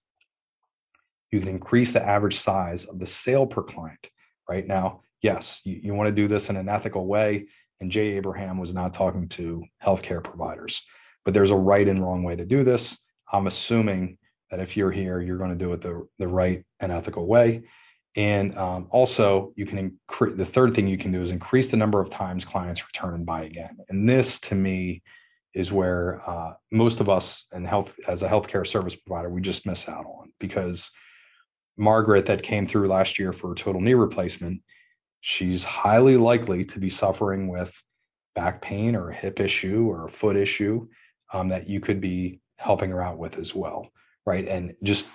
You 1.31 1.39
can 1.39 1.49
increase 1.49 1.93
the 1.93 2.03
average 2.03 2.35
size 2.35 2.85
of 2.85 2.99
the 2.99 3.05
sale 3.05 3.45
per 3.45 3.61
client 3.63 4.09
right? 4.49 4.65
Now 4.67 5.01
yes 5.21 5.61
you, 5.63 5.79
you 5.81 5.93
want 5.93 6.07
to 6.07 6.15
do 6.15 6.27
this 6.27 6.49
in 6.49 6.55
an 6.55 6.69
ethical 6.69 7.07
way 7.07 7.47
and 7.79 7.91
jay 7.91 8.17
abraham 8.17 8.57
was 8.57 8.73
not 8.73 8.93
talking 8.93 9.27
to 9.29 9.63
healthcare 9.83 10.23
providers. 10.23 10.83
But 11.25 11.33
there's 11.33 11.51
a 11.51 11.55
right 11.55 11.87
and 11.87 12.01
wrong 12.01 12.23
way 12.23 12.37
to 12.37 12.45
do 12.45 12.63
this. 12.63 12.97
I'm 13.33 13.47
assuming 13.47 14.17
that 14.49 14.59
if 14.59 14.77
you're 14.77 14.91
here 14.91 15.19
you're 15.21 15.37
going 15.37 15.49
to 15.49 15.55
do 15.55 15.73
it 15.73 15.81
the, 15.81 16.07
the 16.19 16.27
right 16.27 16.63
and 16.79 16.91
ethical 16.91 17.27
way 17.27 17.63
and 18.17 18.57
um, 18.57 18.87
also 18.91 19.53
you 19.55 19.65
can 19.65 19.77
increase 19.77 20.35
the 20.35 20.45
third 20.45 20.73
thing 20.73 20.87
you 20.87 20.97
can 20.97 21.11
do 21.11 21.21
is 21.21 21.31
increase 21.31 21.69
the 21.71 21.77
number 21.77 22.01
of 22.01 22.09
times 22.09 22.43
clients 22.43 22.85
return 22.85 23.13
and 23.13 23.25
buy 23.25 23.43
again 23.43 23.77
and 23.89 24.09
this 24.09 24.39
to 24.39 24.55
me 24.55 25.01
is 25.53 25.71
where 25.71 26.21
uh, 26.29 26.53
most 26.71 26.99
of 26.99 27.09
us 27.09 27.45
and 27.53 27.65
health 27.65 27.97
as 28.07 28.23
a 28.23 28.29
healthcare 28.29 28.67
service 28.67 28.95
provider 28.95 29.29
we 29.29 29.39
just 29.39 29.65
miss 29.65 29.87
out 29.87 30.05
on 30.05 30.31
because 30.39 30.91
Margaret 31.77 32.25
that 32.25 32.43
came 32.43 32.65
through 32.65 32.87
last 32.87 33.19
year 33.19 33.31
for 33.31 33.51
a 33.51 33.55
total 33.55 33.81
knee 33.81 33.93
replacement, 33.93 34.61
she's 35.21 35.63
highly 35.63 36.17
likely 36.17 36.65
to 36.65 36.79
be 36.79 36.89
suffering 36.89 37.47
with 37.47 37.81
back 38.35 38.61
pain 38.61 38.95
or 38.95 39.09
a 39.09 39.15
hip 39.15 39.39
issue 39.39 39.87
or 39.87 40.05
a 40.05 40.09
foot 40.09 40.35
issue 40.35 40.87
um, 41.33 41.49
that 41.49 41.69
you 41.69 41.79
could 41.79 42.01
be 42.01 42.39
helping 42.57 42.89
her 42.89 43.01
out 43.01 43.17
with 43.17 43.37
as 43.37 43.53
well. 43.53 43.89
Right. 44.25 44.47
And 44.47 44.73
just 44.83 45.07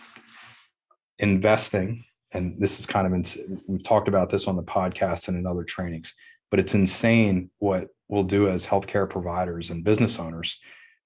investing, 1.19 2.05
and 2.33 2.61
this 2.61 2.81
is 2.81 2.87
kind 2.87 3.07
of, 3.07 3.37
we've 3.69 3.83
talked 3.83 4.09
about 4.09 4.31
this 4.31 4.49
on 4.49 4.57
the 4.57 4.63
podcast 4.63 5.29
and 5.29 5.37
in 5.37 5.47
other 5.47 5.65
trainings, 5.65 6.15
but 6.51 6.61
it's 6.61 6.75
insane 6.75 7.51
what 7.59 7.89
we'll 8.09 8.25
do 8.25 8.49
as 8.49 8.67
healthcare 8.67 9.09
providers 9.09 9.71
and 9.71 9.85
business 9.85 10.19
owners. 10.19 10.59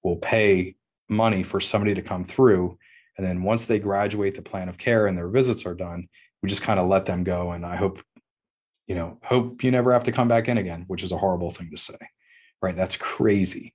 will 0.02 0.16
pay 0.16 0.76
money 1.08 1.42
for 1.42 1.60
somebody 1.60 1.94
to 1.94 2.02
come 2.02 2.24
through 2.24 2.78
and 3.16 3.26
then 3.26 3.42
once 3.42 3.66
they 3.66 3.78
graduate 3.78 4.34
the 4.34 4.42
plan 4.42 4.68
of 4.68 4.78
care 4.78 5.06
and 5.06 5.16
their 5.16 5.28
visits 5.28 5.64
are 5.64 5.74
done, 5.74 6.08
we 6.42 6.48
just 6.48 6.62
kind 6.62 6.78
of 6.78 6.88
let 6.88 7.06
them 7.06 7.24
go. 7.24 7.52
And 7.52 7.64
I 7.64 7.76
hope, 7.76 8.02
you 8.86 8.94
know, 8.94 9.18
hope 9.22 9.64
you 9.64 9.70
never 9.70 9.92
have 9.92 10.04
to 10.04 10.12
come 10.12 10.28
back 10.28 10.48
in 10.48 10.58
again, 10.58 10.84
which 10.86 11.02
is 11.02 11.12
a 11.12 11.18
horrible 11.18 11.50
thing 11.50 11.70
to 11.70 11.78
say, 11.78 11.96
right? 12.60 12.76
That's 12.76 12.96
crazy. 12.96 13.72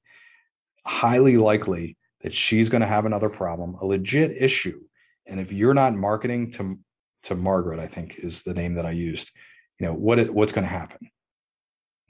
highly 0.85 1.37
likely 1.37 1.97
that 2.21 2.33
she's 2.33 2.69
going 2.69 2.81
to 2.81 2.87
have 2.87 3.05
another 3.05 3.29
problem, 3.29 3.75
a 3.75 3.85
legit 3.85 4.31
issue. 4.31 4.79
And 5.27 5.39
if 5.39 5.51
you're 5.51 5.73
not 5.73 5.95
marketing 5.95 6.51
to 6.51 6.77
to 7.23 7.35
Margaret, 7.35 7.79
I 7.79 7.87
think 7.87 8.15
is 8.17 8.43
the 8.43 8.53
name 8.53 8.75
that 8.75 8.85
I 8.85 8.91
used, 8.91 9.31
you 9.79 9.85
know, 9.85 9.93
what 9.93 10.29
what's 10.29 10.53
going 10.53 10.65
to 10.65 10.73
happen? 10.73 11.09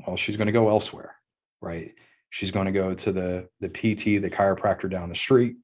Well, 0.05 0.17
she's 0.17 0.37
going 0.37 0.47
to 0.47 0.53
go 0.53 0.69
elsewhere, 0.69 1.15
right? 1.61 1.93
She's 2.29 2.51
going 2.51 2.65
to 2.65 2.71
go 2.71 2.93
to 2.93 3.11
the 3.11 3.47
the 3.59 3.69
PT, 3.69 4.21
the 4.21 4.29
chiropractor 4.29 4.89
down 4.89 5.09
the 5.09 5.15
street, 5.15 5.55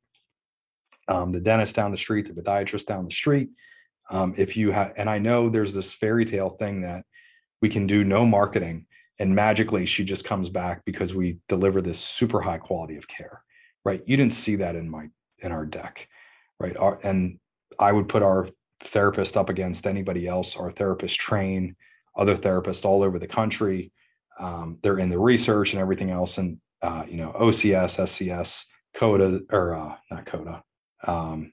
um, 1.07 1.31
the 1.31 1.41
dentist 1.41 1.75
down 1.75 1.91
the 1.91 1.97
street, 1.97 2.33
the 2.33 2.41
podiatrist 2.41 2.85
down 2.85 3.05
the 3.05 3.11
street. 3.11 3.49
Um, 4.09 4.33
if 4.37 4.55
you 4.55 4.71
have, 4.71 4.93
and 4.97 5.09
I 5.09 5.17
know 5.17 5.49
there's 5.49 5.73
this 5.73 5.93
fairy 5.93 6.23
tale 6.23 6.49
thing 6.49 6.81
that 6.81 7.03
we 7.61 7.69
can 7.69 7.87
do 7.87 8.03
no 8.03 8.25
marketing 8.25 8.85
and 9.19 9.33
magically 9.33 9.85
she 9.85 10.03
just 10.03 10.25
comes 10.25 10.49
back 10.49 10.83
because 10.85 11.15
we 11.15 11.39
deliver 11.47 11.81
this 11.81 11.99
super 11.99 12.41
high 12.41 12.57
quality 12.57 12.97
of 12.97 13.07
care 13.07 13.41
right 13.85 14.01
you 14.05 14.17
didn't 14.17 14.33
see 14.33 14.55
that 14.57 14.75
in 14.75 14.89
my 14.89 15.07
in 15.39 15.51
our 15.51 15.65
deck 15.65 16.07
right 16.59 16.77
our, 16.77 16.99
and 17.03 17.39
i 17.79 17.91
would 17.91 18.07
put 18.07 18.23
our 18.23 18.47
therapist 18.81 19.37
up 19.37 19.49
against 19.49 19.87
anybody 19.87 20.27
else 20.27 20.55
our 20.55 20.71
therapists 20.71 21.17
train 21.17 21.75
other 22.15 22.35
therapists 22.35 22.83
all 22.83 23.03
over 23.03 23.19
the 23.19 23.27
country. 23.27 23.91
Um, 24.39 24.79
they're 24.81 24.99
in 24.99 25.09
the 25.09 25.19
research 25.19 25.73
and 25.73 25.81
everything 25.81 26.09
else 26.09 26.37
and 26.37 26.59
uh, 26.81 27.03
you 27.07 27.17
know 27.17 27.31
ocs 27.39 27.99
scs 27.99 28.65
coda 28.93 29.41
or 29.51 29.75
uh, 29.75 29.95
not 30.11 30.25
coda 30.25 30.63
um, 31.07 31.51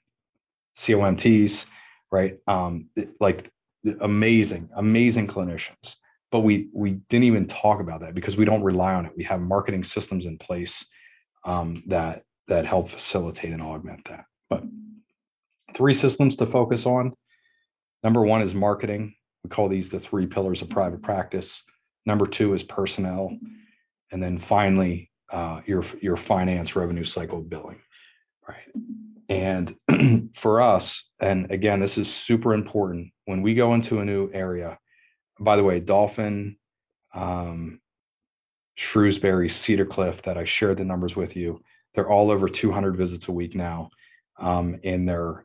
comts 0.75 1.65
right? 2.11 2.37
Um, 2.47 2.89
like 3.19 3.51
amazing 4.01 4.69
amazing 4.75 5.27
clinicians. 5.27 5.95
But 6.31 6.41
we 6.41 6.69
we 6.73 6.91
didn't 7.09 7.25
even 7.25 7.45
talk 7.47 7.79
about 7.79 8.01
that 8.01 8.15
because 8.15 8.35
we 8.35 8.45
don't 8.45 8.63
rely 8.63 8.93
on 8.93 9.05
it. 9.05 9.13
We 9.15 9.23
have 9.23 9.41
marketing 9.41 9.83
systems 9.83 10.25
in 10.25 10.37
place 10.37 10.85
um, 11.45 11.81
that 11.87 12.23
that 12.47 12.65
help 12.65 12.89
facilitate 12.89 13.53
and 13.53 13.61
augment 13.61 14.05
that. 14.05 14.25
But 14.49 14.63
three 15.75 15.93
systems 15.93 16.37
to 16.37 16.45
focus 16.45 16.85
on. 16.85 17.13
Number 18.03 18.23
one 18.23 18.41
is 18.41 18.55
marketing. 18.55 19.15
We 19.43 19.49
call 19.49 19.67
these 19.67 19.89
the 19.89 19.99
three 19.99 20.25
pillars 20.25 20.61
of 20.61 20.69
private 20.69 21.01
practice. 21.01 21.63
Number 22.05 22.25
two 22.25 22.53
is 22.53 22.63
personnel. 22.63 23.37
And 24.11 24.21
then 24.21 24.37
finally 24.37 25.11
uh, 25.31 25.61
your 25.65 25.83
your 26.01 26.17
finance 26.17 26.75
revenue 26.75 27.03
cycle 27.03 27.41
billing 27.41 27.81
right? 28.47 28.67
And 29.27 29.75
for 30.35 30.61
us 30.61 31.09
and 31.19 31.51
again 31.51 31.79
this 31.79 31.97
is 31.97 32.13
super 32.13 32.53
important 32.53 33.11
when 33.25 33.41
we 33.41 33.55
go 33.55 33.73
into 33.73 33.99
a 33.99 34.05
new 34.05 34.29
area 34.31 34.77
by 35.39 35.55
the 35.55 35.63
way, 35.63 35.79
Dauphin, 35.79 36.57
um, 37.13 37.79
Shrewsbury, 38.75 39.49
Cedar 39.49 39.85
Cliff, 39.85 40.21
that 40.23 40.37
I 40.37 40.43
shared 40.43 40.77
the 40.77 40.85
numbers 40.85 41.15
with 41.15 41.35
you, 41.35 41.61
they're 41.93 42.09
all 42.09 42.29
over 42.29 42.47
200 42.47 42.97
visits 42.97 43.27
a 43.27 43.31
week 43.31 43.55
now 43.55 43.89
um, 44.37 44.79
in 44.83 45.05
their 45.05 45.44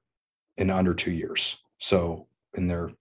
in 0.60 0.70
under 0.70 0.94
two 0.94 1.10
years. 1.10 1.56
So 1.78 2.28
in 2.54 2.68
their 2.68 2.92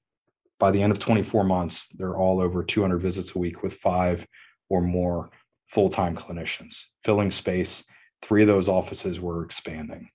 by 0.59 0.71
the 0.71 0.81
end 0.81 0.91
of 0.91 0.99
24 0.99 1.45
months, 1.45 1.87
they're 1.89 2.17
all 2.17 2.41
over 2.41 2.63
200 2.63 2.97
visits 2.97 3.33
a 3.33 3.39
week 3.39 3.63
with 3.63 3.73
five 3.73 4.27
or 4.69 4.81
more 4.81 5.29
full-time 5.67 6.17
clinicians 6.17 6.83
filling 7.03 7.31
space. 7.31 7.85
Three 8.21 8.41
of 8.41 8.47
those 8.47 8.67
offices 8.67 9.21
were 9.21 9.45
expanding, 9.45 10.09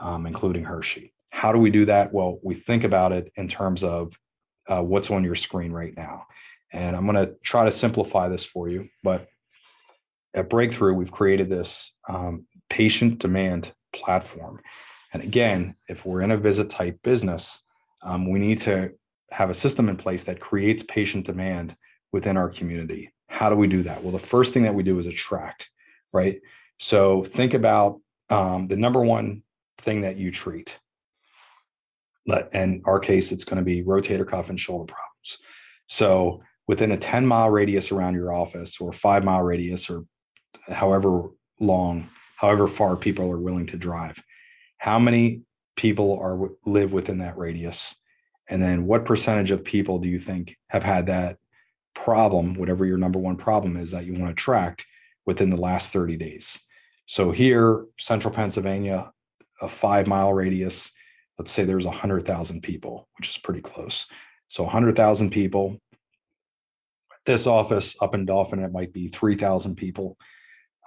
um, 0.00 0.26
including 0.26 0.64
Hershey. 0.64 1.12
How 1.30 1.52
do 1.52 1.58
we 1.58 1.70
do 1.70 1.84
that? 1.84 2.12
Well, 2.12 2.40
we 2.42 2.54
think 2.54 2.82
about 2.82 3.12
it 3.12 3.30
in 3.36 3.46
terms 3.46 3.84
of 3.84 4.18
uh, 4.66 4.82
what's 4.82 5.10
on 5.12 5.22
your 5.22 5.36
screen 5.36 5.70
right 5.70 5.96
now. 5.96 6.26
And 6.72 6.96
I'm 6.96 7.06
going 7.06 7.24
to 7.24 7.34
try 7.42 7.64
to 7.64 7.70
simplify 7.70 8.28
this 8.28 8.44
for 8.44 8.68
you. 8.68 8.84
But 9.04 9.28
at 10.34 10.50
Breakthrough, 10.50 10.94
we've 10.94 11.12
created 11.12 11.48
this 11.48 11.92
um, 12.08 12.46
patient 12.68 13.20
demand 13.20 13.72
platform. 13.92 14.60
And 15.16 15.24
again, 15.24 15.74
if 15.88 16.04
we're 16.04 16.20
in 16.20 16.30
a 16.30 16.36
visit 16.36 16.68
type 16.68 17.02
business, 17.02 17.60
um, 18.02 18.28
we 18.28 18.38
need 18.38 18.60
to 18.60 18.92
have 19.30 19.48
a 19.48 19.54
system 19.54 19.88
in 19.88 19.96
place 19.96 20.24
that 20.24 20.40
creates 20.40 20.82
patient 20.82 21.24
demand 21.24 21.74
within 22.12 22.36
our 22.36 22.50
community. 22.50 23.14
How 23.28 23.48
do 23.48 23.56
we 23.56 23.66
do 23.66 23.82
that? 23.84 24.02
Well, 24.02 24.12
the 24.12 24.18
first 24.18 24.52
thing 24.52 24.64
that 24.64 24.74
we 24.74 24.82
do 24.82 24.98
is 24.98 25.06
attract, 25.06 25.70
right? 26.12 26.42
So 26.78 27.24
think 27.24 27.54
about 27.54 27.98
um, 28.28 28.66
the 28.66 28.76
number 28.76 29.00
one 29.00 29.42
thing 29.78 30.02
that 30.02 30.16
you 30.18 30.30
treat 30.30 30.78
in 32.52 32.82
our 32.84 32.98
case, 32.98 33.32
it's 33.32 33.44
going 33.44 33.56
to 33.56 33.64
be 33.64 33.82
rotator 33.82 34.28
cuff 34.28 34.50
and 34.50 34.60
shoulder 34.60 34.92
problems. 34.92 35.38
So 35.86 36.42
within 36.68 36.92
a 36.92 36.98
10 36.98 37.26
mile 37.26 37.48
radius 37.48 37.90
around 37.90 38.16
your 38.16 38.34
office 38.34 38.82
or 38.82 38.92
five 38.92 39.24
mile 39.24 39.40
radius 39.40 39.88
or 39.88 40.04
however 40.68 41.30
long, 41.58 42.06
however 42.36 42.66
far 42.66 42.96
people 42.96 43.30
are 43.30 43.38
willing 43.38 43.64
to 43.66 43.78
drive, 43.78 44.22
how 44.78 44.98
many 44.98 45.42
people 45.76 46.18
are 46.18 46.50
live 46.64 46.92
within 46.92 47.18
that 47.18 47.36
radius? 47.36 47.94
And 48.48 48.62
then 48.62 48.86
what 48.86 49.04
percentage 49.04 49.50
of 49.50 49.64
people 49.64 49.98
do 49.98 50.08
you 50.08 50.18
think 50.18 50.56
have 50.68 50.82
had 50.82 51.06
that 51.06 51.38
problem, 51.94 52.54
whatever 52.54 52.84
your 52.84 52.98
number 52.98 53.18
one 53.18 53.36
problem 53.36 53.76
is 53.76 53.90
that 53.90 54.04
you 54.04 54.12
want 54.14 54.28
to 54.28 54.40
track 54.40 54.84
within 55.24 55.50
the 55.50 55.60
last 55.60 55.92
30 55.92 56.16
days? 56.16 56.60
So 57.06 57.30
here, 57.30 57.86
central 57.98 58.34
Pennsylvania, 58.34 59.10
a 59.60 59.68
five 59.68 60.06
mile 60.06 60.32
radius, 60.32 60.92
let's 61.38 61.50
say 61.50 61.64
there's 61.64 61.86
100,000 61.86 62.62
people, 62.62 63.08
which 63.18 63.28
is 63.28 63.38
pretty 63.38 63.60
close. 63.60 64.06
So 64.48 64.62
100,000 64.64 65.30
people. 65.30 65.80
This 67.24 67.46
office 67.46 67.96
up 68.00 68.14
in 68.14 68.24
Dauphin, 68.24 68.62
it 68.62 68.72
might 68.72 68.92
be 68.92 69.08
3,000 69.08 69.76
people. 69.76 70.16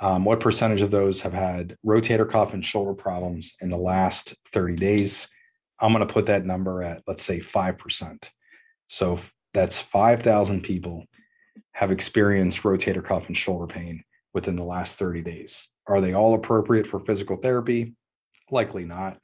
Um, 0.01 0.23
what 0.23 0.39
percentage 0.39 0.81
of 0.81 0.91
those 0.91 1.21
have 1.21 1.33
had 1.33 1.75
rotator 1.85 2.29
cuff 2.29 2.53
and 2.53 2.63
shoulder 2.63 2.93
problems 2.93 3.55
in 3.61 3.69
the 3.69 3.77
last 3.77 4.35
30 4.47 4.75
days? 4.75 5.27
I'm 5.79 5.93
going 5.93 6.05
to 6.05 6.13
put 6.13 6.27
that 6.27 6.45
number 6.45 6.83
at, 6.83 7.03
let's 7.07 7.23
say, 7.23 7.39
5%. 7.39 8.29
So 8.87 9.19
that's 9.53 9.79
5,000 9.81 10.61
people 10.61 11.05
have 11.73 11.91
experienced 11.91 12.63
rotator 12.63 13.03
cuff 13.03 13.27
and 13.27 13.37
shoulder 13.37 13.67
pain 13.67 14.03
within 14.33 14.55
the 14.55 14.63
last 14.63 14.99
30 14.99 15.21
days. 15.21 15.67
Are 15.87 16.01
they 16.01 16.13
all 16.13 16.35
appropriate 16.35 16.87
for 16.87 16.99
physical 16.99 17.37
therapy? 17.37 17.95
Likely 18.51 18.85
not 18.85 19.19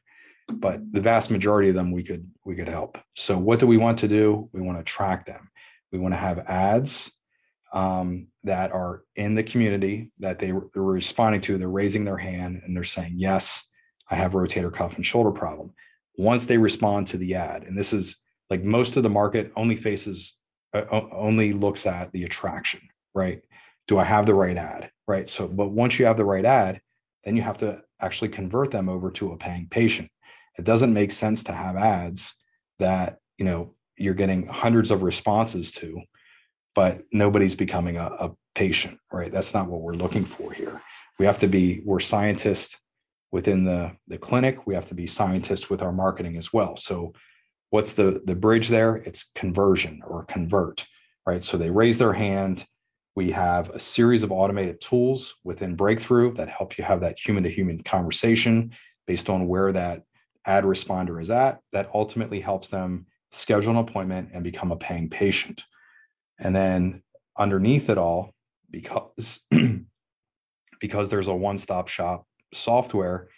but 0.47 0.79
the 0.91 1.01
vast 1.01 1.31
majority 1.31 1.69
of 1.69 1.75
them 1.75 1.91
we 1.91 2.03
could 2.03 2.29
we 2.45 2.55
could 2.55 2.67
help 2.67 2.97
so 3.15 3.37
what 3.37 3.59
do 3.59 3.67
we 3.67 3.77
want 3.77 3.97
to 3.97 4.07
do 4.07 4.49
we 4.51 4.61
want 4.61 4.77
to 4.77 4.83
track 4.83 5.25
them 5.25 5.49
we 5.91 5.99
want 5.99 6.13
to 6.13 6.17
have 6.17 6.39
ads 6.39 7.11
um, 7.75 8.27
that 8.45 8.71
are 8.71 9.03
in 9.17 9.35
the 9.35 9.43
community 9.43 10.11
that 10.19 10.39
they 10.39 10.51
are 10.51 10.63
responding 10.73 11.41
to 11.41 11.57
they're 11.57 11.69
raising 11.69 12.05
their 12.05 12.17
hand 12.17 12.61
and 12.63 12.75
they're 12.75 12.83
saying 12.83 13.13
yes 13.17 13.65
i 14.09 14.15
have 14.15 14.31
rotator 14.31 14.73
cuff 14.73 14.95
and 14.95 15.05
shoulder 15.05 15.31
problem. 15.31 15.73
Once 16.17 16.45
they 16.45 16.57
respond 16.57 17.05
to 17.05 17.17
the 17.17 17.35
ad 17.35 17.63
and 17.63 17.77
this 17.77 17.91
is 17.91 18.17
like 18.49 18.63
most 18.63 18.95
of 18.95 19.03
the 19.03 19.09
market 19.09 19.51
only 19.57 19.75
faces 19.75 20.37
uh, 20.73 20.85
only 21.11 21.51
looks 21.53 21.85
at 21.85 22.11
the 22.13 22.23
attraction 22.23 22.79
right? 23.13 23.41
Do 23.87 23.99
i 23.99 24.03
have 24.05 24.25
the 24.25 24.33
right 24.33 24.57
ad 24.57 24.89
right? 25.07 25.27
So 25.27 25.47
but 25.47 25.69
once 25.69 25.99
you 25.99 26.05
have 26.05 26.17
the 26.17 26.25
right 26.25 26.45
ad 26.45 26.79
then 27.25 27.35
you 27.35 27.41
have 27.41 27.57
to 27.57 27.81
actually 27.99 28.29
convert 28.29 28.71
them 28.71 28.87
over 28.87 29.11
to 29.11 29.33
a 29.33 29.37
paying 29.37 29.67
patient. 29.69 30.09
It 30.57 30.63
doesn't 30.63 30.93
make 30.93 31.11
sense 31.11 31.43
to 31.45 31.53
have 31.53 31.75
ads 31.75 32.33
that 32.79 33.17
you 33.37 33.43
know 33.43 33.73
you're 33.97 34.13
getting 34.13 34.47
hundreds 34.47 34.91
of 34.91 35.03
responses 35.03 35.73
to 35.73 36.01
but 36.75 37.01
nobody's 37.11 37.55
becoming 37.55 37.97
a, 37.97 38.05
a 38.05 38.31
patient 38.53 38.99
right? 39.11 39.31
That's 39.31 39.53
not 39.53 39.67
what 39.67 39.81
we're 39.81 39.93
looking 39.93 40.25
for 40.25 40.53
here. 40.53 40.81
We 41.19 41.25
have 41.25 41.39
to 41.39 41.47
be 41.47 41.81
we're 41.85 41.99
scientists 41.99 42.79
within 43.31 43.63
the 43.63 43.93
the 44.07 44.17
clinic. 44.17 44.67
We 44.67 44.75
have 44.75 44.87
to 44.87 44.95
be 44.95 45.07
scientists 45.07 45.69
with 45.69 45.81
our 45.81 45.91
marketing 45.91 46.37
as 46.37 46.53
well. 46.53 46.77
So 46.77 47.13
what's 47.71 47.93
the 47.93 48.21
the 48.25 48.35
bridge 48.35 48.67
there? 48.67 48.97
It's 48.97 49.31
conversion 49.35 50.01
or 50.05 50.25
convert 50.25 50.85
right? 51.25 51.43
So 51.43 51.57
they 51.57 51.69
raise 51.69 51.97
their 51.97 52.13
hand. 52.13 52.65
We 53.15 53.31
have 53.31 53.69
a 53.69 53.79
series 53.79 54.23
of 54.23 54.31
automated 54.31 54.81
tools 54.81 55.35
within 55.43 55.75
breakthrough 55.75 56.33
that 56.33 56.49
help 56.49 56.77
you 56.77 56.83
have 56.83 57.01
that 57.01 57.17
human 57.19 57.43
to 57.43 57.49
human 57.49 57.81
conversation 57.81 58.71
based 59.07 59.29
on 59.29 59.47
where 59.47 59.71
that 59.71 60.03
ad 60.45 60.63
responder 60.63 61.21
is 61.21 61.31
at. 61.31 61.59
That 61.71 61.89
ultimately 61.93 62.39
helps 62.39 62.69
them 62.69 63.07
schedule 63.31 63.71
an 63.71 63.77
appointment 63.77 64.29
and 64.33 64.43
become 64.43 64.71
a 64.71 64.77
paying 64.77 65.09
patient. 65.09 65.63
And 66.39 66.55
then 66.55 67.03
underneath 67.37 67.89
it 67.89 67.97
all, 67.97 68.33
because 68.69 69.39
because 70.79 71.09
there's 71.09 71.27
a 71.27 71.35
one-stop 71.35 71.87
shop 71.87 72.25
software, 72.53 73.29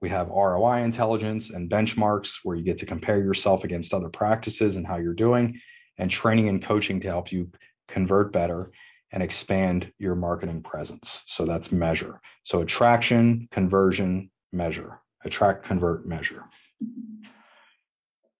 we 0.00 0.08
have 0.08 0.28
ROI 0.28 0.78
intelligence 0.82 1.50
and 1.50 1.70
benchmarks 1.70 2.38
where 2.42 2.56
you 2.56 2.64
get 2.64 2.78
to 2.78 2.86
compare 2.86 3.18
yourself 3.22 3.64
against 3.64 3.94
other 3.94 4.08
practices 4.08 4.76
and 4.76 4.86
how 4.86 4.96
you're 4.96 5.14
doing, 5.14 5.60
and 5.98 6.10
training 6.10 6.48
and 6.48 6.62
coaching 6.62 7.00
to 7.00 7.08
help 7.08 7.30
you 7.30 7.50
convert 7.88 8.32
better 8.32 8.70
and 9.12 9.22
expand 9.22 9.92
your 9.98 10.14
marketing 10.14 10.62
presence. 10.62 11.22
So 11.26 11.44
that's 11.44 11.72
measure. 11.72 12.20
So 12.44 12.60
attraction, 12.62 13.48
conversion, 13.50 14.30
measure 14.52 15.00
attract, 15.24 15.64
convert, 15.64 16.06
measure. 16.06 16.44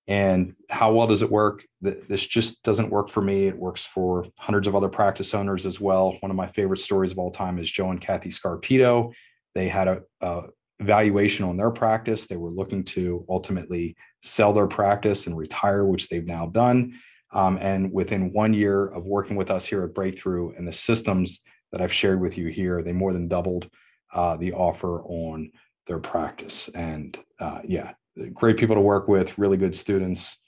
And 0.08 0.54
how 0.68 0.92
well 0.92 1.06
does 1.06 1.22
it 1.22 1.30
work? 1.30 1.64
This 1.80 2.26
just 2.26 2.62
doesn't 2.64 2.90
work 2.90 3.08
for 3.08 3.22
me. 3.22 3.46
It 3.46 3.56
works 3.56 3.86
for 3.86 4.26
hundreds 4.38 4.66
of 4.66 4.74
other 4.74 4.88
practice 4.88 5.34
owners 5.34 5.66
as 5.66 5.80
well. 5.80 6.16
One 6.20 6.30
of 6.30 6.36
my 6.36 6.46
favorite 6.46 6.80
stories 6.80 7.12
of 7.12 7.18
all 7.18 7.30
time 7.30 7.58
is 7.58 7.70
Joe 7.70 7.90
and 7.90 8.00
Kathy 8.00 8.30
Scarpito. 8.30 9.12
they 9.54 9.68
had 9.68 9.88
a, 9.88 10.02
a 10.20 10.42
valuation 10.80 11.44
on 11.44 11.56
their 11.56 11.70
practice. 11.70 12.26
They 12.26 12.36
were 12.36 12.50
looking 12.50 12.82
to 12.84 13.24
ultimately 13.28 13.96
sell 14.22 14.52
their 14.52 14.66
practice 14.66 15.26
and 15.26 15.36
retire, 15.36 15.84
which 15.84 16.08
they've 16.08 16.26
now 16.26 16.46
done. 16.46 16.94
Um, 17.32 17.58
and 17.60 17.92
within 17.92 18.32
one 18.32 18.54
year 18.54 18.86
of 18.86 19.04
working 19.04 19.36
with 19.36 19.50
us 19.50 19.66
here 19.66 19.84
at 19.84 19.94
Breakthrough 19.94 20.54
and 20.56 20.66
the 20.66 20.72
systems 20.72 21.40
that 21.70 21.80
I've 21.80 21.92
shared 21.92 22.20
with 22.20 22.36
you 22.36 22.48
here, 22.48 22.82
they 22.82 22.92
more 22.92 23.12
than 23.12 23.28
doubled 23.28 23.68
uh, 24.12 24.36
the 24.36 24.52
offer 24.52 25.02
on 25.02 25.52
their 25.86 26.00
practice. 26.00 26.68
And 26.74 27.16
uh, 27.38 27.60
yeah, 27.64 27.92
great 28.32 28.56
people 28.56 28.74
to 28.74 28.80
work 28.80 29.08
with, 29.08 29.38
really 29.38 29.56
good 29.56 29.74
students, 29.74 30.38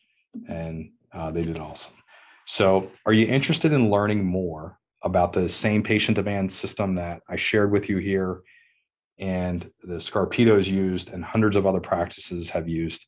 and 0.49 0.91
uh, 1.13 1.31
they 1.31 1.43
did 1.43 1.59
awesome. 1.59 1.95
So, 2.47 2.91
are 3.07 3.13
you 3.13 3.27
interested 3.27 3.73
in 3.73 3.91
learning 3.91 4.25
more 4.25 4.79
about 5.03 5.33
the 5.33 5.49
same 5.49 5.83
patient 5.83 6.17
demand 6.17 6.53
system 6.53 6.95
that 6.97 7.21
I 7.29 7.37
shared 7.37 7.73
with 7.73 7.89
you 7.89 7.99
here 7.99 8.43
and 9.19 9.71
the 9.83 9.97
Scarpitos 9.97 10.67
used 10.67 11.13
and 11.13 11.25
hundreds 11.25 11.57
of 11.57 11.67
other 11.67 11.81
practices 11.81 12.51
have 12.51 12.69
used? 12.69 13.07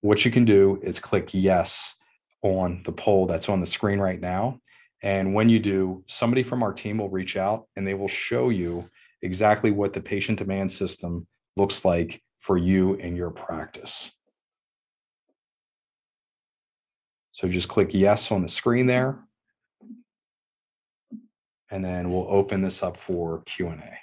What 0.00 0.24
you 0.24 0.30
can 0.30 0.44
do 0.44 0.80
is 0.82 0.98
click 0.98 1.30
yes 1.32 1.94
on 2.42 2.82
the 2.84 2.92
poll 2.92 3.26
that's 3.26 3.48
on 3.48 3.60
the 3.60 3.66
screen 3.66 3.98
right 3.98 4.20
now. 4.20 4.58
And 5.02 5.34
when 5.34 5.48
you 5.48 5.58
do, 5.58 6.04
somebody 6.06 6.42
from 6.42 6.62
our 6.62 6.72
team 6.72 6.98
will 6.98 7.10
reach 7.10 7.36
out 7.36 7.66
and 7.76 7.86
they 7.86 7.94
will 7.94 8.08
show 8.08 8.50
you 8.50 8.88
exactly 9.22 9.70
what 9.70 9.92
the 9.92 10.00
patient 10.00 10.38
demand 10.38 10.70
system 10.70 11.26
looks 11.56 11.84
like 11.84 12.20
for 12.42 12.58
you 12.58 12.96
and 12.96 13.16
your 13.16 13.30
practice. 13.30 14.10
So 17.30 17.46
just 17.48 17.68
click 17.68 17.94
yes 17.94 18.32
on 18.32 18.42
the 18.42 18.48
screen 18.48 18.86
there. 18.86 19.20
And 21.70 21.84
then 21.84 22.10
we'll 22.10 22.26
open 22.28 22.60
this 22.60 22.82
up 22.82 22.96
for 22.96 23.42
Q&A. 23.42 23.96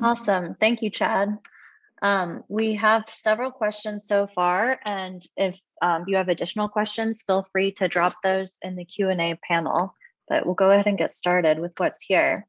Awesome. 0.00 0.56
Thank 0.60 0.82
you, 0.82 0.90
Chad. 0.90 1.38
Um, 2.02 2.44
we 2.48 2.74
have 2.74 3.04
several 3.08 3.50
questions 3.50 4.06
so 4.06 4.26
far, 4.26 4.78
and 4.84 5.22
if 5.36 5.58
um, 5.80 6.04
you 6.06 6.16
have 6.16 6.28
additional 6.28 6.68
questions, 6.68 7.22
feel 7.22 7.46
free 7.50 7.72
to 7.72 7.88
drop 7.88 8.16
those 8.22 8.58
in 8.60 8.76
the 8.76 8.84
Q&A 8.84 9.38
panel, 9.48 9.94
but 10.28 10.44
we'll 10.44 10.56
go 10.56 10.70
ahead 10.70 10.86
and 10.86 10.98
get 10.98 11.12
started 11.12 11.58
with 11.60 11.72
what's 11.78 12.02
here. 12.02 12.46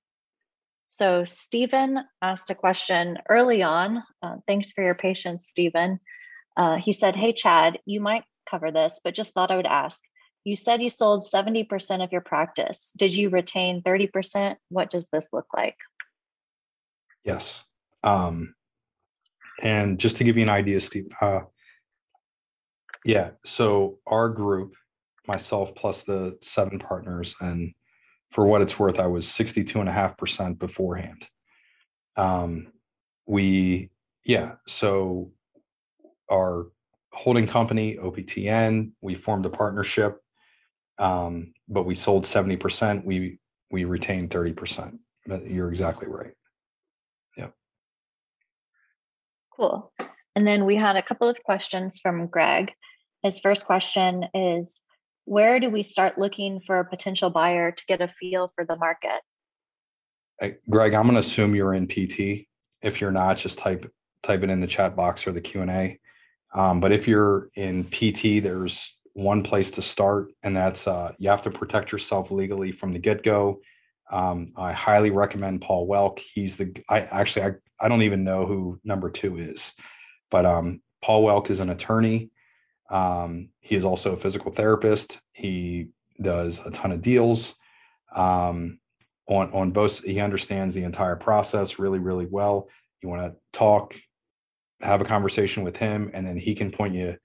So 0.94 1.26
Stephen 1.26 2.02
asked 2.22 2.52
a 2.52 2.56
question 2.56 3.18
early 3.28 3.64
on. 3.64 4.04
Uh, 4.22 4.36
thanks 4.46 4.74
for 4.74 4.84
your 4.84 4.94
patience, 4.94 5.48
Stephen. 5.48 6.00
Uh, 6.56 6.76
he 6.76 6.94
said, 6.94 7.16
hey, 7.16 7.34
Chad, 7.34 7.80
you 7.88 8.00
might 8.00 8.26
cover 8.48 8.70
this, 8.70 9.00
but 9.04 9.16
just 9.16 9.34
thought 9.34 9.50
I 9.50 9.56
would 9.56 9.66
ask. 9.66 10.04
You 10.44 10.56
said 10.56 10.84
you 10.84 10.92
sold 10.92 11.24
70% 11.24 12.04
of 12.04 12.12
your 12.12 12.22
practice. 12.22 12.94
Did 12.96 13.12
you 13.12 13.30
retain 13.30 13.82
30%? 13.82 14.58
What 14.70 14.92
does 14.92 15.08
this 15.12 15.30
look 15.34 15.48
like? 15.52 15.78
Yes. 17.24 17.64
Um, 18.04 18.54
and 19.64 20.00
just 20.00 20.18
to 20.18 20.24
give 20.24 20.38
you 20.38 20.44
an 20.44 20.50
idea, 20.50 20.80
Steve, 20.80 21.08
uh, 21.20 21.40
yeah, 23.04 23.32
so 23.44 23.98
our 24.06 24.30
group, 24.30 24.76
myself 25.28 25.74
plus 25.74 26.04
the 26.04 26.38
seven 26.42 26.78
partners, 26.78 27.36
and 27.42 27.74
for 28.34 28.48
what 28.48 28.64
it's 28.64 28.80
worth, 28.80 29.00
I 29.00 29.06
was 29.06 29.28
62.5% 29.28 30.58
beforehand. 30.58 31.28
Um, 32.18 32.74
we, 33.28 33.92
yeah, 34.26 34.54
so 34.68 35.32
our 36.32 36.68
holding 37.12 37.46
company, 37.46 37.96
OPTN, 37.98 38.94
we 39.04 39.14
formed 39.14 39.46
a 39.46 39.52
partnership, 39.52 40.20
um, 40.98 41.54
but 41.70 41.84
we 41.84 41.94
sold 41.94 42.24
70%. 42.24 43.06
We, 43.06 43.40
we 43.70 43.86
retained 43.86 44.32
30%. 44.32 44.98
You're 45.46 45.70
exactly 45.70 46.08
right. 46.08 46.34
Yeah. 47.38 47.50
Cool. 49.56 49.94
And 50.36 50.48
then 50.48 50.66
we 50.66 50.76
had 50.76 50.96
a 50.96 51.04
couple 51.04 51.30
of 51.30 51.38
questions 51.44 52.00
from 52.02 52.26
Greg. 52.28 52.74
His 53.22 53.40
first 53.40 53.68
question 53.68 54.26
is 54.34 54.82
where 55.26 55.60
do 55.60 55.70
we 55.70 55.84
start 55.84 56.18
looking 56.18 56.60
for 56.60 56.80
a 56.80 56.86
potential 56.86 57.30
buyer 57.30 57.72
to 57.72 57.86
get 57.88 58.02
a 58.02 58.14
feel 58.20 58.52
for 58.56 58.66
the 58.66 58.76
market? 58.76 59.22
Hey, 60.40 60.56
Greg, 60.70 60.94
I'm 60.94 61.04
going 61.04 61.14
to 61.14 61.20
assume 61.20 61.56
you're 61.56 61.74
in 61.74 61.88
PT. 61.88 62.48
If 62.82 63.00
you're 63.00 63.12
not, 63.12 63.38
just 63.38 63.60
type 63.60 63.90
type 64.24 64.44
it 64.44 64.50
in 64.50 64.60
the 64.60 64.68
chat 64.68 64.96
box 64.96 65.28
or 65.28 65.32
the 65.32 65.42
Q 65.42 65.62
and 65.62 65.72
A. 65.72 66.00
Um, 66.54 66.80
but 66.80 66.92
if 66.92 67.08
you're 67.08 67.50
in 67.56 67.84
PT, 67.84 68.42
there's 68.42 68.98
one 69.14 69.44
place 69.44 69.72
to 69.72 69.82
start, 69.82 70.32
and 70.44 70.56
that's 70.56 70.88
uh, 70.88 71.14
you 71.18 71.30
have 71.30 71.42
to 71.44 71.52
protect 71.52 71.92
yourself 71.92 72.32
legally 72.32 72.72
from 72.72 72.92
the 72.92 73.00
get 73.00 73.24
go. 73.24 73.62
Um, 74.12 74.48
I 74.58 74.74
highly 74.74 75.12
recommend 75.12 75.62
Paul 75.62 75.88
Welk. 75.88 76.20
He's 76.20 76.58
the 76.58 76.76
I 76.90 77.02
actually 77.02 77.46
I, 77.46 77.52
I 77.80 77.88
don't 77.88 78.02
even 78.02 78.24
know 78.24 78.46
who 78.46 78.80
number 78.84 79.10
two 79.10 79.38
is, 79.38 79.74
but 80.30 80.46
um, 80.46 80.82
Paul 81.02 81.24
Welk 81.24 81.50
is 81.50 81.60
an 81.60 81.70
attorney. 81.70 82.32
Um, 82.90 83.50
he 83.60 83.76
is 83.76 83.86
also 83.86 84.14
a 84.14 84.18
physical 84.18 84.52
therapist. 84.52 85.20
He 85.34 85.88
does 86.22 86.60
a 86.66 86.72
ton 86.72 86.92
of 86.92 87.02
deals 87.02 87.56
um, 88.16 88.80
on 89.28 89.52
on 89.52 89.72
both. 89.72 90.04
He 90.04 90.20
understands 90.20 90.76
the 90.76 90.84
entire 90.84 91.16
process 91.16 91.80
really, 91.80 92.00
really 92.00 92.28
well. 92.28 92.70
You 93.02 93.10
want 93.10 93.22
to 93.22 93.58
talk, 93.58 93.96
have 94.82 95.02
a 95.02 95.06
conversation 95.06 95.64
with 95.64 95.78
him, 95.78 96.12
and 96.14 96.26
then 96.26 96.38
he 96.38 96.56
can 96.56 96.72
point 96.72 96.96
you 96.96 97.18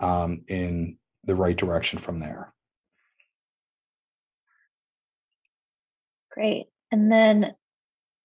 um, 0.00 0.44
in 0.48 0.98
the 1.24 1.34
right 1.34 1.56
direction 1.56 1.98
from 1.98 2.18
there. 2.18 2.52
Great. 6.30 6.66
And 6.90 7.10
then 7.10 7.54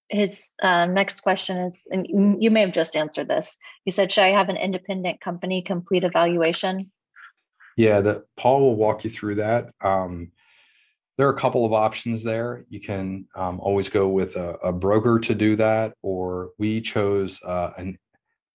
his 0.10 0.52
uh, 0.62 0.86
next 0.86 1.22
question 1.22 1.58
is, 1.58 1.88
and 1.92 2.08
you 2.42 2.50
may 2.52 2.62
have 2.62 2.74
just 2.74 2.96
answered 2.96 3.28
this. 3.28 3.58
He 3.86 3.92
said, 3.92 4.12
"Should 4.12 4.24
I 4.24 4.32
have 4.32 4.50
an 4.50 4.58
independent 4.58 5.22
company 5.22 5.62
complete 5.62 6.04
evaluation?" 6.04 6.92
Yeah, 7.78 8.02
that 8.02 8.24
Paul 8.36 8.62
will 8.62 8.76
walk 8.76 9.04
you 9.04 9.10
through 9.10 9.36
that. 9.36 9.72
Um, 9.82 10.32
there 11.18 11.28
are 11.28 11.34
a 11.34 11.40
couple 11.40 11.66
of 11.66 11.74
options 11.74 12.24
there. 12.24 12.66
You 12.70 12.80
can 12.80 13.28
um, 13.36 13.60
always 13.60 13.90
go 13.90 14.08
with 14.08 14.36
a, 14.36 14.56
a, 14.64 14.74
broker 14.74 15.20
to 15.20 15.36
do 15.36 15.56
that, 15.58 15.94
or 16.02 16.52
we 16.58 16.82
chose 16.82 17.42
uh, 17.44 17.72
an 17.78 17.98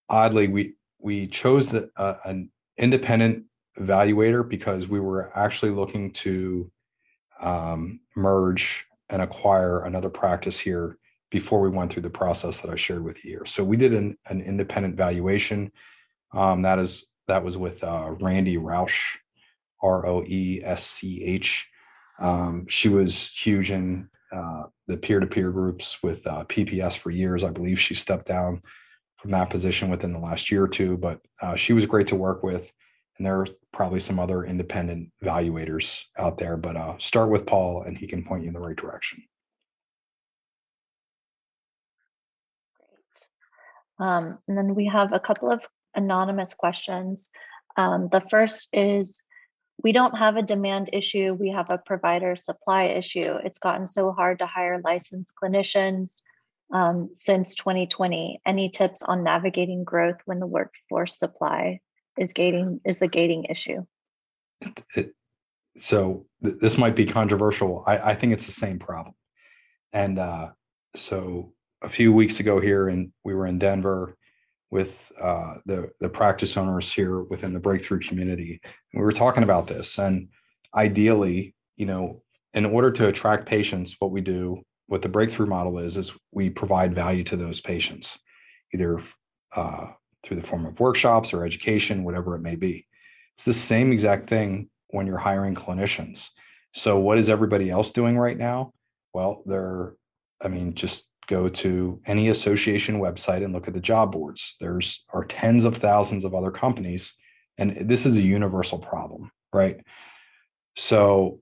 oddly 0.09 0.47
we 0.47 0.75
we 0.99 1.27
chose 1.27 1.69
the, 1.69 1.89
uh, 1.95 2.15
an 2.25 2.51
independent 2.77 3.45
evaluator 3.79 4.47
because 4.47 4.87
we 4.87 4.99
were 4.99 5.31
actually 5.37 5.71
looking 5.71 6.11
to 6.11 6.69
um, 7.39 7.99
merge 8.15 8.85
and 9.09 9.21
acquire 9.21 9.85
another 9.85 10.09
practice 10.09 10.59
here 10.59 10.97
before 11.31 11.61
we 11.61 11.69
went 11.69 11.91
through 11.91 12.03
the 12.03 12.09
process 12.09 12.61
that 12.61 12.71
I 12.71 12.75
shared 12.75 13.03
with 13.03 13.23
you 13.25 13.31
here. 13.31 13.45
So 13.45 13.63
we 13.63 13.77
did 13.77 13.93
an, 13.93 14.17
an 14.27 14.41
independent 14.41 14.95
valuation. 14.95 15.71
Um, 16.33 16.61
that 16.61 16.79
is 16.79 17.05
that 17.27 17.43
was 17.43 17.57
with 17.57 17.83
uh, 17.83 18.15
Randy 18.19 18.57
Roesch, 18.57 19.17
R 19.81 20.05
O 20.05 20.23
E 20.23 20.61
S 20.63 20.85
C 20.85 21.23
H. 21.23 21.67
Um, 22.19 22.67
she 22.69 22.89
was 22.89 23.35
huge 23.35 23.71
in 23.71 24.09
uh, 24.31 24.63
the 24.87 24.97
peer-to-peer 24.97 25.51
groups 25.51 26.01
with 26.03 26.25
uh, 26.27 26.45
PPS 26.45 26.97
for 26.97 27.09
years. 27.09 27.43
I 27.43 27.49
believe 27.49 27.79
she 27.79 27.93
stepped 27.93 28.27
down 28.27 28.61
from 29.17 29.31
that 29.31 29.49
position 29.49 29.89
within 29.89 30.13
the 30.13 30.19
last 30.19 30.51
year 30.51 30.63
or 30.63 30.67
two, 30.67 30.97
but 30.97 31.19
uh, 31.41 31.55
she 31.55 31.73
was 31.73 31.85
great 31.85 32.07
to 32.07 32.15
work 32.15 32.43
with. 32.43 32.71
And 33.17 33.25
there 33.25 33.39
are 33.39 33.47
probably 33.71 33.99
some 33.99 34.19
other 34.19 34.43
independent 34.43 35.09
evaluators 35.23 36.03
out 36.17 36.37
there, 36.37 36.57
but 36.57 36.75
uh, 36.75 36.97
start 36.97 37.29
with 37.29 37.45
Paul 37.45 37.83
and 37.83 37.97
he 37.97 38.07
can 38.07 38.23
point 38.23 38.43
you 38.43 38.49
in 38.49 38.53
the 38.53 38.59
right 38.59 38.75
direction. 38.75 39.23
Um, 43.99 44.39
and 44.47 44.57
then 44.57 44.75
we 44.75 44.87
have 44.87 45.13
a 45.13 45.19
couple 45.19 45.51
of 45.51 45.61
anonymous 45.95 46.53
questions. 46.53 47.31
Um, 47.77 48.09
the 48.11 48.21
first 48.21 48.69
is 48.73 49.21
we 49.83 49.91
don't 49.91 50.17
have 50.17 50.37
a 50.37 50.41
demand 50.41 50.89
issue, 50.93 51.33
we 51.33 51.49
have 51.49 51.69
a 51.69 51.77
provider 51.77 52.35
supply 52.35 52.83
issue. 52.83 53.35
It's 53.43 53.59
gotten 53.59 53.87
so 53.87 54.11
hard 54.11 54.39
to 54.39 54.45
hire 54.45 54.81
licensed 54.83 55.33
clinicians 55.41 56.21
um, 56.73 57.09
since 57.13 57.55
2020. 57.55 58.41
Any 58.45 58.69
tips 58.69 59.03
on 59.03 59.23
navigating 59.23 59.83
growth 59.83 60.17
when 60.25 60.39
the 60.39 60.47
workforce 60.47 61.17
supply 61.17 61.79
is 62.17 62.33
gating 62.33 62.79
is 62.85 62.99
the 62.99 63.07
gating 63.07 63.45
issue? 63.45 63.85
It, 64.61 64.83
it, 64.95 65.15
so 65.75 66.25
th- 66.43 66.55
this 66.59 66.77
might 66.77 66.95
be 66.95 67.05
controversial. 67.05 67.83
I, 67.85 68.11
I, 68.11 68.15
think 68.15 68.31
it's 68.31 68.45
the 68.45 68.53
same 68.53 68.79
problem. 68.79 69.15
And 69.91 70.17
uh, 70.17 70.51
so 70.95 71.53
a 71.85 71.89
few 71.89 72.11
weeks 72.11 72.39
ago 72.39 72.59
here, 72.59 72.89
and 72.89 73.11
we 73.23 73.33
were 73.33 73.45
in 73.45 73.59
Denver 73.59 74.17
with 74.71 75.11
uh, 75.21 75.55
the 75.65 75.89
the 75.99 76.09
practice 76.09 76.57
owners 76.57 76.91
here 76.91 77.21
within 77.21 77.53
the 77.53 77.59
breakthrough 77.59 77.99
community. 77.99 78.59
And 78.63 78.99
we 78.99 79.05
were 79.05 79.11
talking 79.11 79.43
about 79.43 79.67
this, 79.67 79.99
and 79.99 80.27
ideally, 80.73 81.55
you 81.77 81.85
know, 81.85 82.23
in 82.53 82.65
order 82.65 82.91
to 82.91 83.07
attract 83.07 83.47
patients, 83.47 83.95
what 83.99 84.11
we 84.11 84.21
do, 84.21 84.61
what 84.87 85.01
the 85.01 85.09
breakthrough 85.09 85.45
model 85.45 85.77
is, 85.77 85.95
is 85.95 86.13
we 86.31 86.49
provide 86.49 86.95
value 86.95 87.23
to 87.25 87.37
those 87.37 87.61
patients, 87.61 88.19
either 88.73 88.99
uh, 89.55 89.87
through 90.23 90.37
the 90.37 90.47
form 90.47 90.65
of 90.65 90.79
workshops 90.79 91.33
or 91.33 91.45
education, 91.45 92.03
whatever 92.03 92.35
it 92.35 92.41
may 92.41 92.55
be. 92.55 92.85
It's 93.33 93.45
the 93.45 93.53
same 93.53 93.91
exact 93.91 94.27
thing 94.27 94.69
when 94.89 95.05
you're 95.05 95.17
hiring 95.17 95.55
clinicians. 95.55 96.29
So, 96.73 96.97
what 96.97 97.19
is 97.19 97.29
everybody 97.29 97.69
else 97.69 97.91
doing 97.91 98.17
right 98.17 98.37
now? 98.37 98.73
Well, 99.13 99.43
there, 99.45 99.93
I 100.41 100.47
mean, 100.47 100.73
just 100.73 101.09
go 101.27 101.49
to 101.49 101.99
any 102.05 102.29
association 102.29 102.99
website 102.99 103.43
and 103.43 103.53
look 103.53 103.67
at 103.67 103.73
the 103.73 103.79
job 103.79 104.11
boards. 104.11 104.55
There's 104.59 105.03
are 105.09 105.25
tens 105.25 105.65
of 105.65 105.77
thousands 105.77 106.25
of 106.25 106.33
other 106.33 106.51
companies, 106.51 107.15
and 107.57 107.89
this 107.89 108.05
is 108.05 108.17
a 108.17 108.21
universal 108.21 108.79
problem, 108.79 109.31
right? 109.53 109.77
So, 110.75 111.39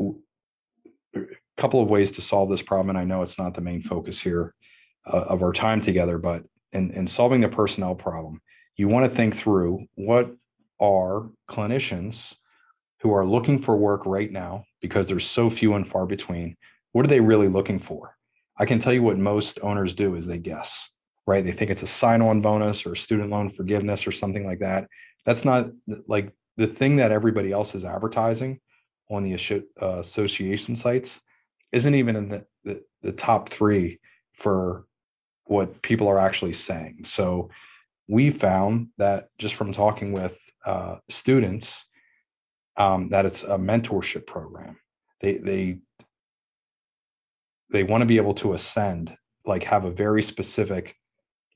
a 0.00 1.20
couple 1.56 1.80
of 1.80 1.90
ways 1.90 2.12
to 2.12 2.22
solve 2.22 2.50
this 2.50 2.62
problem, 2.62 2.90
and 2.90 2.98
I 2.98 3.04
know 3.04 3.22
it's 3.22 3.38
not 3.38 3.54
the 3.54 3.60
main 3.60 3.82
focus 3.82 4.20
here 4.20 4.54
uh, 5.06 5.24
of 5.28 5.42
our 5.42 5.52
time 5.52 5.80
together, 5.80 6.18
but 6.18 6.44
in, 6.72 6.90
in 6.90 7.06
solving 7.06 7.40
the 7.40 7.48
personnel 7.48 7.94
problem, 7.94 8.40
you 8.76 8.88
want 8.88 9.10
to 9.10 9.16
think 9.16 9.34
through 9.34 9.86
what 9.94 10.34
are 10.80 11.30
clinicians 11.48 12.34
who 13.00 13.12
are 13.12 13.26
looking 13.26 13.58
for 13.58 13.76
work 13.76 14.06
right 14.06 14.32
now 14.32 14.64
because 14.80 15.06
there's 15.06 15.26
so 15.26 15.48
few 15.48 15.74
and 15.74 15.86
far 15.86 16.06
between. 16.06 16.56
What 16.92 17.04
are 17.04 17.08
they 17.08 17.20
really 17.20 17.48
looking 17.48 17.78
for? 17.78 18.16
I 18.56 18.66
can 18.66 18.78
tell 18.78 18.92
you 18.92 19.02
what 19.02 19.18
most 19.18 19.58
owners 19.62 19.94
do 19.94 20.14
is 20.14 20.26
they 20.26 20.38
guess, 20.38 20.90
right? 21.26 21.44
They 21.44 21.52
think 21.52 21.70
it's 21.70 21.82
a 21.82 21.88
sign 21.88 22.22
on 22.22 22.40
bonus 22.40 22.86
or 22.86 22.94
student 22.94 23.30
loan 23.30 23.50
forgiveness 23.50 24.06
or 24.06 24.12
something 24.12 24.46
like 24.46 24.60
that. 24.60 24.88
That's 25.24 25.44
not 25.44 25.70
like 26.06 26.32
the 26.56 26.66
thing 26.66 26.96
that 26.96 27.12
everybody 27.12 27.50
else 27.50 27.74
is 27.74 27.84
advertising 27.84 28.60
on 29.10 29.22
the 29.22 29.34
uh, 29.80 29.86
association 29.98 30.76
sites 30.76 31.20
isn't 31.72 31.94
even 31.94 32.16
in 32.16 32.28
the, 32.28 32.46
the, 32.64 32.82
the 33.02 33.12
top 33.12 33.48
three 33.48 33.98
for 34.32 34.86
what 35.44 35.82
people 35.82 36.08
are 36.08 36.18
actually 36.18 36.52
saying. 36.52 37.04
So 37.04 37.50
we 38.08 38.30
found 38.30 38.88
that 38.98 39.28
just 39.38 39.54
from 39.54 39.72
talking 39.72 40.12
with 40.12 40.38
uh, 40.64 40.96
students, 41.08 41.86
um, 42.76 43.08
that 43.10 43.26
it's 43.26 43.42
a 43.42 43.58
mentorship 43.58 44.26
program. 44.26 44.78
They 45.20 45.38
they 45.38 45.78
they 47.74 47.82
want 47.82 48.02
to 48.02 48.06
be 48.06 48.18
able 48.18 48.34
to 48.34 48.54
ascend, 48.54 49.16
like 49.44 49.64
have 49.64 49.84
a 49.84 49.90
very 49.90 50.22
specific 50.22 50.96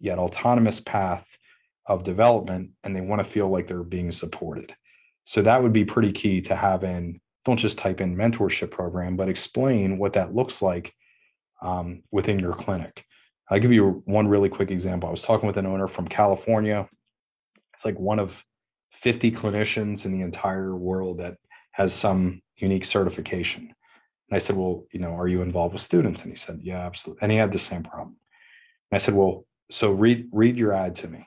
yet 0.01 0.19
autonomous 0.19 0.81
path 0.81 1.39
of 1.87 2.03
development, 2.03 2.71
and 2.83 2.95
they 2.95 3.01
want 3.01 3.21
to 3.21 3.25
feel 3.25 3.49
like 3.49 3.69
they're 3.69 3.85
being 3.85 4.11
supported. 4.11 4.75
So 5.23 5.43
that 5.43 5.63
would 5.63 5.73
be 5.73 5.85
pretty 5.85 6.11
key 6.11 6.41
to 6.43 6.57
have 6.57 6.83
in. 6.83 7.21
Don't 7.45 7.57
just 7.57 7.79
type 7.79 8.01
in 8.01 8.17
mentorship 8.17 8.73
program, 8.73 9.17
but 9.17 9.29
explain 9.29 9.97
what 9.97 10.15
that 10.15 10.35
looks 10.35 10.61
like 10.61 10.93
um, 11.63 12.03
within 12.11 12.41
your 12.41 12.53
clinic. 12.53 13.05
I'll 13.49 13.61
give 13.61 13.73
you 13.73 14.03
one 14.05 14.27
really 14.27 14.49
quick 14.49 14.73
example. 14.73 15.09
I 15.09 15.13
was 15.13 15.23
talking 15.23 15.47
with 15.47 15.57
an 15.57 15.67
owner 15.67 15.87
from 15.87 16.09
California. 16.09 16.89
It's 17.75 17.85
like 17.85 17.99
one 17.99 18.19
of 18.19 18.45
50 18.91 19.31
clinicians 19.31 20.05
in 20.05 20.11
the 20.11 20.23
entire 20.23 20.75
world 20.75 21.19
that 21.19 21.37
has 21.71 21.95
some 21.95 22.43
unique 22.57 22.85
certification. 22.85 23.73
And 24.31 24.37
I 24.37 24.39
said, 24.39 24.57
Well, 24.57 24.85
you 24.93 25.01
know, 25.01 25.13
are 25.13 25.29
you 25.29 25.43
involved 25.43 25.73
with 25.73 25.83
students? 25.83 26.23
And 26.23 26.33
he 26.33 26.37
said, 26.37 26.61
Yeah, 26.63 26.85
absolutely. 26.85 27.23
And 27.23 27.33
he 27.33 27.39
had 27.39 27.53
the 27.53 27.59
same 27.59 27.83
problem. 27.83 28.17
And 28.91 28.97
I 28.97 28.99
said, 28.99 29.15
Well, 29.15 29.47
so 29.71 29.93
read 29.93 30.29
read 30.33 30.57
your 30.57 30.73
ad 30.73 30.95
to 30.97 31.09
me. 31.09 31.27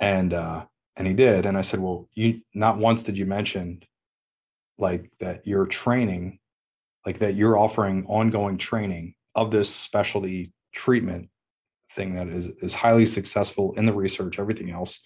And 0.00 0.32
uh, 0.34 0.64
and 0.96 1.06
he 1.06 1.14
did. 1.14 1.46
And 1.46 1.56
I 1.56 1.62
said, 1.62 1.80
Well, 1.80 2.08
you 2.14 2.40
not 2.54 2.78
once 2.78 3.02
did 3.02 3.16
you 3.16 3.26
mention 3.26 3.82
like 4.78 5.10
that 5.20 5.46
you're 5.46 5.66
training, 5.66 6.38
like 7.04 7.20
that 7.20 7.34
you're 7.34 7.58
offering 7.58 8.04
ongoing 8.06 8.58
training 8.58 9.14
of 9.34 9.50
this 9.50 9.74
specialty 9.74 10.52
treatment 10.72 11.28
thing 11.92 12.14
that 12.14 12.28
is 12.28 12.48
is 12.60 12.74
highly 12.74 13.06
successful 13.06 13.72
in 13.76 13.86
the 13.86 13.94
research, 13.94 14.38
everything 14.38 14.70
else, 14.70 15.00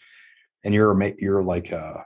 and 0.65 0.73
you're 0.73 0.99
you're 1.19 1.43
like 1.43 1.71
a 1.71 2.05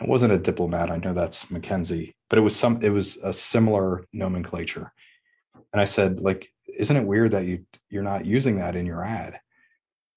it 0.00 0.08
wasn't 0.08 0.32
a 0.32 0.38
diplomat. 0.38 0.90
I 0.90 0.96
know 0.96 1.12
that's 1.12 1.46
McKenzie, 1.46 2.14
but 2.30 2.38
it 2.38 2.42
was 2.42 2.54
some 2.54 2.80
it 2.82 2.90
was 2.90 3.16
a 3.22 3.32
similar 3.32 4.04
nomenclature. 4.12 4.92
And 5.72 5.80
I 5.80 5.84
said, 5.84 6.20
like, 6.20 6.48
isn't 6.78 6.96
it 6.96 7.06
weird 7.06 7.32
that 7.32 7.44
you 7.44 7.64
you're 7.90 8.02
not 8.02 8.24
using 8.24 8.58
that 8.58 8.76
in 8.76 8.86
your 8.86 9.04
ad? 9.04 9.40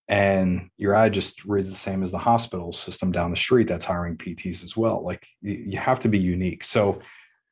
And 0.08 0.70
your 0.78 0.94
ad 0.94 1.14
just 1.14 1.46
reads 1.46 1.70
the 1.70 1.76
same 1.76 2.04
as 2.04 2.12
the 2.12 2.18
hospital 2.18 2.74
system 2.74 3.12
down 3.12 3.32
the 3.32 3.38
street 3.38 3.68
that's 3.68 3.86
hiring 3.86 4.18
PTs 4.18 4.64
as 4.64 4.76
well. 4.76 5.04
Like 5.04 5.26
you 5.42 5.78
have 5.78 6.02
to 6.02 6.10
be 6.10 6.20
unique. 6.20 6.66
So 6.66 7.00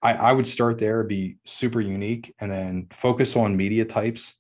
I, 0.01 0.13
I 0.13 0.31
would 0.33 0.45
start 0.45 0.77
there, 0.77 1.03
be 1.03 1.37
super 1.45 1.79
unique, 1.79 2.33
and 2.39 2.51
then 2.51 2.87
focus 2.91 3.37
on 3.37 3.55
media 3.55 3.85
types 3.85 4.35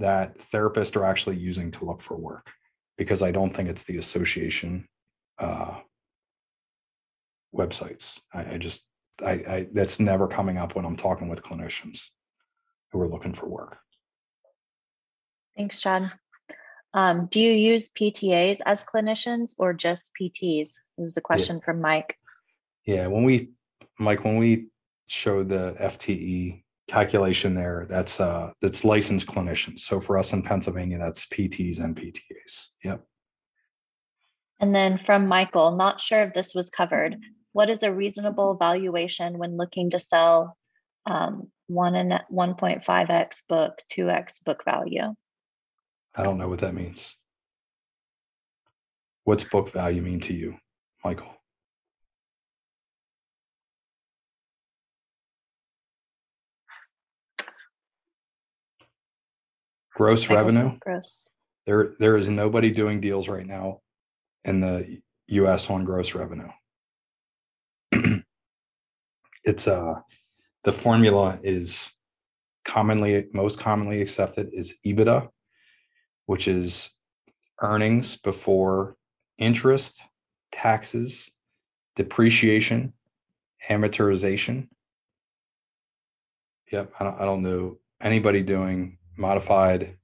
that 0.00 0.36
therapists 0.38 0.96
are 0.96 1.04
actually 1.04 1.36
using 1.36 1.70
to 1.72 1.84
look 1.84 2.00
for 2.00 2.16
work 2.16 2.50
because 2.98 3.22
I 3.22 3.30
don't 3.30 3.54
think 3.54 3.68
it's 3.68 3.84
the 3.84 3.98
association 3.98 4.88
uh, 5.38 5.78
websites. 7.54 8.20
I, 8.32 8.54
I 8.54 8.58
just, 8.58 8.88
I, 9.24 9.30
I, 9.30 9.68
that's 9.72 10.00
never 10.00 10.28
coming 10.28 10.58
up 10.58 10.74
when 10.74 10.84
I'm 10.84 10.96
talking 10.96 11.28
with 11.28 11.42
clinicians 11.42 12.08
who 12.92 13.00
are 13.00 13.08
looking 13.08 13.32
for 13.32 13.48
work. 13.48 13.78
Thanks, 15.56 15.80
Chad. 15.80 16.10
Um, 16.94 17.26
do 17.30 17.40
you 17.40 17.52
use 17.52 17.90
PTAs 17.90 18.58
as 18.66 18.84
clinicians 18.84 19.54
or 19.58 19.72
just 19.72 20.10
PTs? 20.20 20.70
This 20.98 21.08
is 21.08 21.14
the 21.14 21.20
question 21.20 21.56
yeah. 21.56 21.64
from 21.64 21.80
Mike. 21.80 22.16
Yeah, 22.86 23.06
when 23.08 23.24
we, 23.24 23.50
Mike, 23.98 24.24
when 24.24 24.36
we 24.36 24.68
showed 25.06 25.48
the 25.48 25.76
FTE 25.80 26.64
calculation 26.86 27.54
there 27.54 27.86
that's 27.88 28.20
uh 28.20 28.52
that's 28.60 28.84
licensed 28.84 29.26
clinicians 29.26 29.80
so 29.80 29.98
for 29.98 30.18
us 30.18 30.34
in 30.34 30.42
pennsylvania 30.42 30.98
that's 30.98 31.26
pts 31.26 31.82
and 31.82 31.96
ptas 31.96 32.66
yep 32.84 33.02
and 34.60 34.74
then 34.74 34.98
from 34.98 35.26
michael 35.26 35.76
not 35.76 35.98
sure 35.98 36.22
if 36.22 36.34
this 36.34 36.54
was 36.54 36.68
covered 36.68 37.16
what 37.54 37.70
is 37.70 37.84
a 37.84 37.94
reasonable 37.94 38.56
valuation 38.56 39.38
when 39.38 39.56
looking 39.56 39.90
to 39.90 39.98
sell 40.00 40.58
um, 41.06 41.50
1 41.68 41.94
and 41.94 42.20
1.5x 42.30 43.42
book 43.48 43.78
2x 43.92 44.44
book 44.44 44.64
value? 44.64 45.14
I 46.16 46.22
don't 46.24 46.36
know 46.36 46.48
what 46.48 46.58
that 46.58 46.74
means. 46.74 47.16
What's 49.22 49.44
book 49.44 49.70
value 49.70 50.02
mean 50.02 50.20
to 50.20 50.34
you 50.34 50.56
michael? 51.04 51.30
Gross 59.94 60.28
revenue? 60.28 60.70
gross. 60.80 61.28
There 61.66 61.94
there 62.00 62.16
is 62.16 62.28
nobody 62.28 62.72
doing 62.72 63.00
deals 63.00 63.28
right 63.28 63.46
now 63.46 63.78
in 64.44 64.60
the 64.60 65.00
us 65.28 65.70
on 65.70 65.84
gross 65.84 66.16
revenue 66.16 66.50
it's 69.44 69.68
uh 69.68 69.94
the 70.64 70.72
formula 70.72 71.38
is 71.42 71.90
commonly 72.64 73.26
most 73.32 73.58
commonly 73.58 74.00
accepted 74.00 74.48
is 74.52 74.76
ebitda 74.86 75.28
which 76.26 76.48
is 76.48 76.90
earnings 77.60 78.16
before 78.16 78.96
interest 79.38 80.00
taxes 80.52 81.30
depreciation 81.96 82.92
amortization 83.70 84.68
yep 86.72 86.92
i 86.98 87.04
don't, 87.04 87.20
I 87.20 87.24
don't 87.24 87.42
know 87.42 87.78
anybody 88.00 88.42
doing 88.42 88.98
modified 89.16 89.96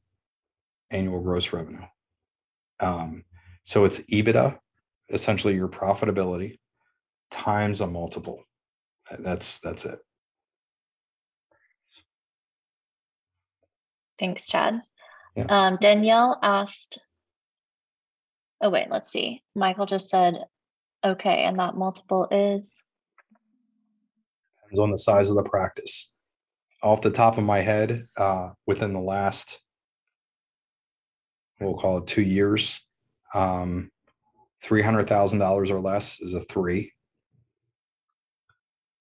annual 0.90 1.20
gross 1.20 1.52
revenue. 1.52 1.84
Um, 2.80 3.24
so 3.64 3.84
it's 3.84 4.00
EBITDA, 4.00 4.58
essentially 5.10 5.54
your 5.54 5.68
profitability 5.68 6.58
times 7.30 7.80
a 7.80 7.86
multiple. 7.86 8.42
That's 9.18 9.58
that's 9.60 9.84
it. 9.84 9.98
Thanks, 14.18 14.46
Chad. 14.46 14.82
Yeah. 15.36 15.46
Um, 15.48 15.78
Danielle 15.80 16.38
asked. 16.42 17.00
Oh 18.62 18.70
wait, 18.70 18.88
let's 18.90 19.10
see. 19.10 19.42
Michael 19.54 19.86
just 19.86 20.10
said, 20.10 20.36
okay, 21.04 21.44
and 21.44 21.58
that 21.58 21.76
multiple 21.76 22.28
is 22.30 22.82
depends 24.62 24.80
on 24.80 24.90
the 24.90 24.98
size 24.98 25.30
of 25.30 25.36
the 25.36 25.42
practice 25.42 26.12
off 26.82 27.02
the 27.02 27.10
top 27.10 27.38
of 27.38 27.44
my 27.44 27.60
head, 27.60 28.06
uh, 28.16 28.50
within 28.66 28.92
the 28.92 29.00
last, 29.00 29.60
we'll 31.60 31.74
call 31.74 31.98
it 31.98 32.06
two 32.06 32.22
years, 32.22 32.80
um, 33.34 33.90
three 34.62 34.82
hundred 34.82 35.08
thousand 35.08 35.38
dollars 35.38 35.70
or 35.70 35.80
less 35.80 36.20
is 36.20 36.34
a 36.34 36.40
three. 36.42 36.92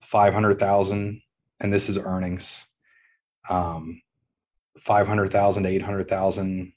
Five 0.01 0.33
hundred 0.33 0.59
thousand, 0.59 1.21
and 1.59 1.73
this 1.73 1.89
is 1.89 1.97
earnings. 1.97 2.65
Um, 3.49 4.01
five 4.79 5.07
hundred 5.07 5.31
thousand, 5.31 5.65
eight 5.65 5.81
hundred 5.81 6.07
thousand, 6.07 6.73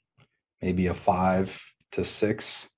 maybe 0.61 0.87
a 0.87 0.93
five 0.93 1.63
to 1.93 2.03
six. 2.03 2.69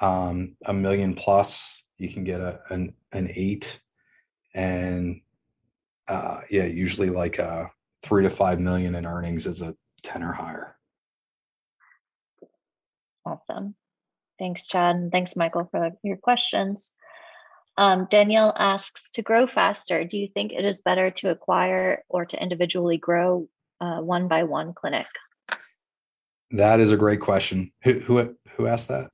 Um, 0.00 0.56
a 0.64 0.72
million 0.72 1.14
plus, 1.14 1.82
you 1.98 2.08
can 2.08 2.24
get 2.24 2.40
a 2.40 2.60
an 2.70 2.94
an 3.12 3.30
eight, 3.34 3.80
and 4.54 5.20
uh, 6.08 6.40
yeah, 6.50 6.64
usually 6.64 7.10
like 7.10 7.38
uh, 7.38 7.66
three 8.02 8.22
to 8.22 8.30
five 8.30 8.60
million 8.60 8.94
in 8.94 9.06
earnings 9.06 9.46
is 9.46 9.62
a 9.62 9.74
10 10.02 10.22
or 10.22 10.32
higher. 10.32 10.76
Awesome. 13.26 13.74
Thanks, 14.38 14.66
Chad. 14.66 14.96
And 14.96 15.10
thanks, 15.10 15.36
Michael, 15.36 15.68
for 15.70 15.92
your 16.02 16.18
questions. 16.18 16.92
Um, 17.76 18.06
Danielle 18.10 18.54
asks 18.56 19.10
to 19.12 19.22
grow 19.22 19.46
faster. 19.46 20.04
Do 20.04 20.16
you 20.16 20.28
think 20.28 20.52
it 20.52 20.64
is 20.64 20.82
better 20.82 21.10
to 21.10 21.30
acquire 21.30 22.04
or 22.08 22.24
to 22.26 22.40
individually 22.40 22.98
grow 22.98 23.48
uh, 23.80 24.00
one 24.00 24.28
by 24.28 24.44
one 24.44 24.74
clinic? 24.74 25.06
That 26.52 26.78
is 26.78 26.92
a 26.92 26.96
great 26.96 27.20
question. 27.20 27.72
Who 27.82 27.98
who 27.98 28.36
who 28.56 28.66
asked 28.66 28.88
that? 28.88 29.10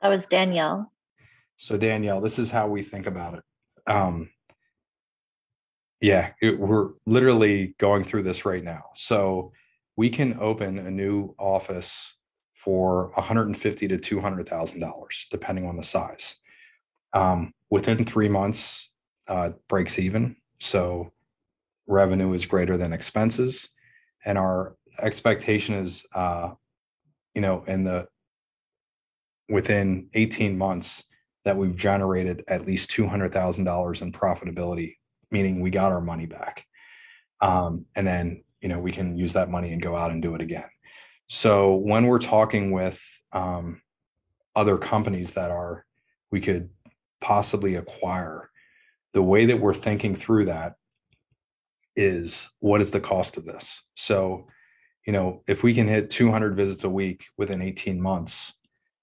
That 0.00 0.08
was 0.08 0.26
Danielle. 0.26 0.90
So 1.56 1.76
Danielle, 1.76 2.20
this 2.20 2.38
is 2.38 2.50
how 2.50 2.68
we 2.68 2.82
think 2.82 3.06
about 3.06 3.34
it. 3.34 3.44
Um, 3.86 4.30
yeah, 6.00 6.32
it, 6.40 6.58
we're 6.58 6.90
literally 7.06 7.74
going 7.78 8.04
through 8.04 8.22
this 8.22 8.44
right 8.44 8.62
now. 8.62 8.84
So 8.94 9.52
we 9.96 10.10
can 10.10 10.38
open 10.40 10.78
a 10.78 10.90
new 10.90 11.34
office 11.38 12.14
for 12.54 13.10
150 13.14 13.88
to 13.88 13.98
200 13.98 14.48
thousand 14.48 14.80
dollars, 14.80 15.26
depending 15.30 15.66
on 15.66 15.76
the 15.76 15.82
size. 15.82 16.36
Um, 17.12 17.52
within 17.70 18.04
three 18.04 18.28
months, 18.28 18.90
uh, 19.28 19.50
breaks 19.68 19.98
even. 19.98 20.36
So 20.60 21.12
revenue 21.86 22.32
is 22.32 22.46
greater 22.46 22.76
than 22.76 22.92
expenses, 22.92 23.68
and 24.24 24.38
our 24.38 24.76
expectation 25.00 25.74
is, 25.74 26.06
uh, 26.14 26.50
you 27.34 27.40
know, 27.40 27.64
in 27.66 27.84
the 27.84 28.08
within 29.48 30.08
18 30.14 30.58
months 30.58 31.04
that 31.44 31.56
we've 31.56 31.76
generated 31.76 32.42
at 32.48 32.66
least 32.66 32.90
$200,000 32.90 34.02
in 34.02 34.12
profitability, 34.12 34.96
meaning 35.30 35.60
we 35.60 35.70
got 35.70 35.92
our 35.92 36.00
money 36.00 36.26
back. 36.26 36.66
Um, 37.40 37.86
and 37.94 38.04
then, 38.04 38.42
you 38.60 38.68
know, 38.68 38.80
we 38.80 38.90
can 38.90 39.16
use 39.16 39.34
that 39.34 39.50
money 39.50 39.72
and 39.72 39.80
go 39.80 39.94
out 39.94 40.10
and 40.10 40.20
do 40.20 40.34
it 40.34 40.40
again. 40.40 40.68
So 41.28 41.74
when 41.74 42.06
we're 42.06 42.18
talking 42.18 42.72
with 42.72 43.00
um, 43.32 43.80
other 44.56 44.78
companies 44.78 45.34
that 45.34 45.50
are, 45.52 45.84
we 46.32 46.40
could 46.40 46.70
possibly 47.20 47.74
acquire, 47.74 48.50
the 49.12 49.22
way 49.22 49.46
that 49.46 49.60
we're 49.60 49.74
thinking 49.74 50.14
through 50.14 50.46
that 50.46 50.74
is 51.94 52.48
what 52.60 52.80
is 52.80 52.90
the 52.90 53.00
cost 53.00 53.36
of 53.36 53.44
this? 53.44 53.82
So, 53.94 54.46
you 55.06 55.12
know, 55.12 55.42
if 55.46 55.62
we 55.62 55.74
can 55.74 55.88
hit 55.88 56.10
200 56.10 56.56
visits 56.56 56.84
a 56.84 56.90
week 56.90 57.26
within 57.38 57.62
18 57.62 58.00
months, 58.00 58.54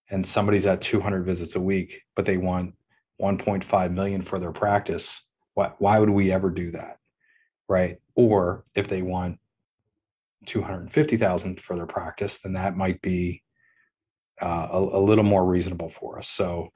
and 0.10 0.26
somebody's 0.26 0.66
at 0.66 0.82
200 0.82 1.26
visits 1.26 1.56
a 1.56 1.60
week, 1.62 2.02
but 2.16 2.26
they 2.26 2.38
want 2.38 2.76
1.5 3.22 3.94
million 3.94 4.22
for 4.22 4.40
their 4.40 4.52
practice, 4.52 5.26
why, 5.54 5.72
why 5.80 6.00
would 6.00 6.10
we 6.10 6.32
ever 6.32 6.52
do 6.52 6.72
that? 6.72 6.98
Right. 7.68 7.98
Or 8.16 8.66
if 8.76 8.88
they 8.88 9.02
want 9.02 9.40
250,000 10.46 11.60
for 11.60 11.76
their 11.76 11.88
practice, 11.88 12.40
then 12.40 12.54
that 12.54 12.76
might 12.76 13.02
be 13.02 13.42
uh, 14.42 14.68
a, 14.72 14.78
a, 14.78 15.02
little 15.02 15.24
more 15.24 15.46
reasonable 15.46 15.90
for 15.90 16.20
us. 16.20 16.28
So, 16.28 16.70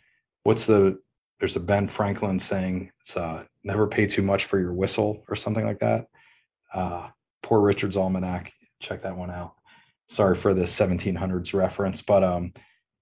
what's 0.43 0.65
the 0.65 0.99
there's 1.39 1.55
a 1.55 1.61
Ben 1.61 1.87
Franklin 1.87 2.39
saying 2.39 2.91
it's 2.99 3.15
uh, 3.15 3.43
never 3.63 3.87
pay 3.87 4.07
too 4.07 4.21
much 4.21 4.45
for 4.45 4.59
your 4.59 4.73
whistle 4.73 5.23
or 5.29 5.35
something 5.35 5.65
like 5.65 5.79
that. 5.79 6.07
Uh, 6.73 7.09
Poor 7.43 7.61
Richard's 7.61 7.95
Almanac, 7.95 8.51
check 8.81 9.03
that 9.03 9.15
one 9.15 9.31
out. 9.31 9.53
Sorry 10.09 10.35
for 10.35 10.53
the 10.53 10.63
1700s 10.63 11.53
reference, 11.53 12.01
but 12.01 12.23
um, 12.23 12.51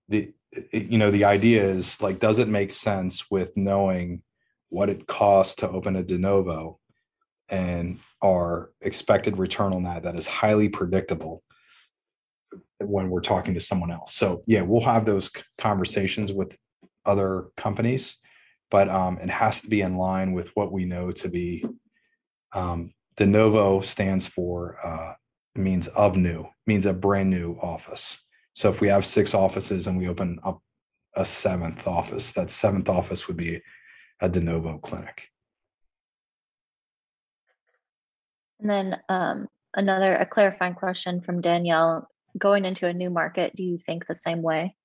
the 0.08 0.34
you 0.72 0.98
know 0.98 1.12
the 1.12 1.26
idea 1.26 1.64
is 1.64 2.02
like 2.02 2.20
does 2.20 2.40
it 2.40 2.48
make 2.48 2.72
sense 2.72 3.30
with 3.30 3.56
knowing 3.58 4.22
what 4.70 4.90
it 4.90 5.08
costs 5.08 5.56
to 5.56 5.70
open 5.70 5.96
a 5.96 6.04
de 6.04 6.18
novo 6.18 6.80
and 7.50 8.00
our 8.24 8.72
expected 8.82 9.38
return 9.38 9.74
on 9.74 9.84
that 9.84 10.04
that 10.04 10.16
is 10.16 10.28
highly 10.28 10.70
predictable 10.70 11.44
when 12.80 13.10
we're 13.10 13.20
talking 13.20 13.54
to 13.54 13.60
someone 13.60 13.92
else 13.92 14.14
so 14.14 14.44
yeah 14.48 14.62
we'll 14.62 14.82
have 14.82 15.06
those 15.06 15.30
conversations 15.58 16.32
with 16.32 16.58
other 17.06 17.48
companies 17.58 18.18
but 18.72 18.90
um, 18.90 19.18
it 19.20 19.30
has 19.30 19.62
to 19.62 19.68
be 19.68 19.82
in 19.82 19.96
line 19.96 20.34
with 20.34 20.50
what 20.56 20.72
we 20.72 20.86
know 20.86 21.12
to 21.12 21.30
be 21.30 21.66
um, 22.54 22.92
de 23.18 23.26
novo 23.26 23.82
stands 23.82 24.28
for 24.28 24.78
uh, 24.86 25.14
means 25.56 25.88
of 25.90 26.18
new 26.18 26.46
means 26.68 26.86
a 26.86 26.94
brand 26.94 27.30
new 27.30 27.58
office 27.62 28.22
so 28.56 28.70
if 28.70 28.80
we 28.80 28.88
have 28.88 29.06
six 29.06 29.34
offices 29.34 29.88
and 29.88 29.98
we 29.98 30.08
open 30.08 30.40
up 30.44 30.62
a 31.16 31.26
seventh 31.26 31.88
office, 31.88 32.32
that 32.34 32.50
seventh 32.50 32.90
office 32.90 33.28
would 33.28 33.38
be 33.38 33.62
a 34.22 34.30
de 34.30 34.40
novo 34.40 34.78
clinic. 34.78 35.30
And 38.62 38.70
then 38.70 39.00
um, 39.10 39.48
another 39.76 40.16
a 40.16 40.26
clarifying 40.26 40.74
question 40.74 41.22
from 41.22 41.42
Danielle: 41.42 42.08
Going 42.38 42.66
into 42.66 42.88
a 42.88 42.94
new 42.94 43.10
market, 43.10 43.56
do 43.56 43.64
you 43.64 43.78
think 43.78 44.08
the 44.08 44.16
same 44.16 44.42
way? 44.42 44.76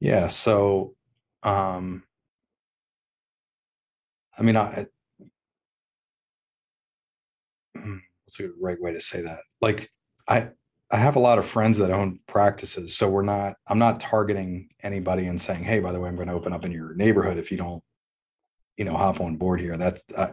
Yeah. 0.00 0.28
So, 0.28 0.94
um, 1.42 2.04
I 4.38 4.42
mean, 4.42 4.56
I. 4.56 4.86
What's 7.74 8.38
the 8.38 8.52
right 8.60 8.80
way 8.80 8.92
to 8.92 9.00
say 9.00 9.22
that? 9.22 9.40
Like, 9.60 9.90
I 10.28 10.50
I 10.90 10.98
have 10.98 11.16
a 11.16 11.20
lot 11.20 11.38
of 11.38 11.46
friends 11.46 11.78
that 11.78 11.90
own 11.90 12.20
practices, 12.26 12.96
so 12.96 13.08
we're 13.08 13.22
not. 13.22 13.56
I'm 13.66 13.78
not 13.78 14.00
targeting 14.00 14.68
anybody 14.82 15.26
and 15.26 15.40
saying, 15.40 15.64
"Hey, 15.64 15.80
by 15.80 15.92
the 15.92 16.00
way, 16.00 16.08
I'm 16.08 16.16
going 16.16 16.28
to 16.28 16.34
open 16.34 16.52
up 16.52 16.64
in 16.64 16.72
your 16.72 16.94
neighborhood 16.94 17.38
if 17.38 17.50
you 17.50 17.58
don't, 17.58 17.82
you 18.76 18.84
know, 18.84 18.96
hop 18.96 19.20
on 19.20 19.36
board 19.36 19.60
here." 19.60 19.76
That's 19.76 20.04
uh, 20.16 20.32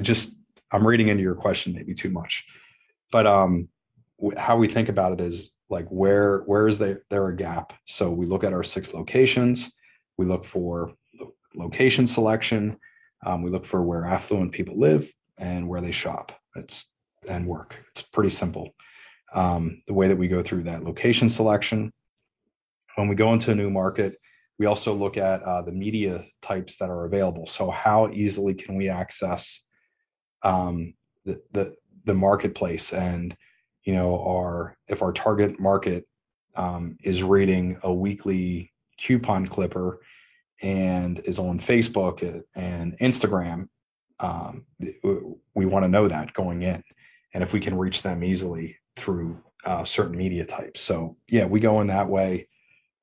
just. 0.00 0.36
I'm 0.72 0.86
reading 0.86 1.08
into 1.08 1.24
your 1.24 1.34
question 1.34 1.74
maybe 1.74 1.94
too 1.94 2.10
much, 2.10 2.46
but 3.10 3.26
um, 3.26 3.68
how 4.36 4.56
we 4.56 4.68
think 4.68 4.88
about 4.88 5.12
it 5.12 5.20
is 5.20 5.52
like 5.68 5.88
where 5.88 6.40
where 6.40 6.68
is 6.68 6.78
there 6.78 7.02
there 7.10 7.26
a 7.28 7.36
gap? 7.36 7.72
So 7.86 8.10
we 8.10 8.26
look 8.26 8.44
at 8.44 8.52
our 8.52 8.62
six 8.62 8.94
locations. 8.94 9.72
We 10.20 10.26
look 10.26 10.44
for 10.44 10.92
location 11.54 12.06
selection. 12.06 12.76
Um, 13.24 13.40
we 13.40 13.48
look 13.48 13.64
for 13.64 13.82
where 13.82 14.04
affluent 14.04 14.52
people 14.52 14.78
live 14.78 15.10
and 15.38 15.66
where 15.66 15.80
they 15.80 15.92
shop. 15.92 16.38
It's 16.54 16.92
and 17.26 17.46
work. 17.46 17.74
It's 17.92 18.02
pretty 18.02 18.28
simple 18.28 18.74
um, 19.32 19.82
the 19.86 19.94
way 19.94 20.08
that 20.08 20.18
we 20.18 20.28
go 20.28 20.42
through 20.42 20.64
that 20.64 20.84
location 20.84 21.30
selection. 21.30 21.90
When 22.96 23.08
we 23.08 23.14
go 23.14 23.32
into 23.32 23.50
a 23.50 23.54
new 23.54 23.70
market, 23.70 24.16
we 24.58 24.66
also 24.66 24.92
look 24.92 25.16
at 25.16 25.42
uh, 25.42 25.62
the 25.62 25.72
media 25.72 26.26
types 26.42 26.76
that 26.76 26.90
are 26.90 27.06
available. 27.06 27.46
So 27.46 27.70
how 27.70 28.10
easily 28.12 28.52
can 28.52 28.74
we 28.74 28.90
access 28.90 29.64
um, 30.42 30.92
the, 31.24 31.40
the 31.52 31.74
the 32.04 32.14
marketplace 32.14 32.92
and 32.92 33.34
you 33.84 33.94
know 33.94 34.22
our 34.22 34.76
if 34.86 35.00
our 35.00 35.12
target 35.12 35.58
market 35.58 36.06
um, 36.56 36.98
is 37.02 37.22
reading 37.22 37.78
a 37.82 37.92
weekly 37.92 38.70
coupon 38.98 39.46
clipper 39.46 40.00
and 40.62 41.18
is 41.20 41.38
on 41.38 41.58
Facebook 41.58 42.42
and 42.54 42.96
Instagram, 42.98 43.68
um, 44.18 44.66
we 45.54 45.66
want 45.66 45.84
to 45.84 45.88
know 45.88 46.08
that 46.08 46.34
going 46.34 46.62
in. 46.62 46.82
And 47.32 47.42
if 47.42 47.52
we 47.52 47.60
can 47.60 47.76
reach 47.76 48.02
them 48.02 48.24
easily, 48.24 48.76
through 49.00 49.42
uh, 49.64 49.84
certain 49.84 50.16
media 50.16 50.44
types. 50.44 50.80
So 50.80 51.16
yeah, 51.28 51.46
we 51.46 51.60
go 51.60 51.80
in 51.80 51.88
that 51.88 52.08
way. 52.08 52.48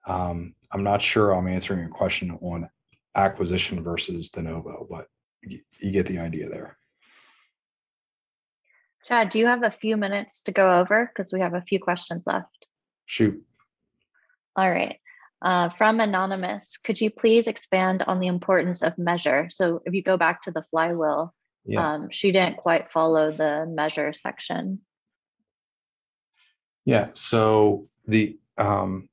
Um, 0.06 0.54
I'm 0.72 0.84
not 0.84 1.02
sure 1.02 1.32
I'm 1.32 1.48
answering 1.48 1.80
your 1.80 1.90
question 1.90 2.38
on 2.42 2.70
acquisition 3.16 3.84
versus 3.84 4.30
de 4.30 4.42
novo, 4.42 4.88
but 4.90 5.08
you, 5.42 5.62
you 5.80 5.92
get 5.92 6.08
the 6.08 6.20
idea 6.20 6.50
there. 6.50 6.78
Chad, 9.06 9.30
do 9.30 9.40
you 9.40 9.46
have 9.48 9.64
a 9.64 9.72
few 9.72 9.98
minutes 9.98 10.44
to 10.44 10.52
go 10.52 10.80
over? 10.80 11.10
Because 11.12 11.32
we 11.32 11.40
have 11.40 11.54
a 11.54 11.62
few 11.62 11.80
questions 11.80 12.28
left. 12.28 12.68
Shoot. 13.06 13.42
All 14.56 14.70
right. 14.70 14.98
Uh, 15.42 15.70
from 15.70 16.00
Anonymous, 16.00 16.78
could 16.78 17.00
you 17.00 17.12
please 17.12 17.48
expand 17.48 18.04
on 18.08 18.20
the 18.20 18.28
importance 18.28 18.82
of 18.82 18.98
measure? 18.98 19.50
So 19.52 19.82
if 19.86 19.94
you 19.94 20.02
go 20.02 20.18
back 20.18 20.42
to 20.44 20.52
the 20.52 20.64
flywheel, 20.72 21.34
yeah. 21.66 21.94
um, 21.94 22.10
she 22.10 22.32
didn't 22.32 22.58
quite 22.58 22.92
follow 22.92 23.30
the 23.32 23.66
measure 23.68 24.14
section. 24.14 24.80
Yeah. 26.86 27.10
So 27.14 27.90
the 28.08 28.40
um, 28.58 29.10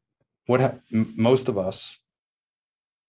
what 0.46 0.60
ha- 0.60 0.78
most 0.90 1.48
of 1.48 1.58
us, 1.58 1.98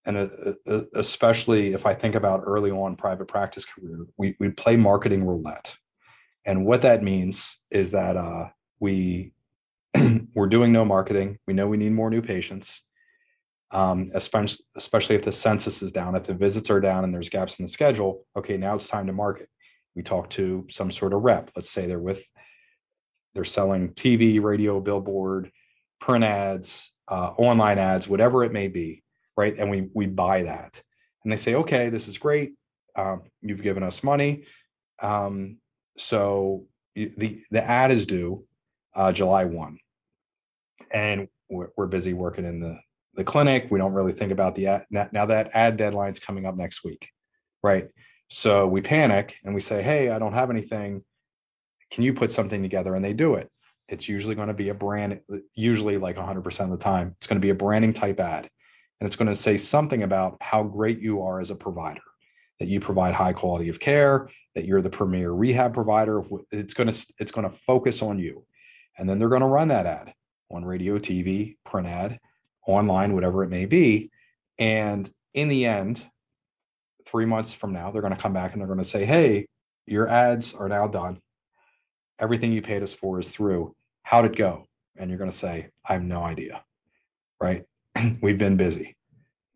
and 0.05 0.17
uh, 0.17 0.53
uh, 0.67 0.81
especially 0.95 1.73
if 1.73 1.85
I 1.85 1.93
think 1.93 2.15
about 2.15 2.43
early 2.45 2.71
on 2.71 2.95
private 2.95 3.27
practice 3.27 3.65
career, 3.65 4.05
we 4.17 4.35
we 4.39 4.49
play 4.49 4.75
marketing 4.75 5.23
roulette, 5.23 5.77
and 6.45 6.65
what 6.65 6.81
that 6.81 7.03
means 7.03 7.57
is 7.71 7.91
that 7.91 8.17
uh, 8.17 8.49
we 8.79 9.33
we're 10.33 10.47
doing 10.47 10.71
no 10.71 10.83
marketing. 10.83 11.37
We 11.47 11.53
know 11.53 11.67
we 11.67 11.77
need 11.77 11.91
more 11.91 12.09
new 12.09 12.21
patients, 12.21 12.81
um, 13.75 14.09
especially 14.13 14.63
especially 14.77 15.17
if 15.17 15.25
the 15.25 15.33
census 15.33 15.81
is 15.81 15.91
down, 15.91 16.15
if 16.15 16.23
the 16.23 16.33
visits 16.33 16.69
are 16.69 16.79
down, 16.79 17.03
and 17.03 17.13
there's 17.13 17.27
gaps 17.27 17.59
in 17.59 17.65
the 17.65 17.69
schedule. 17.69 18.25
Okay, 18.37 18.55
now 18.55 18.75
it's 18.75 18.87
time 18.87 19.05
to 19.07 19.13
market. 19.13 19.49
We 19.95 20.01
talk 20.01 20.29
to 20.31 20.65
some 20.69 20.89
sort 20.89 21.11
of 21.11 21.23
rep. 21.23 21.51
Let's 21.57 21.69
say 21.69 21.85
they're 21.85 21.99
with 21.99 22.25
they're 23.33 23.43
selling 23.43 23.89
TV, 23.89 24.41
radio, 24.41 24.79
billboard, 24.79 25.51
print 25.99 26.23
ads, 26.23 26.93
uh, 27.09 27.31
online 27.37 27.77
ads, 27.77 28.07
whatever 28.07 28.45
it 28.45 28.53
may 28.53 28.69
be, 28.69 29.03
right? 29.35 29.53
And 29.59 29.69
we 29.69 29.89
we 29.93 30.05
buy 30.05 30.43
that, 30.43 30.81
and 31.23 31.31
they 31.31 31.37
say, 31.37 31.55
okay, 31.55 31.89
this 31.89 32.07
is 32.07 32.17
great. 32.17 32.53
Um, 32.95 33.23
you've 33.41 33.61
given 33.61 33.83
us 33.83 34.05
money, 34.05 34.45
um, 35.01 35.57
so 35.97 36.63
the 36.95 37.43
the 37.51 37.69
ad 37.69 37.91
is 37.91 38.05
due 38.05 38.45
uh, 38.95 39.11
July 39.11 39.43
one, 39.43 39.79
and 40.91 41.27
we're, 41.49 41.71
we're 41.75 41.87
busy 41.87 42.13
working 42.13 42.45
in 42.45 42.61
the 42.61 42.79
the 43.15 43.23
clinic. 43.23 43.67
We 43.69 43.79
don't 43.79 43.93
really 43.93 44.11
think 44.11 44.31
about 44.31 44.55
the 44.55 44.67
ad. 44.67 44.85
Now 44.89 45.25
that 45.25 45.51
ad 45.53 45.77
deadline's 45.77 46.19
coming 46.19 46.45
up 46.45 46.55
next 46.55 46.83
week, 46.83 47.09
right? 47.63 47.87
So 48.29 48.67
we 48.67 48.81
panic 48.81 49.35
and 49.43 49.53
we 49.53 49.61
say, 49.61 49.81
Hey, 49.81 50.09
I 50.09 50.19
don't 50.19 50.33
have 50.33 50.49
anything. 50.49 51.03
Can 51.91 52.03
you 52.03 52.13
put 52.13 52.31
something 52.31 52.61
together? 52.61 52.95
And 52.95 53.05
they 53.05 53.13
do 53.13 53.35
it. 53.35 53.49
It's 53.87 54.09
usually 54.09 54.35
going 54.35 54.47
to 54.47 54.53
be 54.53 54.69
a 54.69 54.73
brand, 54.73 55.19
usually 55.53 55.97
like 55.97 56.15
100% 56.15 56.59
of 56.59 56.69
the 56.71 56.77
time, 56.77 57.13
it's 57.17 57.27
going 57.27 57.39
to 57.39 57.45
be 57.45 57.51
a 57.51 57.55
branding 57.55 57.93
type 57.93 58.19
ad. 58.19 58.49
And 58.99 59.07
it's 59.07 59.15
going 59.15 59.27
to 59.27 59.35
say 59.35 59.57
something 59.57 60.03
about 60.03 60.37
how 60.41 60.63
great 60.63 60.99
you 60.99 61.21
are 61.21 61.39
as 61.39 61.51
a 61.51 61.55
provider, 61.55 62.01
that 62.59 62.67
you 62.67 62.79
provide 62.79 63.13
high 63.13 63.33
quality 63.33 63.69
of 63.69 63.79
care, 63.79 64.29
that 64.55 64.65
you're 64.65 64.81
the 64.81 64.89
premier 64.89 65.31
rehab 65.31 65.73
provider. 65.73 66.23
It's 66.51 66.73
going 66.73 66.89
to, 66.89 67.07
it's 67.19 67.31
going 67.31 67.47
to 67.47 67.55
focus 67.55 68.01
on 68.01 68.17
you. 68.17 68.45
And 68.97 69.07
then 69.07 69.19
they're 69.19 69.29
going 69.29 69.41
to 69.41 69.47
run 69.47 69.67
that 69.67 69.85
ad 69.85 70.13
on 70.49 70.63
radio, 70.63 70.97
TV, 70.97 71.57
print 71.65 71.87
ad, 71.87 72.19
online, 72.65 73.13
whatever 73.13 73.43
it 73.43 73.49
may 73.49 73.65
be. 73.65 74.11
And 74.57 75.09
in 75.33 75.47
the 75.47 75.65
end, 75.65 76.03
three 77.05 77.25
months 77.25 77.53
from 77.53 77.73
now, 77.73 77.91
they're 77.91 78.01
going 78.01 78.15
to 78.15 78.21
come 78.21 78.33
back 78.33 78.53
and 78.53 78.61
they're 78.61 78.67
going 78.67 78.79
to 78.79 78.83
say, 78.83 79.05
Hey, 79.05 79.47
your 79.85 80.07
ads 80.07 80.53
are 80.53 80.69
now 80.69 80.87
done. 80.87 81.19
Everything 82.19 82.51
you 82.51 82.61
paid 82.61 82.81
us 82.81 82.93
for 82.93 83.19
is 83.19 83.29
through. 83.29 83.75
How'd 84.03 84.25
it 84.25 84.35
go? 84.35 84.65
And 84.97 85.09
you're 85.09 85.19
going 85.19 85.29
to 85.29 85.35
say, 85.35 85.69
I 85.87 85.93
have 85.93 86.03
no 86.03 86.23
idea. 86.23 86.63
Right. 87.39 87.65
We've 88.21 88.37
been 88.37 88.57
busy. 88.57 88.95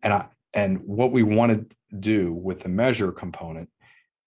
And 0.02 0.12
I, 0.12 0.26
and 0.52 0.80
what 0.80 1.12
we 1.12 1.22
want 1.22 1.70
to 1.70 1.76
do 1.98 2.32
with 2.32 2.60
the 2.60 2.68
measure 2.68 3.12
component 3.12 3.68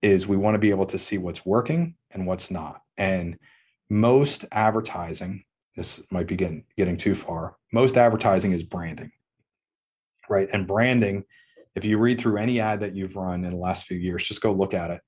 is 0.01 0.27
we 0.27 0.37
want 0.37 0.55
to 0.55 0.59
be 0.59 0.69
able 0.69 0.85
to 0.87 0.99
see 0.99 1.17
what's 1.17 1.45
working 1.45 1.95
and 2.11 2.27
what's 2.27 2.51
not. 2.51 2.81
And 2.97 3.37
most 3.89 4.45
advertising 4.51 5.43
this 5.75 6.01
might 6.11 6.27
be 6.27 6.35
getting 6.35 6.65
getting 6.77 6.97
too 6.97 7.15
far. 7.15 7.55
Most 7.71 7.97
advertising 7.97 8.51
is 8.51 8.63
branding, 8.63 9.11
right? 10.29 10.47
And 10.53 10.67
branding, 10.67 11.23
if 11.75 11.85
you 11.85 11.97
read 11.97 12.19
through 12.19 12.37
any 12.37 12.59
ad 12.59 12.81
that 12.81 12.95
you've 12.95 13.15
run 13.15 13.43
in 13.43 13.51
the 13.51 13.57
last 13.57 13.85
few 13.85 13.97
years, 13.97 14.23
just 14.23 14.41
go 14.41 14.53
look 14.53 14.73
at 14.73 14.91
it. 14.91 15.01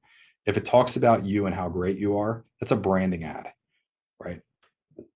If 0.46 0.58
it 0.58 0.66
talks 0.66 0.96
about 0.96 1.26
you 1.26 1.46
and 1.46 1.56
how 1.56 1.70
great 1.70 1.98
you 1.98 2.18
are, 2.18 2.46
that's 2.60 2.72
a 2.72 2.76
branding 2.76 3.24
ad, 3.24 3.48
right? 4.20 4.42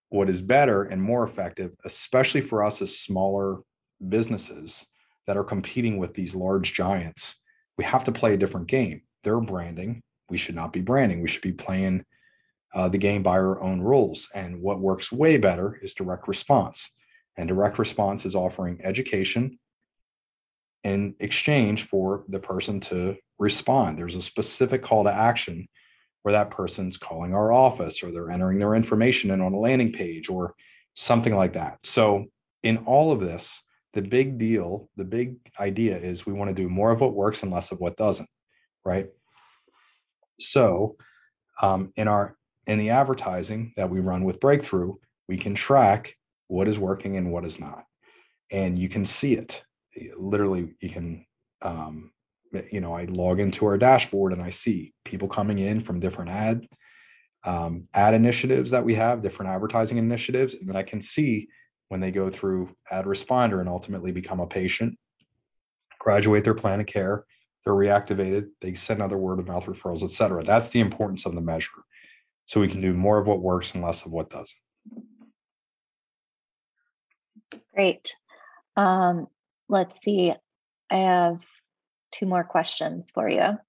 What 0.10 0.30
is 0.30 0.42
better 0.42 0.84
and 0.84 1.02
more 1.02 1.24
effective, 1.24 1.72
especially 1.86 2.42
for 2.42 2.64
us 2.64 2.82
as 2.82 2.98
smaller 2.98 3.60
businesses 4.08 4.86
that 5.28 5.38
are 5.38 5.44
competing 5.44 5.98
with 5.98 6.14
these 6.14 6.34
large 6.34 6.74
giants, 6.74 7.36
we 7.78 7.84
have 7.84 8.04
to 8.06 8.12
play 8.12 8.34
a 8.34 8.38
different 8.38 8.68
game. 8.68 9.02
They're 9.24 9.40
branding. 9.40 10.02
We 10.30 10.38
should 10.38 10.56
not 10.56 10.74
be 10.74 10.82
branding. 10.82 11.22
We 11.22 11.28
should 11.28 11.44
be 11.44 11.52
playing 11.52 12.04
uh, 12.74 12.90
the 12.90 12.98
game 12.98 13.24
by 13.24 13.32
our 13.32 13.62
own 13.62 13.82
rules. 13.82 14.30
And 14.34 14.62
what 14.62 14.80
works 14.80 15.12
way 15.12 15.38
better 15.38 15.80
is 15.82 15.94
direct 15.94 16.28
response. 16.28 16.92
And 17.38 17.48
direct 17.48 17.80
response 17.80 18.26
is 18.26 18.36
offering 18.36 18.82
education 18.84 19.60
in 20.84 21.16
exchange 21.20 21.84
for 21.84 22.24
the 22.28 22.40
person 22.40 22.80
to 22.80 23.16
respond. 23.38 23.98
There's 23.98 24.16
a 24.16 24.22
specific 24.22 24.84
call 24.84 25.04
to 25.06 25.14
action 25.14 25.68
where 26.24 26.34
that 26.34 26.52
person's 26.52 26.98
calling 26.98 27.34
our 27.34 27.52
office 27.52 28.04
or 28.04 28.12
they're 28.12 28.32
entering 28.32 28.60
their 28.60 28.76
information 28.76 29.32
in 29.32 29.42
on 29.42 29.54
a 29.54 29.60
landing 29.60 29.92
page 29.92 30.30
or 30.30 30.54
something 30.94 31.36
like 31.36 31.54
that. 31.54 31.80
So, 31.84 32.26
in 32.62 32.78
all 32.80 33.14
of 33.14 33.22
this, 33.22 33.62
the 33.94 34.02
big 34.02 34.38
deal, 34.38 34.90
the 34.98 35.06
big 35.06 35.38
idea 35.60 35.98
is 35.98 36.26
we 36.26 36.34
want 36.34 36.50
to 36.50 36.62
do 36.62 36.70
more 36.70 36.92
of 36.92 37.00
what 37.00 37.16
works 37.16 37.42
and 37.42 37.52
less 37.52 37.72
of 37.72 37.80
what 37.80 37.96
doesn't, 37.96 38.30
right? 38.84 39.08
So, 40.40 40.98
um, 41.62 41.94
in 41.96 42.08
our 42.08 42.36
in 42.70 42.78
the 42.78 42.92
advertising 42.92 43.74
that 43.78 43.90
we 43.90 44.00
run 44.00 44.24
with 44.24 44.40
Breakthrough, 44.40 44.94
we 45.28 45.38
can 45.38 45.56
track 45.56 46.16
what 46.48 46.68
is 46.68 46.78
working 46.78 47.18
and 47.18 47.32
what 47.32 47.44
is 47.44 47.60
not. 47.60 47.84
And 48.52 48.78
you 48.78 48.90
can 48.90 49.06
see 49.06 49.34
it. 49.34 49.64
Literally, 50.16 50.76
you 50.80 50.90
can, 50.92 51.26
um, 51.64 52.12
you 52.72 52.80
know, 52.80 52.94
I 52.94 53.06
log 53.06 53.40
into 53.40 53.66
our 53.66 53.78
dashboard 53.78 54.34
and 54.34 54.42
I 54.42 54.52
see 54.52 54.94
people 55.04 55.28
coming 55.28 55.58
in 55.58 55.82
from 55.82 56.00
different 56.00 56.30
ad 56.30 56.68
um, 57.44 57.88
ad 57.94 58.14
initiatives 58.14 58.70
that 58.72 58.86
we 58.86 58.94
have, 58.96 59.24
different 59.24 59.52
advertising 59.52 59.98
initiatives, 59.98 60.54
and 60.54 60.68
then 60.70 60.76
I 60.76 60.84
can 60.84 61.02
see 61.02 61.48
when 61.88 62.02
they 62.02 62.12
go 62.12 62.30
through 62.30 62.76
ad 62.92 63.06
responder 63.06 63.62
and 63.62 63.70
ultimately 63.70 64.12
become 64.12 64.42
a 64.42 64.46
patient, 64.48 64.98
graduate 66.00 66.44
their 66.44 66.54
plan 66.54 66.82
of 66.82 66.86
care, 66.86 67.24
they're 67.64 67.74
reactivated, 67.74 68.50
they 68.62 68.76
send 68.76 69.02
other 69.02 69.18
word 69.18 69.40
of 69.40 69.48
mouth 69.48 69.66
referrals, 69.66 70.04
et 70.04 70.12
cetera. 70.12 70.44
That's 70.44 70.70
the 70.70 70.82
importance 70.82 71.26
of 71.26 71.34
the 71.34 71.42
measure 71.42 71.84
so 72.50 72.60
we 72.60 72.68
can 72.68 72.82
do 72.82 72.94
more 72.96 73.20
of 73.20 73.28
what 73.28 73.44
works 73.44 73.76
and 73.76 73.84
less 73.84 74.08
of 74.08 74.12
what 74.12 74.32
doesn't. 74.32 74.50
Great. 77.76 78.12
Um, 78.76 79.28
let's 79.70 80.02
see. 80.02 80.34
I 80.90 80.96
have 80.96 81.46
two 82.12 82.26
more 82.26 82.44
questions 82.44 83.12
for 83.14 83.30
you. 83.30 83.60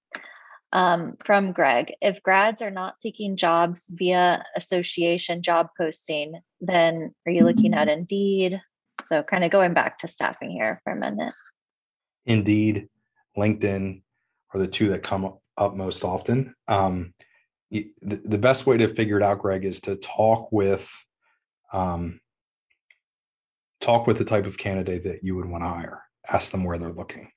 Um, 0.73 1.15
from 1.23 1.51
Greg, 1.51 1.93
if 2.01 2.23
grads 2.23 2.63
are 2.63 2.71
not 2.71 2.99
seeking 2.99 3.37
jobs 3.37 3.85
via 3.87 4.43
association 4.57 5.43
job 5.43 5.67
posting, 5.77 6.41
then 6.59 7.13
are 7.27 7.31
you 7.31 7.43
looking 7.43 7.75
at 7.75 7.87
Indeed? 7.87 8.59
So, 9.05 9.21
kind 9.21 9.43
of 9.43 9.51
going 9.51 9.75
back 9.75 9.99
to 9.99 10.07
staffing 10.07 10.49
here 10.49 10.81
for 10.83 10.93
a 10.93 10.99
minute. 10.99 11.35
Indeed, 12.25 12.87
LinkedIn 13.37 14.01
are 14.55 14.59
the 14.59 14.67
two 14.67 14.89
that 14.89 15.03
come 15.03 15.37
up 15.55 15.75
most 15.75 16.03
often. 16.03 16.55
Um, 16.67 17.13
the, 17.71 18.37
best 18.37 18.65
way 18.65 18.77
to 18.77 18.87
figure 18.87 19.17
it 19.17 19.23
out, 19.23 19.39
Greg, 19.39 19.63
is 19.63 19.79
to 19.81 19.95
talk 19.95 20.51
with 20.51 20.91
um, 21.71 22.19
talk 23.79 24.07
with 24.07 24.17
the 24.17 24.25
type 24.25 24.45
of 24.45 24.57
candidate 24.57 25.03
that 25.03 25.23
you 25.23 25.35
would 25.35 25.45
want 25.45 25.63
to 25.63 25.69
hire. 25.69 26.03
Ask 26.29 26.51
them 26.51 26.63
where 26.63 26.77
they're 26.77 26.91
looking. 26.91 27.31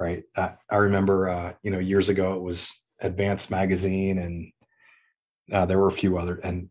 Right. 0.00 0.24
Uh, 0.34 0.50
I 0.70 0.76
remember, 0.76 1.28
uh, 1.28 1.52
you 1.62 1.70
know, 1.70 1.78
years 1.78 2.08
ago 2.08 2.34
it 2.34 2.42
was 2.42 2.82
Advanced 3.00 3.50
Magazine, 3.50 4.18
and 4.18 4.52
uh, 5.52 5.66
there 5.66 5.78
were 5.78 5.88
a 5.88 5.92
few 5.92 6.18
other. 6.18 6.36
And 6.36 6.70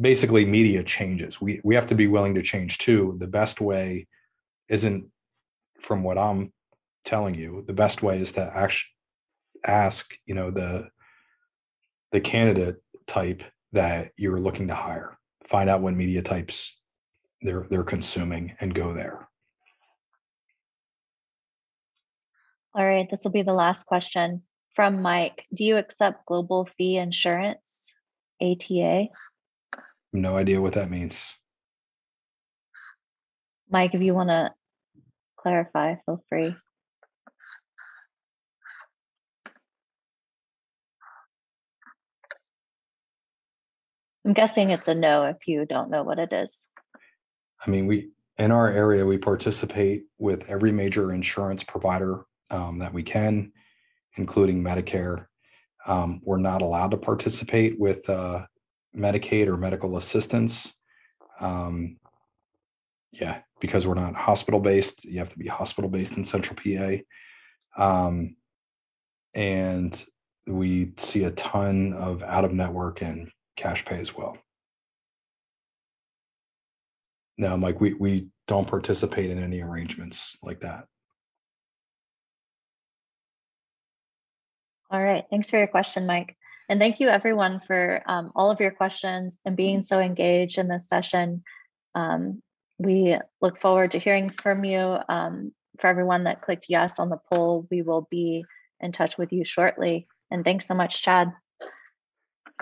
basically, 0.00 0.44
media 0.44 0.84
changes. 0.84 1.40
We 1.40 1.60
we 1.64 1.74
have 1.74 1.86
to 1.86 1.94
be 1.94 2.06
willing 2.06 2.34
to 2.36 2.42
change 2.42 2.78
too. 2.78 3.16
The 3.18 3.26
best 3.26 3.60
way 3.60 4.06
isn't 4.68 5.10
from 5.80 6.04
what 6.04 6.16
I'm 6.16 6.52
telling 7.04 7.34
you. 7.34 7.64
The 7.66 7.74
best 7.74 8.02
way 8.02 8.20
is 8.20 8.32
to 8.32 8.52
actually 8.54 8.90
ask, 9.66 10.16
you 10.26 10.34
know, 10.34 10.50
the 10.50 10.88
the 12.14 12.20
candidate 12.20 12.76
type 13.08 13.42
that 13.72 14.12
you're 14.16 14.40
looking 14.40 14.68
to 14.68 14.74
hire. 14.74 15.18
Find 15.42 15.68
out 15.68 15.82
what 15.82 15.94
media 15.94 16.22
types 16.22 16.80
they're 17.42 17.66
they're 17.68 17.82
consuming 17.82 18.54
and 18.60 18.72
go 18.72 18.94
there. 18.94 19.28
All 22.72 22.86
right, 22.86 23.08
this 23.10 23.24
will 23.24 23.32
be 23.32 23.42
the 23.42 23.52
last 23.52 23.86
question 23.86 24.42
from 24.76 25.02
Mike. 25.02 25.44
Do 25.52 25.64
you 25.64 25.76
accept 25.76 26.24
global 26.26 26.68
fee 26.78 26.96
insurance, 26.98 27.92
ATA? 28.40 29.06
No 30.12 30.36
idea 30.36 30.62
what 30.62 30.74
that 30.74 30.90
means. 30.90 31.34
Mike, 33.68 33.94
if 33.94 34.02
you 34.02 34.14
want 34.14 34.30
to 34.30 34.54
clarify, 35.36 35.96
feel 36.06 36.22
free. 36.28 36.54
I'm 44.24 44.32
guessing 44.32 44.70
it's 44.70 44.88
a 44.88 44.94
no 44.94 45.24
if 45.24 45.46
you 45.46 45.66
don't 45.66 45.90
know 45.90 46.02
what 46.02 46.18
it 46.18 46.32
is. 46.32 46.68
I 47.64 47.70
mean, 47.70 47.86
we 47.86 48.10
in 48.38 48.50
our 48.50 48.70
area 48.70 49.06
we 49.06 49.18
participate 49.18 50.04
with 50.18 50.48
every 50.48 50.72
major 50.72 51.12
insurance 51.12 51.62
provider 51.62 52.24
um, 52.50 52.78
that 52.78 52.92
we 52.92 53.02
can, 53.02 53.52
including 54.16 54.62
Medicare. 54.62 55.26
Um, 55.86 56.20
we're 56.24 56.38
not 56.38 56.62
allowed 56.62 56.90
to 56.92 56.96
participate 56.96 57.78
with 57.78 58.08
uh, 58.08 58.46
Medicaid 58.96 59.46
or 59.46 59.56
medical 59.56 59.96
assistance. 59.98 60.72
Um, 61.40 61.98
yeah, 63.12 63.40
because 63.60 63.86
we're 63.86 63.94
not 63.94 64.14
hospital 64.14 64.60
based. 64.60 65.04
You 65.04 65.18
have 65.18 65.30
to 65.30 65.38
be 65.38 65.46
hospital 65.46 65.90
based 65.90 66.16
in 66.16 66.24
Central 66.24 66.56
PA. 66.56 66.96
Um, 67.76 68.36
and 69.34 70.04
we 70.46 70.92
see 70.96 71.24
a 71.24 71.30
ton 71.32 71.92
of 71.92 72.22
out 72.22 72.44
of 72.44 72.52
network 72.52 73.02
and 73.02 73.30
cash 73.56 73.84
pay 73.84 74.00
as 74.00 74.16
well. 74.16 74.36
No, 77.36 77.56
Mike, 77.56 77.80
we, 77.80 77.94
we 77.94 78.28
don't 78.46 78.68
participate 78.68 79.30
in 79.30 79.42
any 79.42 79.60
arrangements 79.60 80.36
like 80.42 80.60
that. 80.60 80.86
All 84.90 85.02
right. 85.02 85.24
Thanks 85.30 85.50
for 85.50 85.58
your 85.58 85.66
question, 85.66 86.06
Mike. 86.06 86.36
And 86.68 86.78
thank 86.78 87.00
you 87.00 87.08
everyone 87.08 87.60
for 87.66 88.02
um, 88.06 88.32
all 88.36 88.50
of 88.50 88.60
your 88.60 88.70
questions 88.70 89.38
and 89.44 89.56
being 89.56 89.82
so 89.82 89.98
engaged 89.98 90.58
in 90.58 90.68
this 90.68 90.88
session. 90.88 91.42
Um, 91.94 92.42
we 92.78 93.18
look 93.40 93.60
forward 93.60 93.92
to 93.92 93.98
hearing 93.98 94.30
from 94.30 94.64
you. 94.64 94.98
Um, 95.08 95.52
for 95.80 95.88
everyone 95.88 96.24
that 96.24 96.42
clicked 96.42 96.66
yes 96.68 96.98
on 96.98 97.08
the 97.08 97.18
poll, 97.32 97.66
we 97.70 97.82
will 97.82 98.06
be 98.10 98.44
in 98.80 98.92
touch 98.92 99.18
with 99.18 99.32
you 99.32 99.44
shortly. 99.44 100.06
And 100.30 100.44
thanks 100.44 100.68
so 100.68 100.74
much, 100.74 101.02
Chad. 101.02 101.32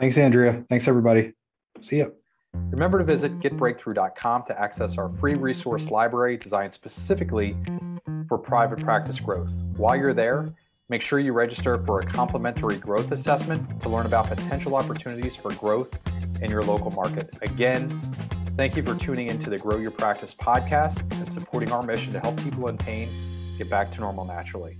Thanks, 0.00 0.18
Andrea. 0.18 0.64
Thanks, 0.68 0.88
everybody. 0.88 1.32
See 1.80 1.98
you. 1.98 2.14
Remember 2.70 2.98
to 2.98 3.04
visit 3.04 3.38
getbreakthrough.com 3.40 4.44
to 4.46 4.60
access 4.60 4.98
our 4.98 5.10
free 5.20 5.34
resource 5.34 5.90
library 5.90 6.36
designed 6.36 6.72
specifically 6.72 7.56
for 8.28 8.38
private 8.38 8.80
practice 8.80 9.20
growth. 9.20 9.50
While 9.76 9.96
you're 9.96 10.14
there, 10.14 10.48
make 10.88 11.02
sure 11.02 11.18
you 11.18 11.32
register 11.32 11.82
for 11.84 12.00
a 12.00 12.06
complimentary 12.06 12.76
growth 12.76 13.12
assessment 13.12 13.82
to 13.82 13.88
learn 13.88 14.06
about 14.06 14.26
potential 14.26 14.74
opportunities 14.74 15.34
for 15.34 15.52
growth 15.54 15.98
in 16.42 16.50
your 16.50 16.62
local 16.62 16.90
market. 16.90 17.30
Again, 17.42 17.88
thank 18.56 18.76
you 18.76 18.82
for 18.82 18.94
tuning 18.94 19.28
into 19.28 19.48
the 19.48 19.58
Grow 19.58 19.78
Your 19.78 19.90
Practice 19.90 20.34
podcast 20.34 21.00
and 21.12 21.32
supporting 21.32 21.72
our 21.72 21.82
mission 21.82 22.12
to 22.12 22.20
help 22.20 22.42
people 22.42 22.68
in 22.68 22.76
pain 22.76 23.08
get 23.56 23.70
back 23.70 23.92
to 23.92 24.00
normal 24.00 24.24
naturally. 24.24 24.76